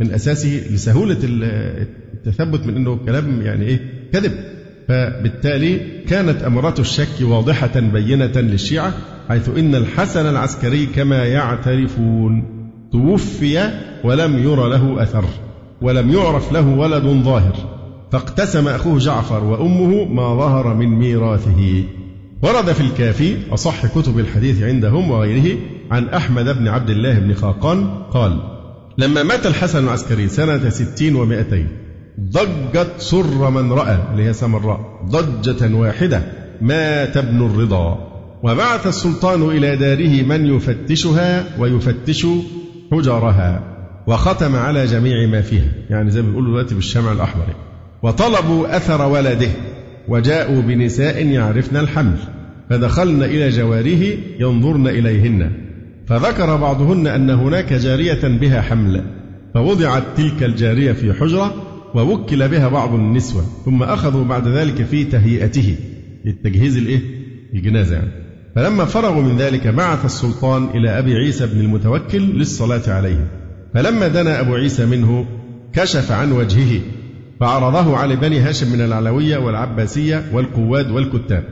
من 0.00 0.12
أساسه 0.12 0.62
لسهولة 0.70 1.16
التثبت 1.22 2.66
من 2.66 2.76
أنه 2.76 2.96
كلام 2.96 3.42
يعني 3.42 3.66
إيه؟ 3.66 3.80
كذب. 4.12 4.32
فبالتالي 4.88 5.80
كانت 6.08 6.42
أمرات 6.42 6.80
الشك 6.80 7.08
واضحة 7.22 7.80
بينة 7.80 8.32
للشيعة 8.36 8.92
حيث 9.28 9.48
إن 9.48 9.74
الحسن 9.74 10.26
العسكري 10.26 10.86
كما 10.86 11.24
يعترفون 11.24 12.44
توفي 12.92 13.70
ولم 14.04 14.38
ير 14.38 14.68
له 14.68 15.02
أثر 15.02 15.24
ولم 15.82 16.10
يعرف 16.10 16.52
له 16.52 16.68
ولد 16.68 17.02
ظاهر. 17.02 17.77
فاقتسم 18.12 18.68
أخوه 18.68 18.98
جعفر 18.98 19.44
وأمه 19.44 20.04
ما 20.04 20.34
ظهر 20.34 20.74
من 20.74 20.88
ميراثه. 20.88 21.84
ورد 22.42 22.72
في 22.72 22.80
الكافي 22.80 23.36
أصح 23.52 23.86
كتب 23.86 24.18
الحديث 24.18 24.62
عندهم 24.62 25.10
وغيره 25.10 25.58
عن 25.90 26.08
أحمد 26.08 26.58
بن 26.58 26.68
عبد 26.68 26.90
الله 26.90 27.18
بن 27.18 27.34
خاقان 27.34 27.88
قال 28.10 28.40
لما 28.98 29.22
مات 29.22 29.46
الحسن 29.46 29.84
العسكري 29.84 30.28
سنة 30.28 30.68
ستين 30.68 31.16
ومائتين 31.16 31.68
ضجت 32.20 32.92
سر 32.98 33.50
من 33.50 33.72
رأى 33.72 33.98
اللي 34.12 34.24
هي 34.24 34.32
سمراء 34.32 34.80
ضجة 35.06 35.74
واحدة 35.74 36.22
مات 36.60 37.16
ابن 37.16 37.46
الرضا. 37.46 38.08
وبعث 38.42 38.86
السلطان 38.86 39.42
إلى 39.42 39.76
داره 39.76 40.22
من 40.22 40.46
يفتشها 40.46 41.44
ويفتش 41.58 42.26
حجرها 42.92 43.62
وختم 44.06 44.56
على 44.56 44.86
جميع 44.86 45.26
ما 45.26 45.40
فيها. 45.40 45.72
يعني 45.90 46.10
زي 46.10 46.22
ما 46.22 46.28
بيقولوا 46.28 46.50
دلوقتي 46.50 46.74
بالشمع 46.74 47.12
الأحمر. 47.12 47.44
وطلبوا 48.02 48.76
أثر 48.76 49.08
ولده 49.08 49.50
وجاءوا 50.08 50.62
بنساء 50.62 51.26
يعرفن 51.26 51.76
الحمل 51.76 52.18
فدخلن 52.70 53.22
إلى 53.22 53.48
جواره 53.48 54.16
ينظرن 54.40 54.88
إليهن. 54.88 55.50
فذكر 56.06 56.56
بعضهن 56.56 57.06
أن 57.06 57.30
هناك 57.30 57.72
جارية 57.72 58.28
بها 58.28 58.60
حمل 58.60 59.04
فوضعت 59.54 60.02
تلك 60.16 60.42
الجارية 60.42 60.92
في 60.92 61.12
حجرة 61.12 61.54
ووكل 61.94 62.48
بها 62.48 62.68
بعض 62.68 62.94
النسوة 62.94 63.44
ثم 63.64 63.82
أخذوا 63.82 64.24
بعد 64.24 64.48
ذلك 64.48 64.82
في 64.82 65.04
تهيئته. 65.04 65.76
التجهيز 66.26 66.76
الإيه؟ 66.76 67.00
الجنازة 67.54 67.94
يعني 67.94 68.10
فلما 68.56 68.84
فرغوا 68.84 69.22
من 69.22 69.36
ذلك 69.36 69.66
بعث 69.66 70.04
السلطان 70.04 70.68
إلى 70.74 70.98
أبي 70.98 71.14
عيسى 71.14 71.46
بن 71.46 71.60
المتوكل 71.60 72.22
للصلاة 72.22 72.82
عليه. 72.88 73.26
فلما 73.74 74.08
دنا 74.08 74.40
أبو 74.40 74.54
عيسى 74.54 74.86
منه 74.86 75.26
كشف 75.72 76.12
عن 76.12 76.32
وجهه. 76.32 76.80
فعرضه 77.40 77.96
على 77.96 78.16
بني 78.16 78.38
هاشم 78.38 78.72
من 78.72 78.80
العلوية 78.80 79.38
والعباسية 79.38 80.24
والقواد 80.32 80.90
والكتاب. 80.90 81.44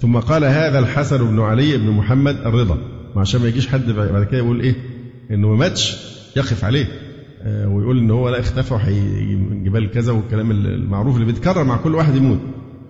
ثم 0.00 0.16
قال 0.16 0.44
هذا 0.44 0.78
الحسن 0.78 1.18
بن 1.18 1.40
علي 1.40 1.76
بن 1.76 1.90
محمد 1.90 2.36
الرضا. 2.46 2.78
عشان 3.16 3.40
ما 3.40 3.48
يجيش 3.48 3.68
حد 3.68 3.90
بعد 3.90 4.24
كده 4.24 4.38
يقول 4.38 4.60
إيه؟ 4.60 4.74
إنه 5.30 5.48
ما 5.48 5.56
ماتش 5.56 5.96
يقف 6.36 6.64
عليه. 6.64 6.86
آه، 7.42 7.68
ويقول 7.68 7.98
إن 7.98 8.10
هو 8.10 8.28
لا 8.28 8.40
اختفى 8.40 8.74
من 9.50 9.64
جبال 9.64 9.90
كذا 9.90 10.12
والكلام 10.12 10.50
المعروف 10.50 11.14
اللي 11.14 11.26
بيتكرر 11.26 11.64
مع 11.64 11.76
كل 11.76 11.94
واحد 11.94 12.16
يموت. 12.16 12.40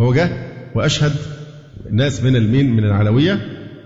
هو 0.00 0.14
جه 0.14 0.30
وأشهد 0.74 1.12
ناس 1.90 2.22
من 2.22 2.36
المين 2.36 2.76
من 2.76 2.84
العلوية 2.84 3.40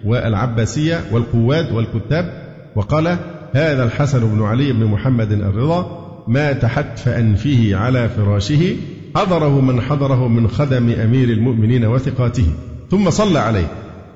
والعباسية 0.04 1.00
والقواد 1.12 1.72
والكتاب. 1.72 2.48
وقال 2.76 3.18
هذا 3.52 3.84
الحسن 3.84 4.34
بن 4.34 4.42
علي 4.42 4.72
بن 4.72 4.84
محمد 4.84 5.32
الرضا 5.32 5.97
مات 6.28 6.64
حتف 6.64 7.08
أنفه 7.08 7.70
على 7.76 8.08
فراشه 8.08 8.76
حضره 9.16 9.60
من 9.60 9.80
حضره 9.80 10.28
من 10.28 10.48
خدم 10.48 10.90
أمير 10.90 11.28
المؤمنين 11.28 11.84
وثقاته 11.84 12.46
ثم 12.90 13.10
صلى 13.10 13.38
عليه. 13.38 13.66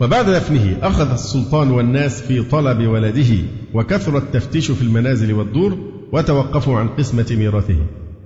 وبعد 0.00 0.30
دفنه 0.30 0.76
أخذ 0.82 1.12
السلطان 1.12 1.70
والناس 1.70 2.22
في 2.22 2.42
طلب 2.42 2.86
ولده 2.86 3.36
وكثر 3.74 4.18
التفتيش 4.18 4.70
في 4.70 4.82
المنازل 4.82 5.32
والدور 5.32 5.78
وتوقفوا 6.12 6.78
عن 6.78 6.88
قسمة 6.88 7.26
ميراثه. 7.30 7.76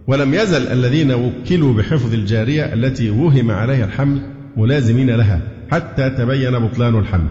ولم 0.06 0.34
يزل 0.34 0.66
الذين 0.66 1.12
وكلوا 1.12 1.72
بحفظ 1.72 2.14
الجارية 2.14 2.74
التي 2.74 3.10
وهم 3.10 3.50
عليها 3.50 3.84
الحمل 3.84 4.20
ملازمين 4.56 5.10
لها 5.10 5.40
حتى 5.70 6.10
تبين 6.10 6.58
بطلان 6.58 6.98
الحمل. 6.98 7.28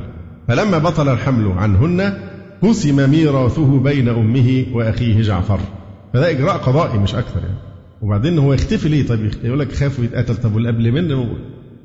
فلما 0.48 0.78
بطل 0.78 1.10
الحمل 1.10 1.52
عنهن 1.52 2.14
قسم 2.62 3.10
ميراثه 3.10 3.80
بين 3.80 4.10
أمه 4.10 4.66
وأخيه 4.74 5.22
جعفر. 5.22 5.60
فده 6.16 6.30
إجراء 6.32 6.58
قضائي 6.58 6.98
مش 7.00 7.16
أكثر 7.16 7.40
يعني. 7.40 7.58
وبعدين 8.02 8.38
هو 8.40 8.54
يختفي 8.54 8.90
ليه؟ 8.90 9.08
طيب 9.08 9.32
يقول 9.44 9.60
لك 9.60 9.72
خاف 9.72 10.00
ويتقتل 10.00 10.36
طب 10.36 10.56
واللي 10.56 10.70
قبل 10.70 10.92
منه؟ 10.92 11.36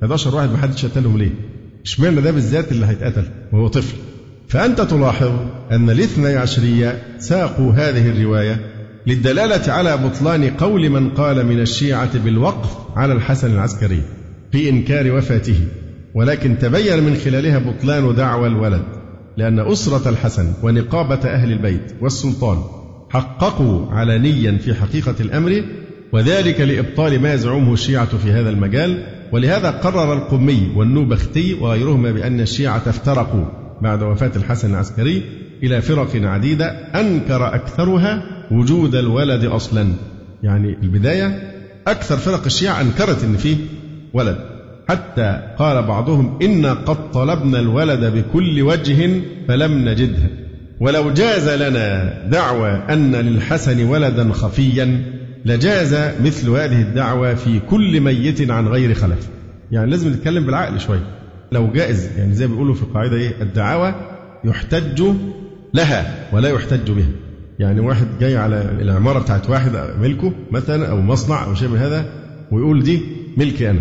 11 0.02 0.34
واحد 0.36 0.50
ما 0.50 0.56
حدش 0.56 0.86
قتلهم 0.86 1.18
ليه؟ 1.18 1.30
اشمعنى 1.84 2.20
ده 2.20 2.30
بالذات 2.30 2.72
اللي 2.72 2.86
هيتقتل؟ 2.86 3.24
وهو 3.52 3.68
طفل؟ 3.68 3.96
فأنت 4.48 4.80
تلاحظ 4.80 5.32
أن 5.70 5.90
الاثني 5.90 6.36
عشرية 6.36 7.02
ساقوا 7.18 7.72
هذه 7.72 8.08
الرواية 8.10 8.60
للدلالة 9.06 9.72
على 9.72 9.96
بطلان 9.96 10.50
قول 10.50 10.90
من 10.90 11.10
قال 11.10 11.46
من 11.46 11.60
الشيعة 11.60 12.18
بالوقف 12.18 12.76
على 12.96 13.12
الحسن 13.12 13.54
العسكري 13.54 14.02
في 14.52 14.68
إنكار 14.68 15.12
وفاته. 15.12 15.60
ولكن 16.14 16.58
تبين 16.58 17.02
من 17.02 17.14
خلالها 17.14 17.58
بطلان 17.58 18.14
دعوى 18.14 18.48
الولد. 18.48 18.82
لأن 19.36 19.58
أسرة 19.58 20.08
الحسن 20.08 20.52
ونقابة 20.62 21.28
أهل 21.28 21.52
البيت 21.52 21.94
والسلطان 22.00 22.79
حققوا 23.11 23.86
علنيا 23.92 24.58
في 24.58 24.74
حقيقة 24.74 25.14
الأمر 25.20 25.64
وذلك 26.12 26.61
لإبطال 26.61 27.22
ما 27.22 27.34
يزعمه 27.34 27.72
الشيعة 27.72 28.18
في 28.18 28.32
هذا 28.32 28.50
المجال. 28.50 29.06
ولهذا 29.32 29.70
قرر 29.70 30.12
القمي 30.12 30.72
والنوبختي 30.76 31.54
وغيرهما 31.54 32.12
بأن 32.12 32.40
الشيعة 32.40 32.82
افترقوا 32.86 33.44
بعد 33.82 34.02
وفاة 34.02 34.30
الحسن 34.36 34.70
العسكري 34.70 35.22
إلى 35.62 35.82
فرق 35.82 36.16
عديدة 36.16 36.66
أنكر 37.00 37.54
أكثرها 37.54 38.22
وجود 38.50 38.94
الولد 38.94 39.44
أصلا. 39.44 39.92
يعني 40.42 40.76
البداية 40.82 41.52
أكثر 41.86 42.16
فرق 42.16 42.44
الشيعة 42.44 42.80
أنكرت 42.80 43.24
أن 43.24 43.36
فيه 43.36 43.56
ولد. 44.12 44.38
حتى 44.88 45.54
قال 45.58 45.82
بعضهم 45.82 46.38
إنا 46.42 46.72
قد 46.72 47.11
طلبنا 47.11 47.61
الولد 47.61 48.04
بكل 48.04 48.62
وجه 48.62 49.20
فلم 49.48 49.88
نجده. 49.88 50.39
ولو 50.80 51.10
جاز 51.10 51.48
لنا 51.48 52.14
دعوى 52.28 52.70
أن 52.70 53.16
للحسن 53.16 53.84
ولدا 53.84 54.32
خفيا 54.32 55.02
لجاز 55.44 55.94
مثل 56.24 56.50
هذه 56.50 56.82
الدعوة 56.82 57.34
في 57.34 57.60
كل 57.60 58.00
ميت 58.00 58.50
عن 58.50 58.68
غير 58.68 58.94
خلف. 58.94 59.28
يعني 59.70 59.90
لازم 59.90 60.08
نتكلم 60.10 60.46
بالعقل 60.46 60.80
شوية 60.80 61.02
لو 61.52 61.72
جائز 61.72 62.08
يعني 62.18 62.34
زي 62.34 62.46
بيقولوا 62.46 62.74
في 62.74 62.82
القاعدة 62.82 63.16
إيه 63.16 63.42
الدعاوى 63.42 63.94
يحتج 64.44 65.02
لها 65.74 66.28
ولا 66.32 66.48
يحتج 66.48 66.90
بها. 66.90 67.08
يعني 67.58 67.80
واحد 67.80 68.06
جاي 68.20 68.36
على 68.36 68.76
العمارة 68.80 69.18
بتاعت 69.18 69.50
واحد 69.50 69.70
ملكه 70.00 70.32
مثلا 70.50 70.90
أو 70.90 71.00
مصنع 71.00 71.44
أو 71.44 71.54
شيء 71.54 71.68
من 71.68 71.78
هذا 71.78 72.04
ويقول 72.52 72.82
دي 72.82 73.00
ملكي 73.36 73.70
أنا. 73.70 73.80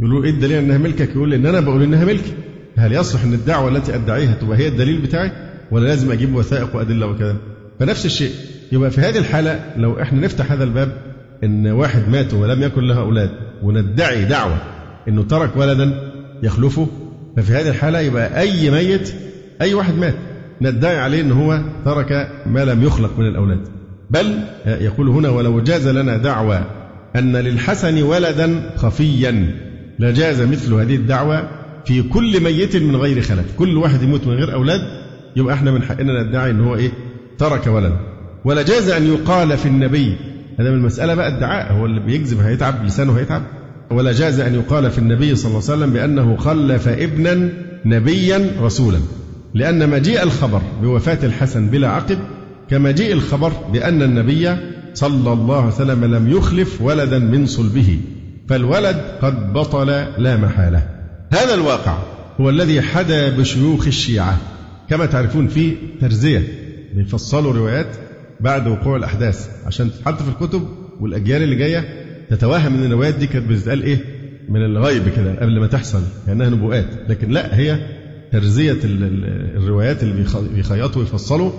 يقولوا 0.00 0.24
إيه 0.24 0.30
الدليل 0.30 0.58
أنها 0.58 0.78
ملكك؟ 0.78 1.10
يقول 1.10 1.34
إن 1.34 1.46
أنا 1.46 1.60
بقول 1.60 1.82
إنها 1.82 2.04
ملكي. 2.04 2.32
هل 2.76 2.92
يصلح 2.92 3.22
أن 3.22 3.32
الدعوة 3.32 3.68
التي 3.68 3.94
أدعيها 3.94 4.34
تبقى 4.34 4.58
هي 4.58 4.68
الدليل 4.68 5.00
بتاعي؟ 5.00 5.47
ولا 5.70 5.86
لازم 5.88 6.12
أجيب 6.12 6.34
وثائق 6.34 6.76
وأدلة 6.76 7.06
وكذا. 7.06 7.36
فنفس 7.80 8.06
الشيء. 8.06 8.30
يبقى 8.72 8.90
في 8.90 9.00
هذه 9.00 9.18
الحالة 9.18 9.60
لو 9.76 10.02
إحنا 10.02 10.20
نفتح 10.20 10.52
هذا 10.52 10.64
الباب 10.64 10.92
إن 11.44 11.66
واحد 11.66 12.08
مات 12.08 12.34
ولم 12.34 12.62
يكن 12.62 12.84
له 12.84 12.98
أولاد 12.98 13.30
وندعي 13.62 14.24
دعوة 14.24 14.56
إنه 15.08 15.22
ترك 15.22 15.56
ولدا 15.56 16.12
يخلفه 16.42 16.88
ففي 17.36 17.52
هذه 17.52 17.68
الحالة 17.68 18.00
يبقى 18.00 18.40
أي 18.40 18.70
ميت 18.70 19.12
أي 19.62 19.74
واحد 19.74 19.94
مات 19.94 20.14
ندعي 20.60 20.98
عليه 20.98 21.20
أن 21.20 21.32
هو 21.32 21.60
ترك 21.84 22.28
ما 22.46 22.64
لم 22.64 22.82
يخلق 22.82 23.18
من 23.18 23.26
الأولاد. 23.26 23.60
بل 24.10 24.38
يقول 24.66 25.08
هنا 25.08 25.28
ولو 25.28 25.60
جاز 25.60 25.88
لنا 25.88 26.16
دعوى 26.16 26.64
أن 27.16 27.36
للحسن 27.36 28.02
ولدا 28.02 28.70
خفيا 28.76 29.54
لجاز 29.98 30.42
مثل 30.42 30.74
هذه 30.74 30.96
الدعوة 30.96 31.48
في 31.84 32.02
كل 32.02 32.42
ميت 32.42 32.76
من 32.76 32.96
غير 32.96 33.20
خلف. 33.20 33.56
كل 33.58 33.76
واحد 33.76 34.02
يموت 34.02 34.26
من 34.26 34.32
غير 34.32 34.52
أولاد 34.54 34.80
يبقى 35.38 35.54
إحنا 35.54 35.70
من 35.70 35.82
حقنا 35.82 36.22
ندعي 36.22 36.50
ان 36.50 36.60
هو 36.60 36.74
إيه 36.74 36.90
ترك 37.38 37.66
ولدا 37.66 37.96
ولا 38.44 38.62
جاز 38.62 38.88
أن 38.90 39.06
يقال 39.06 39.58
في 39.58 39.66
النبي 39.66 40.16
هذا 40.60 40.70
من 40.70 40.76
المسألة 40.76 41.14
بقى 41.14 41.36
ادعاء 41.36 41.72
هو 41.72 41.86
اللي 41.86 42.00
بيكذب 42.00 42.40
هيتعب 42.40 42.84
لسانه 42.84 43.18
هيتعب. 43.18 43.42
ولا 43.90 44.12
جاز 44.12 44.40
أن 44.40 44.54
يقال 44.54 44.90
في 44.90 44.98
النبي 44.98 45.34
صلى 45.34 45.50
الله 45.50 45.62
عليه 45.68 45.78
وسلم 45.78 45.92
بأنه 45.92 46.36
خلف 46.36 46.88
ابنا 46.88 47.48
نبيا 47.84 48.50
رسولا. 48.60 48.98
لأن 49.54 49.90
مجيء 49.90 50.22
الخبر 50.22 50.62
بوفاة 50.82 51.18
الحسن 51.22 51.66
بلا 51.66 51.88
عقب 51.88 52.18
كمجيء 52.70 53.12
الخبر 53.12 53.52
بأن 53.72 54.02
النبي 54.02 54.56
صلى 54.94 55.32
الله 55.32 55.56
عليه 55.56 55.74
وسلم 55.74 56.04
لم 56.04 56.28
يخلف 56.28 56.82
ولدا 56.82 57.18
من 57.18 57.46
صلبه. 57.46 57.98
فالولد 58.48 58.96
قد 59.22 59.52
بطل 59.52 59.86
لا 60.18 60.36
محالة. 60.36 60.82
هذا 61.32 61.54
الواقع 61.54 61.98
هو 62.40 62.50
الذي 62.50 62.82
حدا 62.82 63.36
بشيوخ 63.36 63.86
الشيعة. 63.86 64.38
كما 64.90 65.06
تعرفون 65.06 65.48
في 65.48 65.72
ترزية 66.00 66.42
بيفصلوا 66.94 67.52
روايات 67.52 67.96
بعد 68.40 68.68
وقوع 68.68 68.96
الأحداث. 68.96 69.48
عشان 69.66 69.90
تتحط 69.90 70.22
في 70.22 70.28
الكتب 70.28 70.62
والأجيال 71.00 71.42
اللي 71.42 71.54
جاية 71.56 71.84
تتوهم 72.30 72.74
إن 72.74 72.84
الروايات 72.84 73.14
دي 73.14 73.26
كانت 73.26 73.48
بتتقال 73.50 73.82
إيه؟ 73.82 73.98
من 74.48 74.64
الغيب 74.64 75.02
كده 75.16 75.40
قبل 75.40 75.60
ما 75.60 75.66
تحصل 75.66 76.02
كانها 76.26 76.48
نبوءات. 76.50 76.86
لكن 77.08 77.30
لأ 77.30 77.56
هي 77.58 77.78
ترزيه 78.32 78.76
الروايات 79.56 80.02
اللي 80.02 80.24
بيخيطوا 80.54 81.00
ويفصلوا 81.02 81.50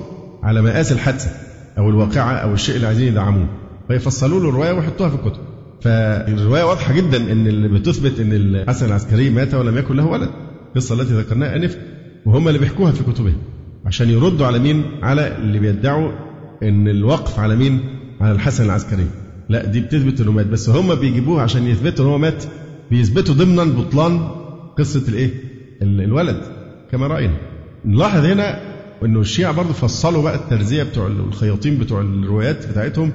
على 0.43 0.61
مقاس 0.61 0.91
الحادثة 0.91 1.31
أو 1.77 1.89
الواقعة 1.89 2.33
أو 2.33 2.53
الشيء 2.53 2.75
اللي 2.75 2.87
عايزين 2.87 3.07
يدعموه. 3.07 3.49
فيفصلوا 3.87 4.39
له 4.39 4.49
الرواية 4.49 4.71
ويحطوها 4.71 5.09
في 5.09 5.15
الكتب. 5.15 5.41
فالرواية 5.81 6.63
واضحة 6.63 6.93
جدا 6.93 7.31
إن 7.31 7.47
اللي 7.47 7.67
بتثبت 7.67 8.19
إن 8.19 8.33
الحسن 8.33 8.85
العسكري 8.85 9.29
مات 9.29 9.53
ولم 9.53 9.77
يكن 9.77 9.95
له 9.95 10.05
ولد. 10.05 10.29
القصة 10.69 11.01
التي 11.01 11.13
ذكرناها 11.13 11.55
أنف 11.55 11.77
وهم 12.29 12.47
اللي 12.47 12.59
بيحكوها 12.59 12.91
في 12.91 13.03
كتبهم. 13.03 13.37
عشان 13.85 14.09
يردوا 14.09 14.47
على 14.47 14.59
مين؟ 14.59 14.83
على 15.03 15.37
اللي 15.37 15.59
بيدعوا 15.59 16.11
إن 16.63 16.87
الوقف 16.87 17.39
على 17.39 17.55
مين؟ 17.55 17.79
على 18.21 18.31
الحسن 18.31 18.65
العسكري. 18.65 19.05
لا 19.49 19.65
دي 19.65 19.81
بتثبت 19.81 20.21
إنه 20.21 20.31
مات 20.31 20.45
بس 20.45 20.69
هم 20.69 20.95
بيجيبوها 20.95 21.43
عشان 21.43 21.67
يثبتوا 21.67 22.05
إن 22.05 22.09
هو 22.09 22.17
مات 22.17 22.43
بيثبتوا 22.91 23.35
ضمنا 23.35 23.63
بطلان 23.63 24.27
قصة 24.77 25.09
الإيه؟ 25.09 25.29
الولد. 25.81 26.41
كما 26.91 27.07
رأينا. 27.07 27.33
نلاحظ 27.85 28.25
هنا 28.25 28.61
إنه 29.05 29.19
الشيعة 29.19 29.53
برضه 29.53 29.73
فصلوا 29.73 30.23
بقى 30.23 30.35
الترزيه 30.35 30.83
بتوع 30.83 31.07
الخياطين 31.07 31.77
بتوع 31.77 32.01
الروايات 32.01 32.69
بتاعتهم. 32.71 33.11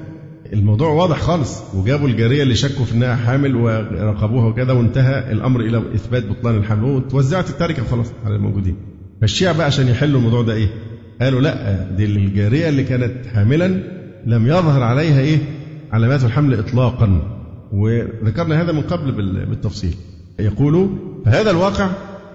الموضوع 0.53 0.89
واضح 0.89 1.21
خالص. 1.21 1.61
وجابوا 1.75 2.07
الجارية 2.07 2.43
اللي 2.43 2.55
شكوا 2.55 2.85
في 2.85 2.93
إنها 2.93 3.15
حامل 3.15 3.55
وراقبوها 3.55 4.45
وكذا 4.45 4.71
وانتهى 4.73 5.31
الأمر 5.31 5.59
إلى 5.59 5.77
إثبات 5.95 6.25
بطلان 6.25 6.55
الحمل 6.55 6.83
وتوزعت 6.83 7.49
التركه 7.49 7.83
خلاص 7.83 8.07
على 8.25 8.35
الموجودين. 8.35 8.75
فالشيعة 9.21 9.57
بقى 9.57 9.65
عشان 9.65 9.87
يحلوا 9.87 10.19
الموضوع 10.19 10.41
ده 10.41 10.53
إيه؟ 10.53 10.67
قالوا 11.21 11.41
لأ 11.41 11.87
دي 11.97 12.05
الجارية 12.05 12.69
اللي 12.69 12.83
كانت 12.83 13.13
حاملا 13.33 13.67
لم 14.25 14.47
يظهر 14.47 14.83
عليها 14.83 15.19
إيه؟ 15.19 15.37
علامات 15.91 16.23
الحمل 16.23 16.59
إطلاقا 16.59 17.21
وذكرنا 17.73 18.61
هذا 18.61 18.71
من 18.71 18.81
قبل 18.81 19.11
بالتفصيل 19.45 19.93
يقول 20.39 20.89
فهذا 21.25 21.51
الواقع 21.51 21.89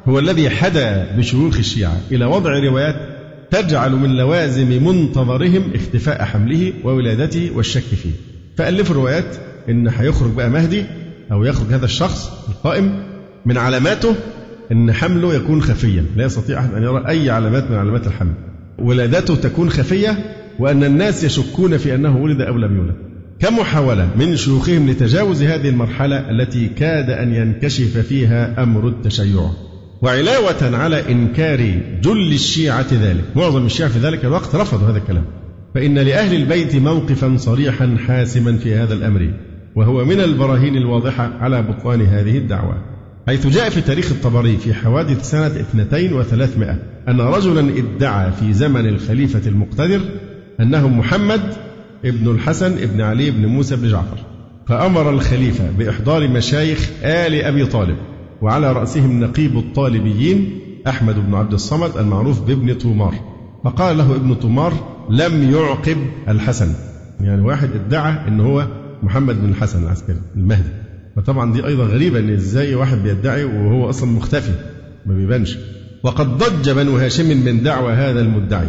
هو 0.08 0.18
الذي 0.18 0.50
حدا 0.50 1.16
بشيوخ 1.16 1.58
الشيعة 1.58 1.96
إلى 2.12 2.24
وضع 2.24 2.58
روايات 2.58 2.96
تجعل 3.50 3.92
من 3.92 4.16
لوازم 4.16 4.84
منتظرهم 4.86 5.62
اختفاء 5.74 6.24
حمله 6.24 6.72
وولادته 6.84 7.50
والشك 7.56 7.80
فيه 7.82 8.10
فألفوا 8.56 8.94
روايات 8.94 9.36
إن 9.68 9.88
هيخرج 9.88 10.30
بقى 10.32 10.50
مهدي 10.50 10.84
أو 11.32 11.44
يخرج 11.44 11.72
هذا 11.72 11.84
الشخص 11.84 12.48
القائم 12.48 13.02
من 13.46 13.56
علاماته 13.58 14.14
أن 14.72 14.92
حمله 14.92 15.34
يكون 15.34 15.62
خفيا. 15.62 16.04
لا 16.16 16.24
يستطيع 16.24 16.58
أحد 16.58 16.74
أن 16.74 16.82
يرى 16.82 17.08
أي 17.08 17.30
علامات 17.30 17.70
من 17.70 17.76
علامات 17.76 18.06
الحمل. 18.06 18.32
ولادته 18.78 19.36
تكون 19.36 19.70
خفية 19.70 20.18
وأن 20.58 20.84
الناس 20.84 21.24
يشكون 21.24 21.76
في 21.76 21.94
أنه 21.94 22.16
ولد 22.16 22.40
أو 22.40 22.56
لم 22.56 22.76
يولد. 22.76 22.94
كمحاولة 23.40 24.08
من 24.18 24.36
شيوخهم 24.36 24.90
لتجاوز 24.90 25.42
هذه 25.42 25.68
المرحلة 25.68 26.30
التي 26.30 26.68
كاد 26.68 27.10
أن 27.10 27.34
ينكشف 27.34 27.98
فيها 27.98 28.62
أمر 28.62 28.88
التشيع. 28.88 29.50
وعلاوة 30.02 30.76
على 30.76 31.12
إنكار 31.12 31.80
جل 32.02 32.32
الشيعة 32.32 32.86
ذلك. 32.92 33.24
معظم 33.36 33.66
الشيعة 33.66 33.88
في 33.88 33.98
ذلك 33.98 34.24
الوقت 34.24 34.54
رفضوا 34.54 34.88
هذا 34.88 34.98
الكلام. 34.98 35.24
فإن 35.74 35.98
لأهل 35.98 36.36
البيت 36.36 36.76
موقفا 36.76 37.36
صريحا 37.36 37.96
حاسما 38.06 38.56
في 38.56 38.74
هذا 38.74 38.94
الأمر. 38.94 39.30
وهو 39.76 40.04
من 40.04 40.20
البراهين 40.20 40.76
الواضحة 40.76 41.30
على 41.40 41.62
بطلان 41.62 42.00
هذه 42.00 42.38
الدعوة. 42.38 42.99
حيث 43.26 43.46
جاء 43.46 43.70
في 43.70 43.80
تاريخ 43.80 44.10
الطبري 44.10 44.56
في 44.56 44.74
حوادث 44.74 45.30
سنة 45.30 45.46
اثنتين 45.46 46.12
وثلاثمائة 46.12 46.78
أن 47.08 47.20
رجلا 47.20 47.78
ادعى 47.78 48.32
في 48.32 48.52
زمن 48.52 48.86
الخليفة 48.88 49.48
المقتدر 49.48 50.00
أنه 50.60 50.88
محمد 50.88 51.40
ابن 52.04 52.30
الحسن 52.30 52.72
ابن 52.72 53.00
علي 53.00 53.30
بن 53.30 53.46
موسى 53.46 53.76
بن 53.76 53.88
جعفر. 53.88 54.18
فأمر 54.68 55.10
الخليفة 55.10 55.70
بإحضار 55.78 56.28
مشايخ 56.28 56.90
آل 57.02 57.34
أبي 57.34 57.66
طالب 57.66 57.96
وعلى 58.42 58.72
رأسهم 58.72 59.20
نقيب 59.20 59.58
الطالبيين 59.58 60.60
أحمد 60.88 61.26
بن 61.26 61.34
عبد 61.34 61.52
الصمد 61.52 61.96
المعروف 61.96 62.40
بابن 62.40 62.74
طومار 62.74 63.14
فقال 63.64 63.98
له 63.98 64.16
ابن 64.16 64.34
طومار 64.34 64.72
لم 65.10 65.52
يعقب 65.52 65.96
الحسن. 66.28 66.74
يعني 67.20 67.42
واحد 67.42 67.70
ادعى 67.74 68.28
إن 68.28 68.40
هو 68.40 68.66
محمد 69.02 69.42
بن 69.42 69.48
الحسن 69.48 69.84
العسكري 69.84 70.20
المهدي. 70.36 70.89
فطبعا 71.16 71.52
دي 71.52 71.66
أيضا 71.66 71.84
غريبة 71.84 72.18
إن 72.18 72.30
إزاي 72.30 72.74
واحد 72.74 73.02
بيدعي 73.02 73.44
وهو 73.44 73.90
أصلا 73.90 74.10
مختفي 74.10 74.52
ما 75.06 75.14
بيبانش. 75.14 75.58
وقد 76.02 76.38
ضج 76.38 76.70
بنو 76.70 76.96
هاشم 76.96 77.44
من 77.44 77.62
دعوى 77.62 77.92
هذا 77.92 78.20
المدعي. 78.20 78.68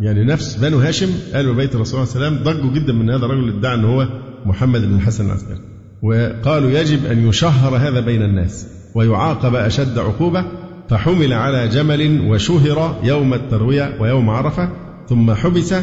يعني 0.00 0.24
نفس 0.24 0.56
بنو 0.56 0.78
هاشم 0.78 1.10
قالوا 1.34 1.54
بيت 1.54 1.74
الرسول 1.74 2.06
صلى 2.06 2.16
الله 2.16 2.26
عليه 2.26 2.40
وسلم 2.40 2.52
ضجوا 2.52 2.80
جدا 2.80 2.92
من 2.92 3.10
هذا 3.10 3.24
الرجل 3.26 3.58
ادعى 3.58 3.74
إن 3.74 3.84
هو 3.84 4.08
محمد 4.46 4.80
بن 4.80 4.94
الحسن 4.94 5.26
العسكري. 5.26 5.60
وقالوا 6.02 6.70
يجب 6.70 7.06
أن 7.06 7.28
يشهر 7.28 7.76
هذا 7.76 8.00
بين 8.00 8.22
الناس 8.22 8.66
ويعاقب 8.94 9.54
أشد 9.54 9.98
عقوبة. 9.98 10.44
فحمل 10.88 11.32
على 11.32 11.68
جمل 11.68 12.20
وشهر 12.20 13.00
يوم 13.04 13.34
التروية 13.34 13.96
ويوم 14.00 14.30
عرفة 14.30 14.68
ثم 15.08 15.32
حبس 15.32 15.74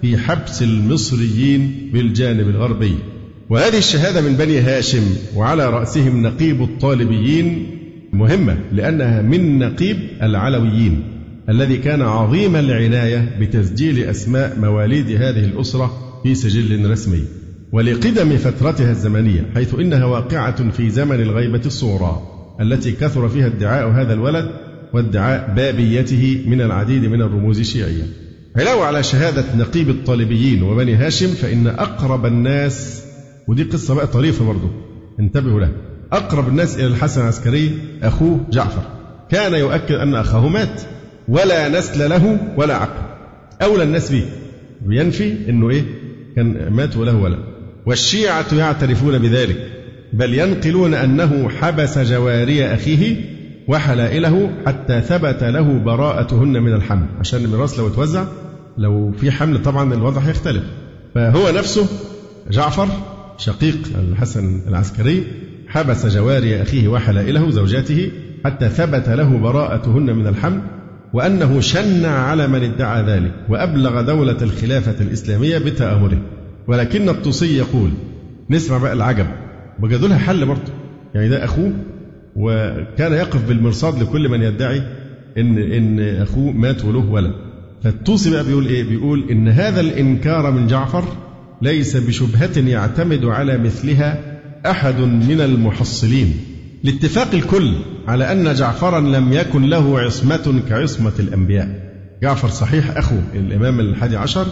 في 0.00 0.18
حبس 0.18 0.62
المصريين 0.62 1.90
بالجانب 1.92 2.48
الغربي. 2.48 2.94
وهذه 3.50 3.78
الشهادة 3.78 4.20
من 4.20 4.36
بني 4.36 4.60
هاشم 4.60 5.16
وعلى 5.36 5.70
رأسهم 5.70 6.22
نقيب 6.22 6.62
الطالبيين 6.62 7.66
مهمة 8.12 8.58
لأنها 8.72 9.22
من 9.22 9.58
نقيب 9.58 9.96
العلويين 10.22 11.02
الذي 11.48 11.76
كان 11.76 12.02
عظيم 12.02 12.56
العناية 12.56 13.36
بتسجيل 13.40 14.04
أسماء 14.04 14.58
مواليد 14.60 15.10
هذه 15.10 15.44
الأسرة 15.44 16.20
في 16.22 16.34
سجل 16.34 16.90
رسمي 16.90 17.24
ولقدم 17.72 18.36
فترتها 18.36 18.90
الزمنية 18.90 19.50
حيث 19.54 19.74
إنها 19.74 20.04
واقعة 20.04 20.70
في 20.70 20.90
زمن 20.90 21.20
الغيبة 21.20 21.62
الصغرى 21.66 22.22
التي 22.60 22.92
كثر 22.92 23.28
فيها 23.28 23.46
ادعاء 23.46 23.90
هذا 23.90 24.12
الولد 24.12 24.50
وادعاء 24.92 25.54
بابيته 25.56 26.44
من 26.46 26.60
العديد 26.60 27.04
من 27.04 27.22
الرموز 27.22 27.60
الشيعية. 27.60 28.02
علاوة 28.56 28.84
على 28.84 29.02
شهادة 29.02 29.44
نقيب 29.56 29.90
الطالبيين 29.90 30.62
وبني 30.62 30.94
هاشم 30.94 31.26
فإن 31.26 31.66
أقرب 31.66 32.26
الناس 32.26 33.04
ودي 33.48 33.62
قصة 33.62 33.94
بقى 33.94 34.06
طريفة 34.06 34.44
برضه 34.44 34.70
انتبهوا 35.20 35.60
لها. 35.60 35.72
أقرب 36.12 36.48
الناس 36.48 36.76
إلى 36.76 36.86
الحسن 36.86 37.20
العسكري 37.20 37.78
أخوه 38.02 38.40
جعفر. 38.50 38.82
كان 39.30 39.54
يؤكد 39.54 39.94
أن 39.94 40.14
أخاه 40.14 40.48
مات 40.48 40.82
ولا 41.28 41.68
نسل 41.68 42.10
له 42.10 42.38
ولا 42.56 42.76
عقل. 42.76 43.02
أولى 43.62 43.82
الناس 43.82 44.12
به 44.12 44.24
بينفي 44.86 45.50
أنه 45.50 45.70
إيه؟ 45.70 45.84
كان 46.36 46.72
مات 46.72 46.96
وله 46.96 47.16
ولد 47.16 47.38
والشيعة 47.86 48.54
يعترفون 48.54 49.18
بذلك. 49.18 49.56
بل 50.12 50.34
ينقلون 50.34 50.94
أنه 50.94 51.48
حبس 51.48 51.98
جواري 51.98 52.66
أخيه 52.66 53.16
وحلائله 53.68 54.50
حتى 54.66 55.00
ثبت 55.00 55.44
له 55.44 55.78
براءتهن 55.78 56.62
من 56.62 56.74
الحمل. 56.74 57.06
عشان 57.20 57.44
الميراث 57.44 57.78
لو 57.78 57.86
اتوزع 57.86 58.24
لو 58.78 59.12
في 59.12 59.30
حمل 59.30 59.62
طبعا 59.62 59.94
الوضع 59.94 60.20
هيختلف. 60.20 60.64
فهو 61.14 61.50
نفسه 61.50 61.86
جعفر 62.50 62.88
شقيق 63.38 63.78
الحسن 63.98 64.60
العسكري 64.68 65.24
حبس 65.68 66.06
جواري 66.06 66.62
أخيه 66.62 66.88
وحلائله 66.88 67.50
زوجاته 67.50 68.10
حتى 68.44 68.68
ثبت 68.68 69.08
له 69.08 69.38
براءتهن 69.38 70.16
من 70.16 70.26
الحمل 70.26 70.60
وأنه 71.12 71.60
شنع 71.60 72.08
على 72.08 72.46
من 72.48 72.62
ادعى 72.62 73.02
ذلك 73.02 73.32
وأبلغ 73.48 74.00
دولة 74.00 74.36
الخلافة 74.42 75.04
الإسلامية 75.04 75.58
بتآمره 75.58 76.18
ولكن 76.68 77.08
الطوسي 77.08 77.56
يقول 77.58 77.90
نسمع 78.50 78.78
بقى 78.78 78.92
العجب 78.92 79.26
وجدوا 79.82 80.08
لها 80.08 80.18
حل 80.18 80.46
برضه. 80.46 80.72
يعني 81.14 81.28
ده 81.28 81.44
أخوه 81.44 81.72
وكان 82.36 83.12
يقف 83.12 83.48
بالمرصاد 83.48 84.02
لكل 84.02 84.28
من 84.28 84.42
يدعي 84.42 84.82
إن 85.38 85.58
إن 85.58 86.00
أخوه 86.00 86.52
مات 86.52 86.84
وله 86.84 87.10
ولد. 87.10 87.32
فالطوسي 87.84 88.30
بقى 88.30 88.44
بيقول 88.44 88.66
إيه؟ 88.66 88.84
بيقول 88.84 89.24
إن 89.30 89.48
هذا 89.48 89.80
الإنكار 89.80 90.50
من 90.50 90.66
جعفر 90.66 91.04
ليس 91.64 91.96
بشبهة 91.96 92.68
يعتمد 92.68 93.24
على 93.24 93.58
مثلها 93.58 94.40
أحد 94.66 95.00
من 95.00 95.40
المحصلين. 95.40 96.36
لاتفاق 96.84 97.34
الكل 97.34 97.74
على 98.08 98.32
أن 98.32 98.54
جعفرا 98.54 99.00
لم 99.00 99.32
يكن 99.32 99.62
له 99.62 100.00
عصمة 100.00 100.62
كعصمة 100.68 101.12
الأنبياء. 101.18 101.94
جعفر 102.22 102.48
صحيح 102.48 102.96
أخو 102.96 103.16
الإمام 103.34 103.80
الحادي 103.80 104.16
عشر. 104.16 104.46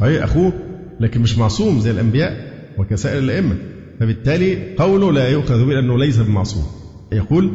صحيح 0.00 0.22
أخوه 0.22 0.52
لكن 1.00 1.20
مش 1.20 1.38
معصوم 1.38 1.80
زي 1.80 1.90
الأنبياء 1.90 2.36
وكسائر 2.78 3.18
الأئمة. 3.18 3.54
فبالتالي 4.00 4.74
قوله 4.76 5.12
لا 5.12 5.28
يؤخذ 5.28 5.66
به 5.66 5.78
أنه 5.78 5.98
ليس 5.98 6.18
بمعصوم. 6.18 6.64
يقول 7.12 7.52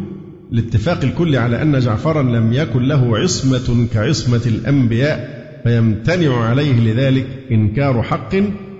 لاتفاق 0.51 1.03
الكل 1.03 1.35
على 1.35 1.61
أن 1.61 1.79
جعفرا 1.79 2.23
لم 2.23 2.53
يكن 2.53 2.83
له 2.83 3.17
عصمة 3.17 3.87
كعصمة 3.93 4.41
الأنبياء 4.45 5.45
فيمتنع 5.63 6.37
عليه 6.37 6.79
لذلك 6.79 7.27
إنكار 7.51 8.03
حق 8.03 8.35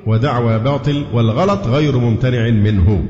ودعوى 0.07 0.59
باطل 0.59 1.05
والغلط 1.13 1.67
غير 1.67 1.97
ممتنع 1.97 2.49
منه. 2.49 3.05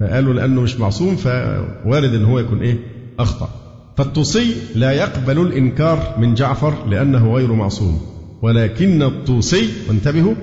فقالوا 0.00 0.34
لأنه 0.34 0.60
مش 0.60 0.80
معصوم 0.80 1.16
فوارد 1.16 2.14
أن 2.14 2.24
هو 2.24 2.38
يكون 2.38 2.60
إيه؟ 2.62 2.78
أخطأ. 3.18 3.48
فالطوسي 3.96 4.54
لا 4.74 4.92
يقبل 4.92 5.40
الإنكار 5.40 6.14
من 6.18 6.34
جعفر 6.34 6.74
لأنه 6.88 7.34
غير 7.34 7.52
معصوم. 7.52 8.00
ولكن 8.42 9.02
الطوسي 9.02 9.68
وانتبهوا 9.88 10.34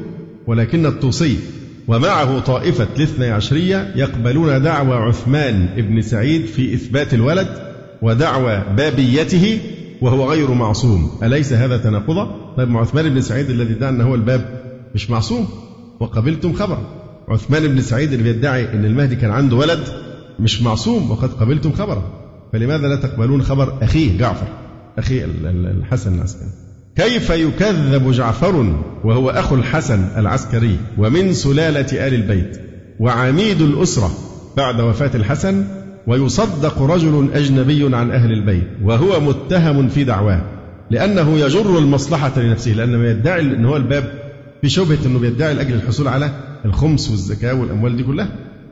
ولكن 0.48 0.86
الطوسي 0.86 1.38
ومعه 1.88 2.40
طائفة 2.40 2.88
الاثني 2.98 3.32
عشرية 3.32 3.92
يقبلون 3.96 4.62
دعوى 4.62 4.96
عثمان 4.96 5.70
بن 5.78 6.02
سعيد 6.02 6.46
في 6.46 6.74
إثبات 6.74 7.14
الولد 7.14 7.48
ودعوى 8.02 8.64
بابيته 8.78 9.60
وهو 10.02 10.32
غير 10.32 10.52
معصوم. 10.52 11.12
أليس 11.24 11.54
هذا 11.54 11.78
تناقضا؟ 11.78 12.54
طيب 12.58 12.78
عثمان 12.78 13.10
بن 13.10 13.22
سعيد 13.22 13.50
الذي 13.50 13.74
ادعى 13.74 13.90
أنه 13.90 14.04
هو 14.04 14.16
الباب 14.16 14.62
مش 14.96 15.10
معصوم؟ 15.10 15.48
وقبلتم 16.04 16.54
خبره 16.54 16.82
عثمان 17.28 17.68
بن 17.68 17.82
سعيد 17.82 18.14
اللي 18.14 18.34
بيدعي 18.34 18.74
أن 18.74 18.86
المهدي 18.86 19.16
كان 19.16 19.32
عنده 19.32 19.56
ولد 19.56 19.80
مش 20.40 20.62
معصوم 20.62 21.12
وقد 21.12 21.30
قبلتم 21.34 21.72
خبره. 21.72 22.04
فلماذا 22.54 22.88
لا 22.88 22.96
تقبلون 22.96 23.44
خبر 23.44 23.78
أخيه 23.82 24.18
جعفر؟ 24.18 24.48
أخي 24.98 25.26
الحسن 25.46 26.16
العسكري. 26.16 26.50
كيف 26.96 27.30
يكذب 27.30 28.12
جعفر 28.12 28.76
وهو 29.04 29.30
أخو 29.30 29.56
الحسن 29.56 30.08
العسكري 30.18 30.78
ومن 30.98 31.34
سلالة 31.34 32.08
آل 32.08 32.14
البيت 32.14 32.58
وعميد 33.00 33.62
الأسرة 33.62 34.12
بعد 34.58 34.82
وفاة 34.82 35.12
الحسن 35.16 35.66
ويصدق 36.08 36.82
رجل 36.82 37.30
أجنبي 37.34 37.96
عن 37.96 38.12
أهل 38.12 38.32
البيت 38.32 38.68
وهو 38.84 39.20
متهم 39.20 39.90
في 39.90 40.04
دعواه 40.04 40.42
لأنه 40.92 41.38
يجر 41.38 41.78
المصلحة 41.78 42.40
لنفسه 42.40 42.72
لأن 42.72 42.98
ما 42.98 43.12
يدعي 43.12 43.42
أن 43.42 43.66
هو 43.66 43.78
الباب 43.78 44.23
في 44.64 44.70
شبهة 44.70 44.98
أنه 45.06 45.20
بيدعي 45.20 45.54
لأجل 45.54 45.74
الحصول 45.74 46.08
على 46.08 46.32
الخمس 46.66 47.10
والزكاة 47.10 47.54
والأموال 47.54 47.98
دي 47.98 48.04
كلها. 48.04 48.30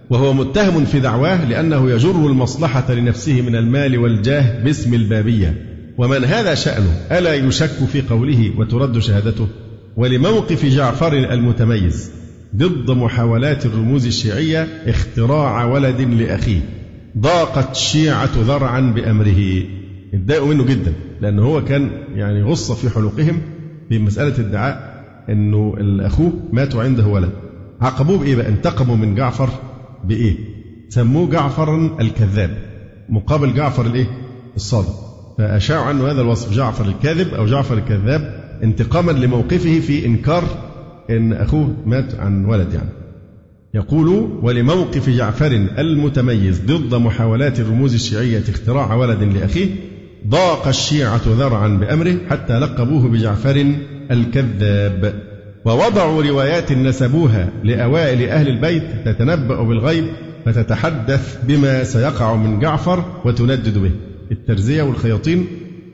وهو 0.10 0.34
متهم 0.34 0.86
في 0.86 1.00
دعواه 1.00 1.46
لأنه 1.46 1.92
يجر 1.92 2.28
المصلحة 2.28 2.94
لنفسه 2.94 3.42
من 3.42 3.56
المال 3.56 3.98
والجاه 3.98 4.64
باسم 4.64 4.94
البابية. 4.94 5.66
ومن 5.98 6.24
هذا 6.24 6.56
شأنه؟ 6.56 7.02
ألا 7.12 7.34
يشك 7.34 7.86
في 7.94 8.02
قوله 8.02 8.52
وترد 8.58 9.00
شهادته؟ 9.00 9.48
ولموقف 9.98 10.66
جعفر 10.66 11.14
المتميز 11.14 12.12
ضد 12.56 12.92
محاولات 12.92 13.66
الرموز 13.66 14.06
الشيعية 14.06 14.68
اختراع 14.88 15.66
ولد 15.66 16.02
لأخيه. 16.02 16.62
ضاقت 17.18 17.72
الشيعة 17.72 18.32
ذرعا 18.38 18.82
بأمره. 18.82 19.64
اتضايقوا 20.14 20.48
منه 20.48 20.66
جدا 20.66 20.94
لأنه 21.22 21.44
هو 21.44 21.64
كان 21.64 21.92
يعني 22.16 22.44
غصة 22.44 22.76
في 22.76 22.90
حلقهم 22.90 23.42
في 23.90 24.00
مسألة 24.00 24.40
ادعاء 24.40 24.91
أنه 25.30 25.76
أخوه 26.02 26.34
مات 26.54 26.76
وعنده 26.76 27.08
ولد. 27.08 27.30
عاقبوه 27.82 28.18
بإيه 28.18 28.36
بقى؟ 28.36 28.48
انتقموا 28.48 28.96
من 28.96 29.16
جعفر 29.16 29.50
بإيه؟ 30.04 30.36
سموه 30.90 31.30
جعفرا 31.30 31.98
الكذاب. 32.00 32.58
مقابل 33.10 33.54
جعفر 33.54 33.86
الإيه؟ 33.86 34.08
الصادق. 34.56 35.12
فأشاعوا 35.38 35.86
عنه 35.86 36.12
هذا 36.12 36.22
الوصف 36.22 36.54
جعفر 36.54 36.86
الكاذب 36.86 37.34
أو 37.34 37.46
جعفر 37.46 37.78
الكذاب 37.78 38.42
انتقاما 38.64 39.12
لموقفه 39.12 39.80
في 39.80 40.06
إنكار 40.06 40.44
أن 41.10 41.34
أخوه 41.34 41.74
مات 41.86 42.16
عن 42.20 42.46
ولد 42.46 42.74
يعني. 42.74 42.90
يقول 43.74 44.08
ولموقف 44.44 45.10
جعفر 45.10 45.52
المتميز 45.78 46.62
ضد 46.66 46.96
محاولات 46.96 47.60
الرموز 47.60 47.94
الشيعية 47.94 48.44
اختراع 48.50 48.96
ولد 48.96 49.24
لأخيه 49.24 49.70
ضاق 50.28 50.68
الشيعة 50.68 51.22
ذرعا 51.28 51.68
بأمره 51.68 52.16
حتى 52.30 52.60
لقبوه 52.60 53.10
بجعفر 53.10 53.76
الكذاب. 54.12 55.14
ووضعوا 55.66 56.24
روايات 56.24 56.72
نسبوها 56.72 57.50
لأوائل 57.64 58.30
أهل 58.30 58.48
البيت 58.48 58.84
تتنبأ 59.06 59.64
بالغيب 59.64 60.06
فتتحدث 60.46 61.38
بما 61.44 61.84
سيقع 61.84 62.36
من 62.36 62.60
جعفر 62.60 63.06
وتندد 63.26 63.78
به. 63.78 63.92
الترزية 64.32 64.84
والخياطين 64.84 65.48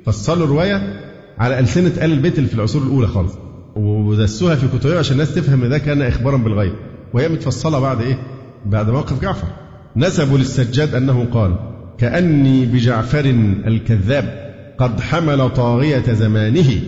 فصلوا 0.05 0.47
رواية 0.47 1.01
على 1.37 1.59
ألسنة 1.59 1.91
آل 2.05 2.11
البيت 2.11 2.37
اللي 2.37 2.49
في 2.49 2.55
العصور 2.55 2.81
الأولى 2.81 3.07
خالص. 3.07 3.33
ودسوها 3.75 4.55
في 4.55 4.67
كتبهم 4.77 4.97
عشان 4.97 5.13
الناس 5.13 5.35
تفهم 5.35 5.65
ده 5.65 5.77
كان 5.77 6.01
إخبارا 6.01 6.37
بالغيب. 6.37 6.73
وهي 7.13 7.29
متفصلة 7.29 7.79
بعد 7.79 8.01
إيه؟ 8.01 8.19
بعد 8.65 8.89
موقف 8.89 9.21
جعفر. 9.21 9.47
نسبوا 9.95 10.37
للسجاد 10.37 10.95
أنه 10.95 11.27
قال 11.33 11.76
كأني 11.99 12.65
بجعفر 12.65 13.25
الكذاب 13.67 14.53
قد 14.77 15.01
حمل 15.01 15.49
طاغية 15.49 16.13
زمانه 16.13 16.81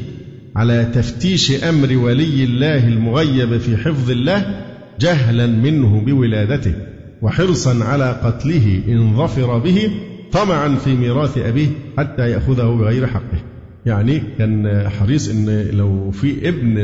على 0.56 0.88
تفتيش 0.94 1.64
أمر 1.64 1.98
ولي 1.98 2.44
الله 2.44 2.88
المغيب 2.88 3.58
في 3.58 3.78
حفظ 3.78 4.12
الله 4.12 4.66
جهلا 5.00 5.48
منه 5.48 6.02
بولادته 6.06 6.74
وحرصا 7.22 7.84
على 7.84 8.20
قتله 8.24 8.82
إن 8.88 9.18
ظفر 9.18 9.58
به 9.58 9.92
طمعا 10.32 10.76
في 10.76 10.94
ميراث 10.96 11.38
أبيه 11.38 11.68
حتى 11.98 12.30
يأخذه 12.30 12.78
بغير 12.80 13.08
حقه. 13.08 13.40
يعني 13.86 14.22
كان 14.38 14.90
حريص 14.90 15.30
إن 15.30 15.68
لو 15.74 16.12
في 16.12 16.50
ابن 16.50 16.78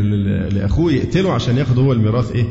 لأخوه 0.54 0.92
يقتله 0.92 1.34
عشان 1.34 1.58
ياخد 1.58 1.80
هو 1.80 1.94
الميراث 1.94 2.32
إيه؟ 2.32 2.46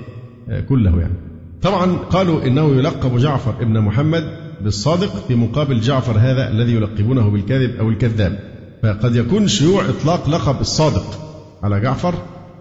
كله 0.68 1.01
يعني. 1.01 1.14
طبعا 1.62 1.93
قالوا 1.93 2.47
إنه 2.47 2.77
يلقب 2.77 3.18
جعفر 3.18 3.55
ابن 3.61 3.81
محمد 3.81 4.43
بالصادق 4.61 5.26
في 5.28 5.34
مقابل 5.34 5.80
جعفر 5.80 6.18
هذا 6.18 6.50
الذي 6.50 6.72
يلقبونه 6.72 7.30
بالكاذب 7.30 7.76
أو 7.76 7.88
الكذاب. 7.88 8.38
فقد 8.82 9.16
يكون 9.16 9.48
شيوع 9.48 9.88
إطلاق 9.88 10.28
لقب 10.30 10.61
الصادق 10.61 11.20
على 11.62 11.80
جعفر 11.80 12.14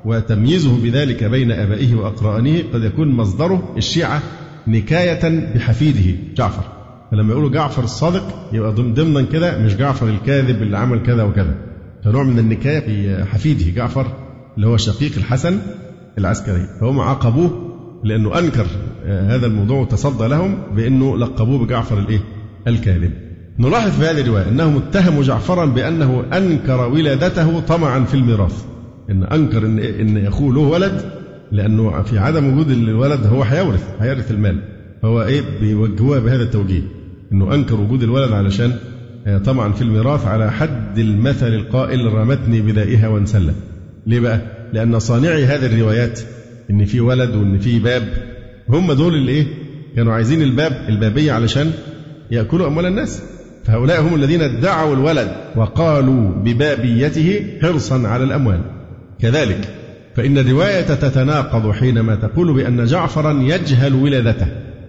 وتمييزه 0.05 0.77
بذلك 0.83 1.23
بين 1.23 1.51
أبائه 1.51 1.95
واقرانه 1.95 2.63
قد 2.73 2.83
يكون 2.83 3.07
مصدره 3.07 3.73
الشيعة 3.77 4.21
نكاية 4.67 5.53
بحفيده 5.55 6.19
جعفر. 6.35 6.63
فلما 7.11 7.31
يقولوا 7.31 7.49
جعفر 7.49 7.83
الصادق 7.83 8.49
يبقى 8.53 8.71
ضمنا 8.71 9.21
كده 9.21 9.57
مش 9.57 9.75
جعفر 9.75 10.07
الكاذب 10.07 10.61
اللي 10.61 10.77
عمل 10.77 11.03
كذا 11.03 11.23
وكذا. 11.23 11.55
فنوع 12.03 12.23
من 12.23 12.39
النكاية 12.39 12.79
في 12.79 13.25
حفيده 13.25 13.71
جعفر 13.71 14.07
اللي 14.55 14.67
هو 14.67 14.77
شقيق 14.77 15.11
الحسن 15.17 15.59
العسكري. 16.17 16.67
فهم 16.81 16.99
عاقبوه 16.99 17.62
لأنه 18.03 18.39
أنكر 18.39 18.65
هذا 19.05 19.45
الموضوع 19.45 19.79
وتصدى 19.79 20.27
لهم 20.27 20.57
بأنه 20.75 21.17
لقبوه 21.17 21.65
بجعفر 21.65 21.99
الإيه؟ 21.99 22.19
الكاذب. 22.67 23.11
نلاحظ 23.59 23.91
في 23.91 24.05
هذه 24.05 24.21
الرواية 24.21 24.49
انهم 24.49 24.77
اتهموا 24.77 25.23
جعفرا 25.23 25.65
بأنه 25.65 26.23
أنكر 26.33 26.89
ولادته 26.89 27.59
طمعا 27.59 28.03
في 28.03 28.13
الميراث. 28.13 28.63
إن 29.09 29.23
أنكر 29.23 29.65
إن 29.65 29.79
إن 29.79 30.25
أخوه 30.25 30.53
له 30.53 30.59
ولد 30.59 31.01
لأنه 31.51 32.01
في 32.01 32.19
عدم 32.19 32.53
وجود 32.53 32.71
الولد 32.71 33.25
هو 33.25 33.43
هيورث 33.43 33.83
هيرث 33.99 34.31
المال. 34.31 34.59
فهو 35.01 35.23
إيه 35.23 35.41
بيوجهوها 35.61 36.19
بهذا 36.19 36.43
التوجيه 36.43 36.81
إنه 37.31 37.53
أنكر 37.53 37.75
وجود 37.81 38.03
الولد 38.03 38.31
علشان 38.31 38.73
طمعا 39.45 39.71
في 39.71 39.81
الميراث 39.81 40.25
على 40.27 40.51
حد 40.51 40.99
المثل 40.99 41.47
القائل 41.53 42.13
رمتني 42.13 42.61
بدائها 42.61 43.07
وانسلت. 43.07 43.55
ليه 44.07 44.19
بقى؟ 44.19 44.41
لأن 44.73 44.99
صانعي 44.99 45.45
هذه 45.45 45.65
الروايات 45.65 46.19
إن 46.69 46.85
في 46.85 46.99
ولد 46.99 47.35
وإن 47.35 47.59
في 47.59 47.79
باب. 47.79 48.03
هم 48.69 48.93
دول 48.93 49.15
اللي 49.15 49.31
إيه؟ 49.31 49.45
كانوا 49.95 50.13
عايزين 50.13 50.41
الباب 50.41 50.85
البابية 50.89 51.31
علشان 51.31 51.71
يأكلوا 52.31 52.67
أموال 52.67 52.85
الناس. 52.85 53.23
فهؤلاء 53.63 54.01
هم 54.01 54.15
الذين 54.15 54.41
ادعوا 54.41 54.95
الولد 54.95 55.31
وقالوا 55.55 56.29
ببابيته 56.29 57.43
حرصا 57.61 58.07
على 58.07 58.23
الأموال. 58.23 58.59
كذلك 59.21 59.69
فإن 60.15 60.37
الرواية 60.37 60.81
تتناقض 60.81 61.71
حينما 61.71 62.15
تقول 62.15 62.53
بأن 62.53 62.85
جعفرا 62.85 63.41
يجهل 63.41 63.93
ولادته. 63.95 64.47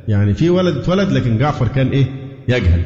يعني 0.09 0.35
في 0.35 0.51
ولد 0.51 0.77
اتولد 0.77 1.12
لكن 1.12 1.39
جعفر 1.39 1.68
كان 1.68 1.89
إيه؟ 1.89 2.07
يجهل. 2.49 2.81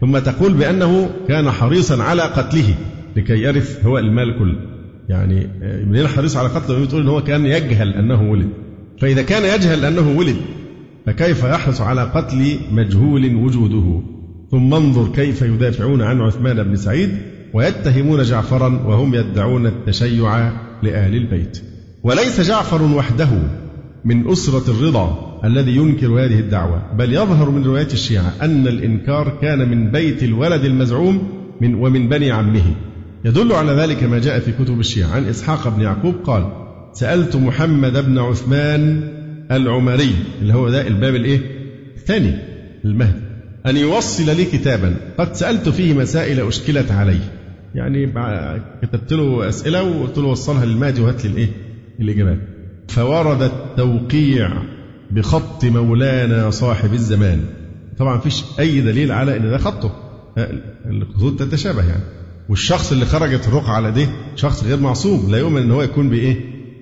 ثم 0.00 0.18
تقول 0.18 0.52
بأنه 0.52 1.10
كان 1.28 1.50
حريصا 1.50 2.02
على 2.02 2.22
قتله 2.22 2.74
لكي 3.16 3.42
يرث 3.42 3.86
هو 3.86 3.98
المال 3.98 4.38
كله. 4.38 4.71
يعني 5.12 5.46
منين 5.86 6.06
حريص 6.06 6.36
على 6.36 6.48
قتله 6.48 6.84
بتقول 6.84 7.02
إن 7.02 7.08
هو 7.08 7.22
كان 7.22 7.46
يجهل 7.46 7.92
أنه 7.92 8.30
ولد. 8.30 8.48
فإذا 9.00 9.22
كان 9.22 9.42
يجهل 9.42 9.84
أنه 9.84 10.18
ولد 10.18 10.36
فكيف 11.06 11.44
يحرص 11.44 11.80
على 11.80 12.02
قتل 12.02 12.56
مجهول 12.72 13.34
وجوده؟ 13.34 14.02
ثم 14.50 14.74
انظر 14.74 15.08
كيف 15.08 15.42
يدافعون 15.42 16.02
عن 16.02 16.20
عثمان 16.20 16.62
بن 16.62 16.76
سعيد 16.76 17.10
ويتهمون 17.54 18.22
جعفرا 18.22 18.68
وهم 18.86 19.14
يدعون 19.14 19.66
التشيع 19.66 20.52
لأهل 20.82 21.16
البيت. 21.16 21.62
وليس 22.02 22.40
جعفر 22.40 22.82
وحده 22.82 23.28
من 24.04 24.28
أسرة 24.28 24.70
الرضا 24.70 25.40
الذي 25.44 25.76
ينكر 25.76 26.06
هذه 26.06 26.38
الدعوة 26.40 26.94
بل 26.98 27.12
يظهر 27.12 27.50
من 27.50 27.64
روايات 27.64 27.92
الشيعة 27.92 28.32
أن 28.42 28.66
الإنكار 28.66 29.38
كان 29.42 29.68
من 29.68 29.90
بيت 29.90 30.22
الولد 30.22 30.64
المزعوم 30.64 31.28
من 31.60 31.74
ومن 31.74 32.08
بني 32.08 32.30
عمه. 32.30 32.74
يدل 33.24 33.52
على 33.52 33.72
ذلك 33.72 34.02
ما 34.02 34.18
جاء 34.18 34.38
في 34.38 34.52
كتب 34.52 34.80
الشيعة. 34.80 35.08
عن 35.08 35.24
إسحاق 35.24 35.68
بن 35.68 35.80
يعقوب 35.80 36.14
قال 36.24 36.52
سألت 36.92 37.36
محمد 37.36 38.04
بن 38.04 38.18
عثمان 38.18 39.08
العمري 39.50 40.14
اللي 40.40 40.54
هو 40.54 40.70
ده 40.70 40.86
الباب 40.86 41.14
الإيه؟ 41.14 41.40
الثاني 41.96 42.34
المهدي 42.84 43.20
أن 43.66 43.76
يوصل 43.76 44.36
لي 44.36 44.44
كتابا. 44.44 44.94
قد 45.18 45.34
سألت 45.34 45.68
فيه 45.68 45.94
مسائل 45.94 46.46
أشكلت 46.46 46.90
علي 46.90 47.18
يعني 47.74 48.12
كتبت 48.82 49.12
له 49.12 49.48
أسئلة 49.48 49.82
وقلت 49.82 50.18
له 50.18 50.26
وصلها 50.26 50.64
للمهدي 50.64 51.00
وهات 51.00 51.24
لي 51.24 51.30
الإيه؟ 51.30 51.48
الإجابات. 52.00 52.38
فورد 52.88 53.42
التوقيع 53.42 54.62
بخط 55.10 55.64
مولانا 55.64 56.50
صاحب 56.50 56.92
الزمان. 56.92 57.40
طبعا 57.98 58.18
فيش 58.18 58.44
أي 58.58 58.80
دليل 58.80 59.12
على 59.12 59.36
أن 59.36 59.42
ده 59.50 59.58
خطه. 59.58 59.92
الخطوط 60.86 61.38
تتشابه 61.38 61.88
يعني. 61.88 62.02
والشخص 62.48 62.92
اللي 62.92 63.04
خرجت 63.04 63.48
الرقعة 63.48 63.74
على 63.74 63.90
ده 63.90 64.06
شخص 64.36 64.64
غير 64.64 64.80
معصوم 64.80 65.30
لا 65.30 65.38
يؤمن 65.38 65.62
إن 65.62 65.70
هو 65.70 65.82
يكون 65.82 66.08
بإيه؟ 66.10 66.36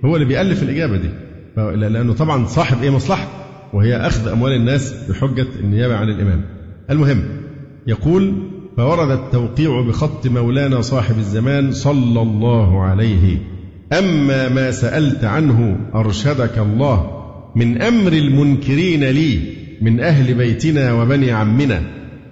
هو 0.04 0.14
اللي 0.16 0.26
بيألف 0.26 0.62
الإجابة 0.62 0.96
دي. 0.96 1.10
لأنه 1.56 2.12
طبعا 2.12 2.46
صاحب 2.46 2.82
إيه 2.82 2.90
مصلحة؟ 2.90 3.28
وهي 3.72 3.96
أخذ 3.96 4.28
أموال 4.28 4.52
الناس 4.52 4.94
بحجة 5.08 5.46
النيابة 5.60 5.96
عن 5.96 6.08
الإمام. 6.08 6.44
المهم 6.90 7.22
يقول 7.86 8.34
فورد 8.76 9.10
التوقيع 9.10 9.80
بخط 9.80 10.26
مولانا 10.26 10.80
صاحب 10.80 11.18
الزمان 11.18 11.72
صلى 11.72 12.22
الله 12.22 12.82
عليه 12.82 13.38
أما 13.92 14.48
ما 14.48 14.70
سألت 14.70 15.24
عنه 15.24 15.76
أرشدك 15.94 16.58
الله 16.58 17.10
من 17.56 17.82
أمر 17.82 18.12
المنكرين 18.12 19.04
لي 19.04 19.40
من 19.80 20.00
أهل 20.00 20.34
بيتنا 20.34 20.92
وبني 20.92 21.30
عمنا. 21.32 21.82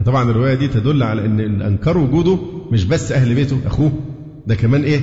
طبعا 0.06 0.30
الرواية 0.30 0.54
دي 0.54 0.68
تدل 0.68 1.02
على 1.02 1.24
أن 1.24 1.62
أنكر 1.62 1.98
وجوده 1.98 2.38
مش 2.72 2.84
بس 2.84 3.12
أهل 3.12 3.34
بيته 3.34 3.58
أخوه 3.66 3.92
ده 4.46 4.54
كمان 4.54 4.82
إيه؟ 4.82 5.00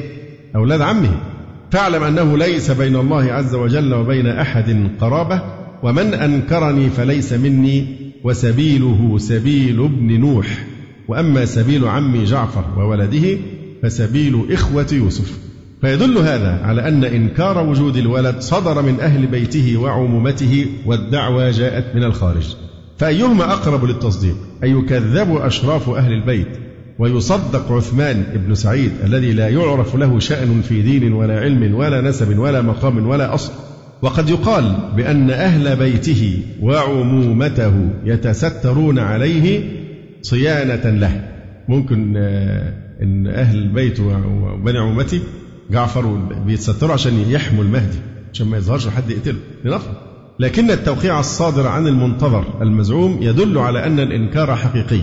أولاد 0.56 0.82
عمه. 0.82 1.20
فاعلم 1.72 2.04
أنه 2.04 2.38
ليس 2.38 2.72
بين 2.72 2.96
الله 2.96 3.24
عز 3.24 3.56
وجل 3.56 3.94
وبين 3.94 4.28
أحد 4.28 4.90
قرابة 5.02 5.42
ومن 5.84 6.14
أنكرني 6.14 6.90
فليس 6.90 7.34
مني 7.34 7.88
وسبيله 8.24 9.18
سبيل 9.18 9.84
ابن 9.84 10.20
نوح. 10.20 10.66
وأما 11.08 11.46
سبيل 11.46 11.88
عمي 11.88 12.24
جعفر 12.24 12.66
وولده 12.78 13.38
فسبيل 13.84 14.46
إخوة 14.52 14.88
يوسف. 14.92 15.40
فيدل 15.82 16.18
هذا 16.18 16.60
على 16.64 16.88
أن 16.88 17.04
إنكار 17.04 17.70
وجود 17.70 17.98
الولد 17.98 18.40
صدر 18.40 18.82
من 18.82 19.00
أهل 19.00 19.28
بيته 19.28 19.78
وعمومته 19.78 20.66
والدعوة 20.86 21.52
جاءت 21.52 21.96
من 21.96 22.04
الخارج. 22.04 22.56
فأيهما 22.98 23.54
أقرب 23.54 23.86
للتصديق؟ 23.86 24.36
أن 24.64 24.80
يكذب 24.80 25.38
أشراف 25.38 25.90
أهل 25.90 26.14
البيت؟ 26.14 26.48
ويصدق 27.00 27.72
عثمان 27.72 28.24
بن 28.48 28.56
سعيد 28.56 28.92
الذي 29.04 29.34
لا 29.34 29.50
يعرف 29.50 29.96
له 29.96 30.20
شأن 30.20 30.62
في 30.62 30.82
دين 30.82 31.14
ولا 31.14 31.40
علم 31.40 31.76
ولا 31.76 32.02
نسب 32.02 32.40
ولا 32.40 32.62
مقام 32.62 33.08
ولا 33.08 33.34
أصل. 33.34 33.54
وقد 34.02 34.30
يقال 34.30 34.76
بأن 34.96 35.30
أهل 35.30 35.76
بيته 35.76 36.40
وعمومته 36.62 37.90
يتسترون 38.06 39.00
عليه 39.00 39.64
صيانة 40.22 40.90
له. 41.00 41.28
ممكن 41.68 42.18
أن 43.02 43.28
أهل 43.28 43.58
البيت 43.58 44.00
وبني 44.00 44.78
عمومته 44.78 45.20
جعفر 45.72 46.16
بيتستروا 46.46 46.94
عشان 46.94 47.20
يحموا 47.30 47.64
المهدي 47.64 47.98
عشان 48.34 48.48
ما 48.48 48.58
يظهرش 48.58 48.88
حد 48.88 49.10
يقتله. 49.10 49.40
لنفرض. 49.66 49.94
لكن 50.40 50.72
التوقيع 50.72 51.20
الصادر 51.20 51.68
عن 51.68 51.88
المنتظر 51.88 52.46
المزعوم 52.62 53.18
يدل 53.22 53.58
على 53.58 53.86
أن 53.86 54.00
الإنكار 54.00 54.56
حقيقي. 54.56 55.02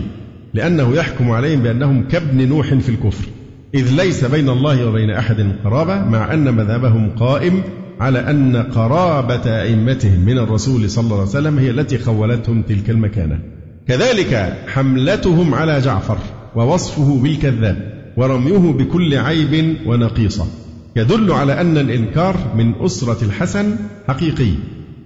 لأنه 0.53 0.95
يحكم 0.95 1.31
عليهم 1.31 1.63
بأنهم 1.63 2.07
كابن 2.07 2.47
نوح 2.49 2.73
في 2.73 2.89
الكفر. 2.89 3.27
إذ 3.75 3.91
ليس 3.91 4.25
بين 4.25 4.49
الله 4.49 4.87
وبين 4.87 5.09
أحد 5.09 5.55
قرابة 5.63 6.09
مع 6.09 6.33
أن 6.33 6.53
مذهبهم 6.53 7.09
قائم 7.09 7.63
على 7.99 8.19
أن 8.19 8.55
قرابة 8.55 9.61
أئمتهم 9.61 10.19
من 10.19 10.37
الرسول 10.37 10.89
صلى 10.89 11.03
الله 11.03 11.19
عليه 11.19 11.29
وسلم 11.29 11.59
هي 11.59 11.69
التي 11.69 11.97
خولتهم 11.97 12.61
تلك 12.61 12.89
المكانة. 12.89 13.39
كذلك 13.87 14.57
حملتهم 14.67 15.53
على 15.53 15.79
جعفر 15.79 16.17
ووصفه 16.55 17.19
بالكذاب 17.23 17.93
ورميه 18.17 18.71
بكل 18.71 19.17
عيب 19.17 19.77
ونقيصة. 19.85 20.47
يدل 20.95 21.31
على 21.31 21.61
أن 21.61 21.77
الإنكار 21.77 22.35
من 22.55 22.73
أسرة 22.75 23.23
الحسن 23.23 23.75
حقيقي. 24.07 24.51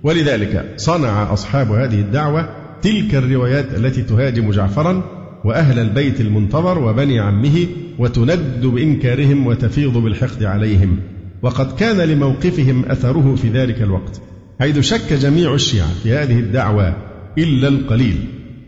ولذلك 0.03 0.73
صنع 0.77 1.33
أصحاب 1.33 1.71
هذه 1.71 1.99
الدعوة 1.99 2.49
تلك 2.81 3.15
الروايات 3.15 3.73
التي 3.73 4.01
تهاجم 4.01 4.51
جعفرا 4.51 5.16
وأهل 5.47 5.79
البيت 5.79 6.21
المنتظر 6.21 6.79
وبني 6.79 7.19
عمه 7.19 7.67
وتند 7.99 8.65
بإنكارهم 8.65 9.47
وتفيض 9.47 9.97
بالحقد 9.97 10.43
عليهم. 10.43 10.99
وقد 11.41 11.75
كان 11.75 11.97
لموقفهم 11.97 12.85
أثره 12.85 13.35
في 13.35 13.49
ذلك 13.49 13.81
الوقت 13.81 14.21
حيث 14.59 14.79
شك 14.79 15.13
جميع 15.13 15.53
الشيعة 15.53 15.93
في 16.03 16.13
هذه 16.13 16.39
الدعوة 16.39 16.95
إلا 17.37 17.67
القليل 17.67 18.15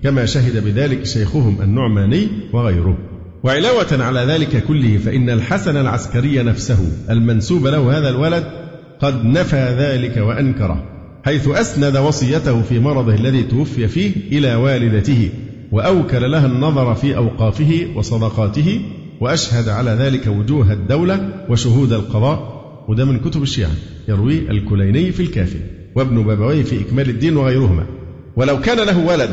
كما 0.03 0.25
شهد 0.25 0.63
بذلك 0.65 1.05
شيخهم 1.05 1.61
النعماني 1.61 2.27
وغيره. 2.53 2.97
وعلاوة 3.43 4.03
على 4.03 4.19
ذلك 4.19 4.63
كله 4.63 4.97
فإن 4.97 5.30
الحسن 5.30 5.77
العسكري 5.77 6.43
نفسه 6.43 6.80
المنسوب 7.09 7.67
له 7.67 7.97
هذا 7.97 8.09
الولد 8.09 8.43
قد 8.99 9.25
نفى 9.25 9.75
ذلك 9.80 10.17
وأنكره 10.17 10.84
حيث 11.25 11.47
أسند 11.47 11.97
وصيته 11.97 12.61
في 12.61 12.80
مرضه 12.80 13.15
الذي 13.15 13.43
توفي 13.43 13.88
فيه 13.88 14.11
إلى 14.32 14.55
والدته. 14.55 15.30
وأوكل 15.72 16.32
لها 16.32 16.45
النظر 16.45 16.95
في 16.95 17.17
أوقافه 17.17 17.88
وصدقاته 17.95 18.82
وأشهد 19.22 19.70
على 19.70 19.91
ذلك 19.91 20.28
وجوه 20.28 20.74
الدولة 20.74 21.45
وشهود 21.49 21.93
القضاء. 21.93 22.59
وده 22.88 23.05
من 23.05 23.20
كتب 23.20 23.43
الشيعة 23.43 23.72
يروي 24.07 24.51
الكليني 24.51 25.11
في 25.11 25.20
الكافي 25.20 25.59
وابن 25.95 26.24
بابويه 26.24 26.63
في 26.63 26.82
إكمال 26.82 27.09
الدين 27.09 27.38
وغيرهما. 27.38 27.86
ولو 28.36 28.59
كان 28.61 28.78
له 28.88 29.05
ولد 29.05 29.30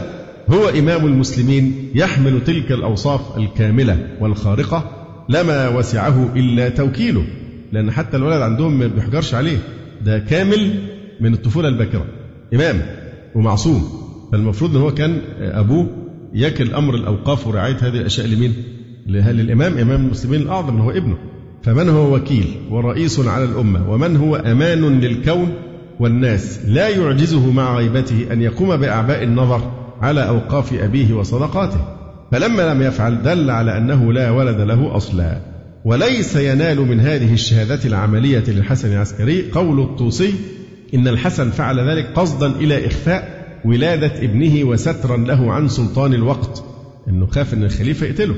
هو 0.48 0.68
إمام 0.68 1.06
المسلمين 1.06 1.90
يحمل 1.94 2.44
تلك 2.44 2.72
الأوصاف 2.72 3.38
الكاملة 3.38 3.98
والخارقة 4.20 4.90
لما 5.28 5.68
وسعه 5.68 6.32
إلا 6.36 6.68
توكيله. 6.68 7.24
لأن 7.72 7.90
حتى 7.90 8.16
الولد 8.16 8.42
عندهم 8.42 8.78
ما 8.78 8.86
بيحجرش 8.86 9.34
عليه 9.34 9.58
ده 10.04 10.18
كامل 10.18 10.74
من 11.20 11.32
الطفولة 11.34 11.68
الباكرة. 11.68 12.04
إمام 12.54 12.82
ومعصوم 13.34 13.88
فالمفروض 14.32 14.76
أن 14.76 14.82
هو 14.82 14.94
كان 14.94 15.18
أبوه 15.40 16.05
يكل 16.36 16.74
أمر 16.74 16.94
الأوقاف 16.94 17.46
ورعاية 17.46 17.76
هذه 17.80 17.96
الأشياء 17.96 18.26
لمين؟ 18.26 18.54
للإمام 19.06 19.78
إمام 19.78 20.04
المسلمين 20.04 20.40
الأعظم 20.40 20.80
هو 20.80 20.90
ابنه. 20.90 21.16
فمن 21.62 21.88
هو 21.88 22.16
وكيل؟ 22.16 22.46
ورئيس 22.70 23.20
على 23.20 23.44
الأمة. 23.44 23.90
ومن 23.90 24.16
هو 24.16 24.36
أمان 24.36 25.00
للكون 25.00 25.54
والناس؟ 26.00 26.60
لا 26.66 26.88
يعجزه 26.88 27.50
مع 27.50 27.76
غيبته 27.76 28.26
أن 28.32 28.42
يقوم 28.42 28.76
بأعباء 28.76 29.22
النظر 29.22 29.72
على 30.00 30.28
أوقاف 30.28 30.72
أبيه 30.72 31.14
وصدقاته. 31.14 31.80
فلما 32.32 32.74
لم 32.74 32.82
يفعل 32.82 33.22
دل 33.22 33.50
على 33.50 33.78
أنه 33.78 34.12
لا 34.12 34.30
ولد 34.30 34.60
له 34.60 34.96
أصلا. 34.96 35.40
وليس 35.84 36.36
ينال 36.36 36.80
من 36.80 37.00
هذه 37.00 37.32
الشهادات 37.32 37.86
العملية 37.86 38.44
للحسن 38.48 38.92
العسكري 38.92 39.50
قول 39.50 39.80
الطوسي 39.80 40.34
إن 40.94 41.08
الحسن 41.08 41.50
فعل 41.50 41.80
ذلك 41.80 42.06
قصدا 42.14 42.46
إلى 42.46 42.86
إخفاء 42.86 43.35
ولادة 43.66 44.18
ابنه 44.18 44.64
وسترا 44.64 45.16
له 45.16 45.52
عن 45.52 45.68
سلطان 45.68 46.14
الوقت. 46.14 46.64
إنه 47.08 47.26
خاف 47.26 47.54
إن 47.54 47.62
الخليفة 47.64 48.06
يقتله. 48.06 48.34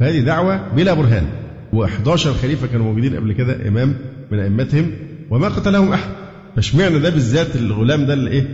فهذه 0.00 0.20
دعوة 0.20 0.74
بلا 0.74 0.94
برهان. 0.94 1.26
و11 1.74 2.16
خليفة 2.16 2.66
كانوا 2.66 2.86
موجودين 2.86 3.16
قبل 3.16 3.32
كده 3.32 3.68
إمام 3.68 3.94
من 4.32 4.38
أئمتهم. 4.38 4.90
وما 5.30 5.48
قتلهم 5.48 5.92
أحد. 5.92 6.10
فاشمعنى 6.56 6.98
ده 6.98 7.10
بالذات 7.10 7.56
الغلام 7.56 8.06
ده 8.06 8.14
اللي 8.14 8.30
إيه؟ 8.30 8.46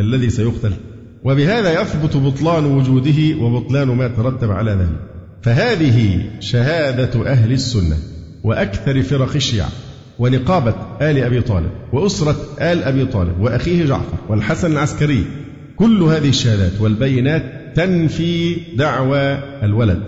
الذي 0.00 0.30
سيقتل؟ 0.30 0.72
وبهذا 1.24 1.80
يثبت 1.80 2.16
بطلان 2.16 2.64
وجوده 2.64 3.36
وبطلان 3.40 3.88
ما 3.88 4.08
ترتب 4.08 4.50
على 4.50 4.70
ذلك. 4.70 5.00
فهذه 5.42 6.20
شهادة 6.40 7.26
أهل 7.26 7.52
السنة 7.52 7.96
وأكثر 8.44 9.02
فرق 9.02 9.34
الشيعة 9.34 9.68
ونقابة 10.18 10.74
آل 11.02 11.18
أبي 11.18 11.40
طالب 11.40 11.70
وأسرة 11.92 12.36
آل 12.60 12.82
أبي 12.82 13.04
طالب 13.04 13.40
وأخيه 13.40 13.84
جعفر 13.84 14.16
والحسن 14.28 14.72
العسكري 14.72 15.24
كل 15.76 16.02
هذه 16.02 16.28
الشهادات 16.28 16.80
والبينات 16.80 17.42
تنفي 17.74 18.56
دعوى 18.76 19.38
الولد 19.62 20.02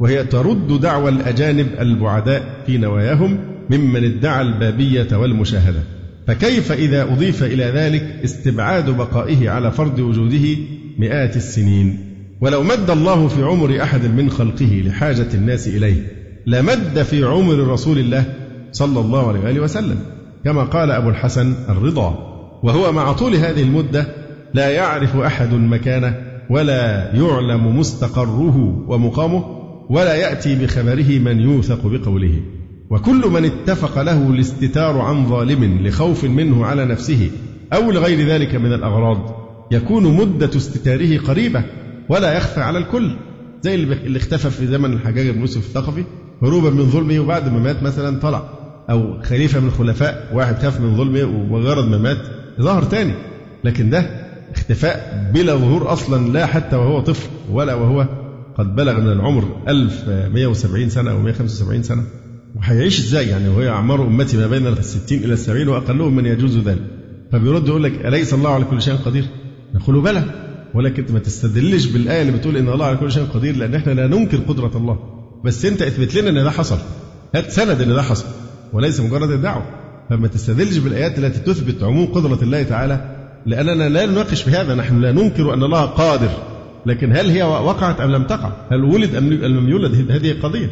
وهي 0.00 0.24
ترد 0.24 0.80
دعوى 0.80 1.08
الأجانب 1.08 1.66
البعداء 1.80 2.62
في 2.66 2.78
نواياهم 2.78 3.38
ممن 3.70 4.04
ادعى 4.04 4.42
البابية 4.42 5.16
والمشاهدة. 5.16 5.82
فكيف 6.26 6.72
إذا 6.72 7.02
أضيف 7.02 7.42
إلى 7.42 7.64
ذلك 7.64 8.02
استبعاد 8.24 8.90
بقائه 8.90 9.50
على 9.50 9.70
فرض 9.70 9.98
وجوده 9.98 10.56
مئات 10.98 11.36
السنين؟ 11.36 11.98
ولو 12.40 12.62
مد 12.62 12.90
الله 12.90 13.28
في 13.28 13.42
عمر 13.42 13.82
أحد 13.82 14.04
من 14.04 14.30
خلقه 14.30 14.82
لحاجة 14.86 15.28
الناس 15.34 15.68
إليه 15.68 16.12
لمد 16.46 17.02
في 17.02 17.24
عمر 17.24 17.58
رسول 17.58 17.98
الله 17.98 18.24
صلى 18.72 19.00
الله 19.00 19.28
عليه 19.28 19.40
وآله 19.40 19.60
وسلم 19.60 19.98
كما 20.44 20.64
قال 20.64 20.90
أبو 20.90 21.08
الحسن 21.08 21.54
الرضا 21.68 22.34
وهو 22.62 22.92
مع 22.92 23.12
طول 23.12 23.34
هذه 23.34 23.62
المدة 23.62 24.06
لا 24.54 24.70
يعرف 24.70 25.16
أحد 25.16 25.54
مكانه 25.54 26.16
ولا 26.50 27.14
يعلم 27.14 27.78
مستقره 27.78 28.84
ومقامه 28.88 29.44
ولا 29.90 30.14
يأتي 30.14 30.54
بخبره 30.54 31.18
من 31.18 31.40
يوثق 31.40 31.86
بقوله. 31.86 32.42
وكل 32.90 33.28
من 33.30 33.44
اتفق 33.44 34.02
له 34.02 34.30
الاستتار 34.30 34.98
عن 34.98 35.26
ظالم 35.26 35.86
لخوف 35.86 36.24
منه 36.24 36.66
على 36.66 36.84
نفسه 36.84 37.30
أو 37.72 37.90
لغير 37.90 38.28
ذلك 38.28 38.54
من 38.54 38.72
الأغراض 38.72 39.44
يكون 39.70 40.16
مدة 40.16 40.50
استتاره 40.56 41.18
قريبة 41.18 41.62
ولا 42.08 42.36
يخفى 42.36 42.60
على 42.60 42.78
الكل. 42.78 43.16
زي 43.62 43.74
اللي 43.74 44.18
اختفى 44.18 44.50
في 44.50 44.66
زمن 44.66 44.92
الحجاج 44.92 45.30
بن 45.30 45.40
يوسف 45.40 45.66
الثقفي 45.66 46.04
هروبا 46.42 46.70
من 46.70 46.84
ظلمه 46.84 47.20
وبعد 47.20 47.52
ما 47.52 47.58
مات 47.58 47.82
مثلا 47.82 48.20
طلع. 48.20 48.42
أو 48.90 49.22
خليفة 49.22 49.60
من 49.60 49.66
الخلفاء 49.66 50.30
واحد 50.34 50.58
خاف 50.58 50.80
من 50.80 50.96
ظلمه 50.96 51.24
ومجرد 51.24 51.88
ما 51.88 51.98
مات 51.98 52.18
ظهر 52.60 52.82
تاني. 52.82 53.14
لكن 53.64 53.90
ده 53.90 54.23
اختفاء 54.52 55.30
بلا 55.34 55.54
ظهور 55.54 55.92
أصلا 55.92 56.28
لا 56.32 56.46
حتى 56.46 56.76
وهو 56.76 57.00
طفل 57.00 57.28
ولا 57.50 57.74
وهو 57.74 58.08
قد 58.58 58.76
بلغ 58.76 59.00
من 59.00 59.12
العمر 59.12 59.62
1170 59.68 60.88
سنة 60.88 61.10
أو 61.10 61.18
175 61.18 61.82
سنة. 61.82 62.02
وهيعيش 62.56 63.00
إزاي 63.00 63.28
يعني؟ 63.28 63.48
وهي 63.48 63.68
أعمار 63.68 64.06
أمتي 64.06 64.36
ما 64.36 64.46
بين 64.46 64.66
الستين 64.66 65.24
إلى 65.24 65.32
السبعين 65.32 65.68
وأقلهم 65.68 66.16
من 66.16 66.26
يجوز 66.26 66.58
ذلك. 66.58 66.82
فبيرد 67.32 67.68
يقول 67.68 67.82
لك 67.82 68.06
أليس 68.06 68.34
الله 68.34 68.50
على 68.50 68.64
كل 68.64 68.82
شيء 68.82 68.94
قدير؟ 68.94 69.24
نقول 69.74 70.00
بلى. 70.00 70.24
ولكن 70.74 71.04
ما 71.12 71.18
تستدلش 71.18 71.86
بالآية 71.86 72.22
اللي 72.22 72.32
بتقول 72.32 72.56
إن 72.56 72.68
الله 72.68 72.86
على 72.86 72.96
كل 72.96 73.12
شيء 73.12 73.24
قدير 73.24 73.56
لأن 73.56 73.74
إحنا 73.74 73.92
لا 73.92 74.06
ننكر 74.06 74.36
قدرة 74.36 74.70
الله. 74.76 74.98
بس 75.44 75.64
أنت 75.64 75.82
اثبت 75.82 76.14
لنا 76.14 76.30
إن 76.30 76.44
ده 76.44 76.50
حصل. 76.50 76.78
هات 77.34 77.50
سند 77.50 77.80
إن 77.80 77.94
ده 77.94 78.02
حصل. 78.02 78.26
وليس 78.72 79.00
مجرد 79.00 79.30
الدعوة. 79.30 79.62
فما 80.10 80.28
تستدلش 80.28 80.76
بالآيات 80.76 81.18
التي 81.18 81.40
تثبت 81.40 81.82
عموم 81.82 82.06
قدرة 82.06 82.42
الله 82.42 82.62
تعالى 82.62 83.13
لأننا 83.46 83.88
لا 83.88 84.06
نناقش 84.06 84.42
في 84.42 84.50
هذا. 84.50 84.74
نحن 84.74 85.00
لا 85.00 85.12
ننكر 85.12 85.54
أن 85.54 85.62
الله 85.62 85.84
قادر. 85.84 86.30
لكن 86.86 87.12
هل 87.12 87.30
هي 87.30 87.42
وقعت 87.42 88.00
أم 88.00 88.10
لم 88.10 88.24
تقع؟ 88.24 88.52
هل 88.70 88.84
ولد 88.84 89.14
أم 89.14 89.32
لم 89.32 89.68
يولد؟ 89.68 90.10
هذه 90.10 90.40
قضية. 90.42 90.70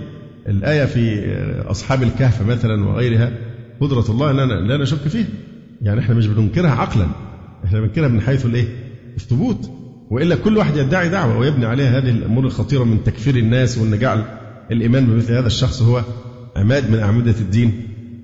الآية 0.49 0.85
في 0.85 1.33
أصحاب 1.67 2.03
الكهف 2.03 2.47
مثلا 2.47 2.85
وغيرها 2.85 3.33
قدرة 3.81 4.05
الله 4.09 4.33
لا, 4.33 4.47
لا 4.47 4.77
نشك 4.77 5.09
فيها. 5.09 5.27
يعني 5.83 6.01
إحنا 6.01 6.15
مش 6.15 6.27
بننكرها 6.27 6.71
عقلا. 6.71 7.07
إحنا 7.65 7.81
بننكرها 7.81 8.09
من 8.09 8.21
حيث 8.21 8.47
الإيه؟ 8.47 8.67
الثبوت. 9.17 9.71
وإلا 10.11 10.37
كل 10.37 10.57
واحد 10.57 10.77
يدعي 10.77 11.09
دعوة 11.09 11.39
ويبني 11.39 11.67
عليها 11.67 11.99
هذه 11.99 12.11
الأمور 12.11 12.45
الخطيرة 12.45 12.85
من 12.85 13.05
تكفير 13.05 13.37
الناس 13.37 13.79
وأن 13.79 13.99
جعل 13.99 14.25
الإيمان 14.71 15.07
بمثل 15.07 15.33
هذا 15.33 15.47
الشخص 15.47 15.83
هو 15.83 16.03
عماد 16.57 16.91
من 16.91 16.99
أعمدة 16.99 17.35
الدين. 17.41 17.73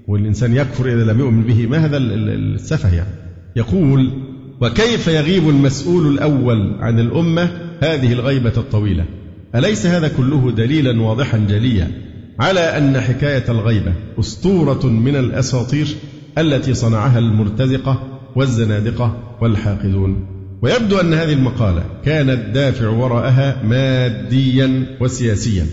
والإنسان 0.09 0.57
يكفر 0.57 0.87
إذا 0.87 1.13
لم 1.13 1.19
يؤمن 1.19 1.43
به. 1.43 1.67
ما 1.67 1.79
هذا 1.79 1.97
السفه 1.97 2.95
يعني؟ 2.95 3.11
يقول 3.57 4.13
وكيف 4.61 5.09
يغيب 5.09 5.49
المسؤول 5.49 6.07
الأول 6.07 6.77
عن 6.81 7.01
الأمة 7.01 7.51
هذه 7.81 8.13
الغيبة 8.13 8.53
الطويلة؟ 8.57 9.05
أليس 9.55 9.87
هذا 9.87 10.09
كله 10.09 10.51
دليلا 10.51 11.03
واضحا 11.03 11.39
جليا 11.39 11.91
على 12.41 12.61
أن 12.61 13.01
حكاية 13.01 13.45
الغيبة 13.49 13.93
أسطورة 14.21 14.87
من 14.87 15.17
الأساطير 15.17 15.87
التي 16.39 16.75
صنعها 16.75 17.19
المرتزقة 17.19 18.21
والزنادقة 18.37 19.37
والحاقدون؟ 19.41 20.27
ويبدو 20.63 21.01
أن 21.01 21.15
هذه 21.15 21.33
المقالة 21.33 21.83
كان 22.05 22.31
الدافع 22.31 22.89
وراءها 22.89 23.63
ماديا 23.65 24.97
وسياسيا 25.01 25.67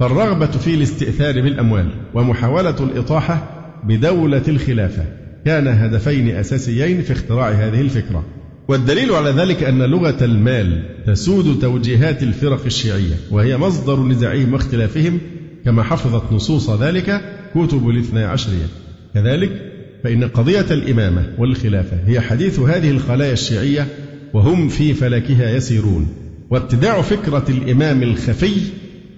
فالرغبة 0.00 0.46
في 0.46 0.74
الاستئثار 0.74 1.40
بالأموال 1.40 1.90
ومحاولة 2.14 2.76
الإطاحة 2.80 3.42
بدولة 3.84 4.42
الخلافة 4.48 5.19
كان 5.44 5.68
هدفين 5.68 6.28
أساسيين 6.28 7.02
في 7.02 7.12
اختراع 7.12 7.50
هذه 7.50 7.80
الفكرة. 7.80 8.24
والدليل 8.68 9.12
على 9.12 9.30
ذلك 9.30 9.62
أن 9.62 9.82
لغة 9.82 10.24
المال 10.24 10.82
تسود 11.06 11.58
توجيهات 11.60 12.22
الفرق 12.22 12.64
الشيعية 12.64 13.14
وهي 13.30 13.56
مصدر 13.56 14.02
نزاعهم 14.02 14.52
واختلافهم 14.52 15.18
كما 15.64 15.82
حفظت 15.82 16.32
نصوص 16.32 16.70
ذلك 16.70 17.20
كتب 17.54 17.88
الاثنى 17.88 18.24
عشرية. 18.24 18.66
كذلك 19.14 19.50
فإن 20.04 20.24
قضية 20.24 20.66
الإمامة 20.70 21.26
والخلافة 21.38 21.96
هي 22.06 22.20
حديث 22.20 22.58
هذه 22.58 22.90
الخلايا 22.90 23.32
الشيعية 23.32 23.86
وهم 24.34 24.68
في 24.68 24.94
فلكها 24.94 25.50
يسيرون. 25.50 26.06
وابتداع 26.50 27.02
فكرة 27.02 27.44
الإمام 27.48 28.02
الخفي 28.02 28.60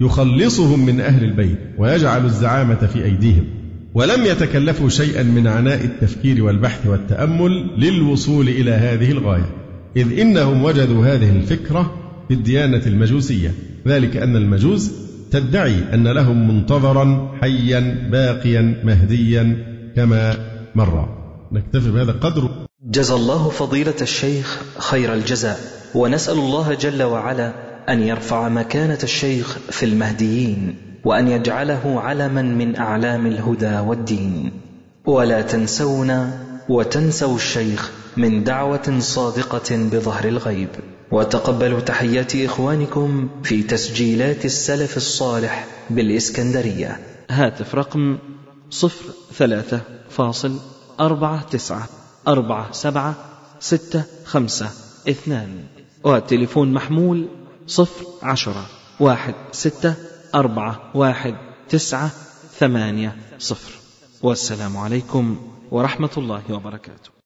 يخلصهم 0.01 0.85
من 0.85 0.99
أهل 0.99 1.23
البيت 1.23 1.57
ويجعل 1.77 2.25
الزعامة 2.25 2.75
في 2.93 3.03
أيديهم. 3.03 3.62
ولم 3.93 4.25
يتكلفوا 4.25 4.89
شيئا 4.89 5.23
من 5.23 5.47
عناء 5.47 5.83
التفكير 5.85 6.43
والبحث 6.43 6.87
والتأمل 6.87 7.51
للوصول 7.77 8.49
إلى 8.49 8.71
هذه 8.71 9.11
الغاية 9.11 9.49
إذ 9.95 10.19
إنهم 10.19 10.63
وجدوا 10.63 11.05
هذه 11.05 11.29
الفكرة 11.29 11.93
في 12.27 12.33
الديانة 12.33 12.81
المجوسية. 12.85 13.53
ذلك 13.87 14.17
أن 14.17 14.35
المجوس 14.35 14.91
تدعي 15.31 15.93
أن 15.93 16.07
لهم 16.07 16.47
منتظرا 16.47 17.37
حيا 17.41 18.09
باقيا 18.11 18.81
مهديا 18.83 19.65
كما 19.95 20.37
مر. 20.75 21.09
نكتفي 21.51 21.91
بهذا 21.91 22.11
القدر. 22.11 22.49
جزى 22.83 23.13
الله 23.13 23.49
فضيلة 23.49 23.95
الشيخ 24.01 24.61
خير 24.77 25.13
الجزاء 25.13 25.59
ونسأل 25.95 26.37
الله 26.37 26.73
جل 26.73 27.03
وعلا 27.03 27.53
أن 27.89 28.03
يرفع 28.03 28.49
مكانة 28.49 28.99
الشيخ 29.03 29.57
في 29.69 29.85
المهديين. 29.85 30.75
وأن 31.05 31.27
يجعله 31.27 32.01
علما 32.01 32.41
من 32.41 32.75
أعلام 32.75 33.27
الهدى 33.27 33.79
والدين. 33.79 34.51
ولا 35.05 35.41
تنسونا 35.41 36.39
وتنسوا 36.69 37.35
الشيخ 37.35 37.91
من 38.17 38.43
دعوة 38.43 38.99
صادقة 38.99 39.75
بظهر 39.91 40.27
الغيب. 40.27 40.69
وتقبلوا 41.11 41.79
تحيات 41.79 42.35
إخوانكم 42.35 43.29
في 43.43 43.63
تسجيلات 43.63 44.45
السلف 44.45 44.97
الصالح 44.97 45.67
بالإسكندرية. 45.89 46.99
هاتف 47.29 47.75
رقم 47.75 48.17
صفر 48.69 49.05
ثلاثة 49.33 49.81
فاصل 50.09 50.59
أربعة 50.99 51.41
تسعة 51.49 51.89
أربعة 52.27 52.71
سبعة 52.71 53.15
ستة 53.59 54.03
خمسة 54.25 54.69
اثنان. 55.09 55.49
والتليفون 56.03 56.73
محمول 56.73 57.27
صفر 57.67 58.05
عشرة 58.23 58.65
واحد 58.99 59.33
ستة 59.51 59.95
أربعة 60.35 60.91
واحد 60.93 61.35
تسعة 61.69 62.11
ثمانية 62.59 63.17
صفر. 63.39 63.71
والسلام 64.21 64.77
عليكم 64.77 65.37
ورحمة 65.71 66.09
الله 66.17 66.43
وبركاته. 66.49 67.22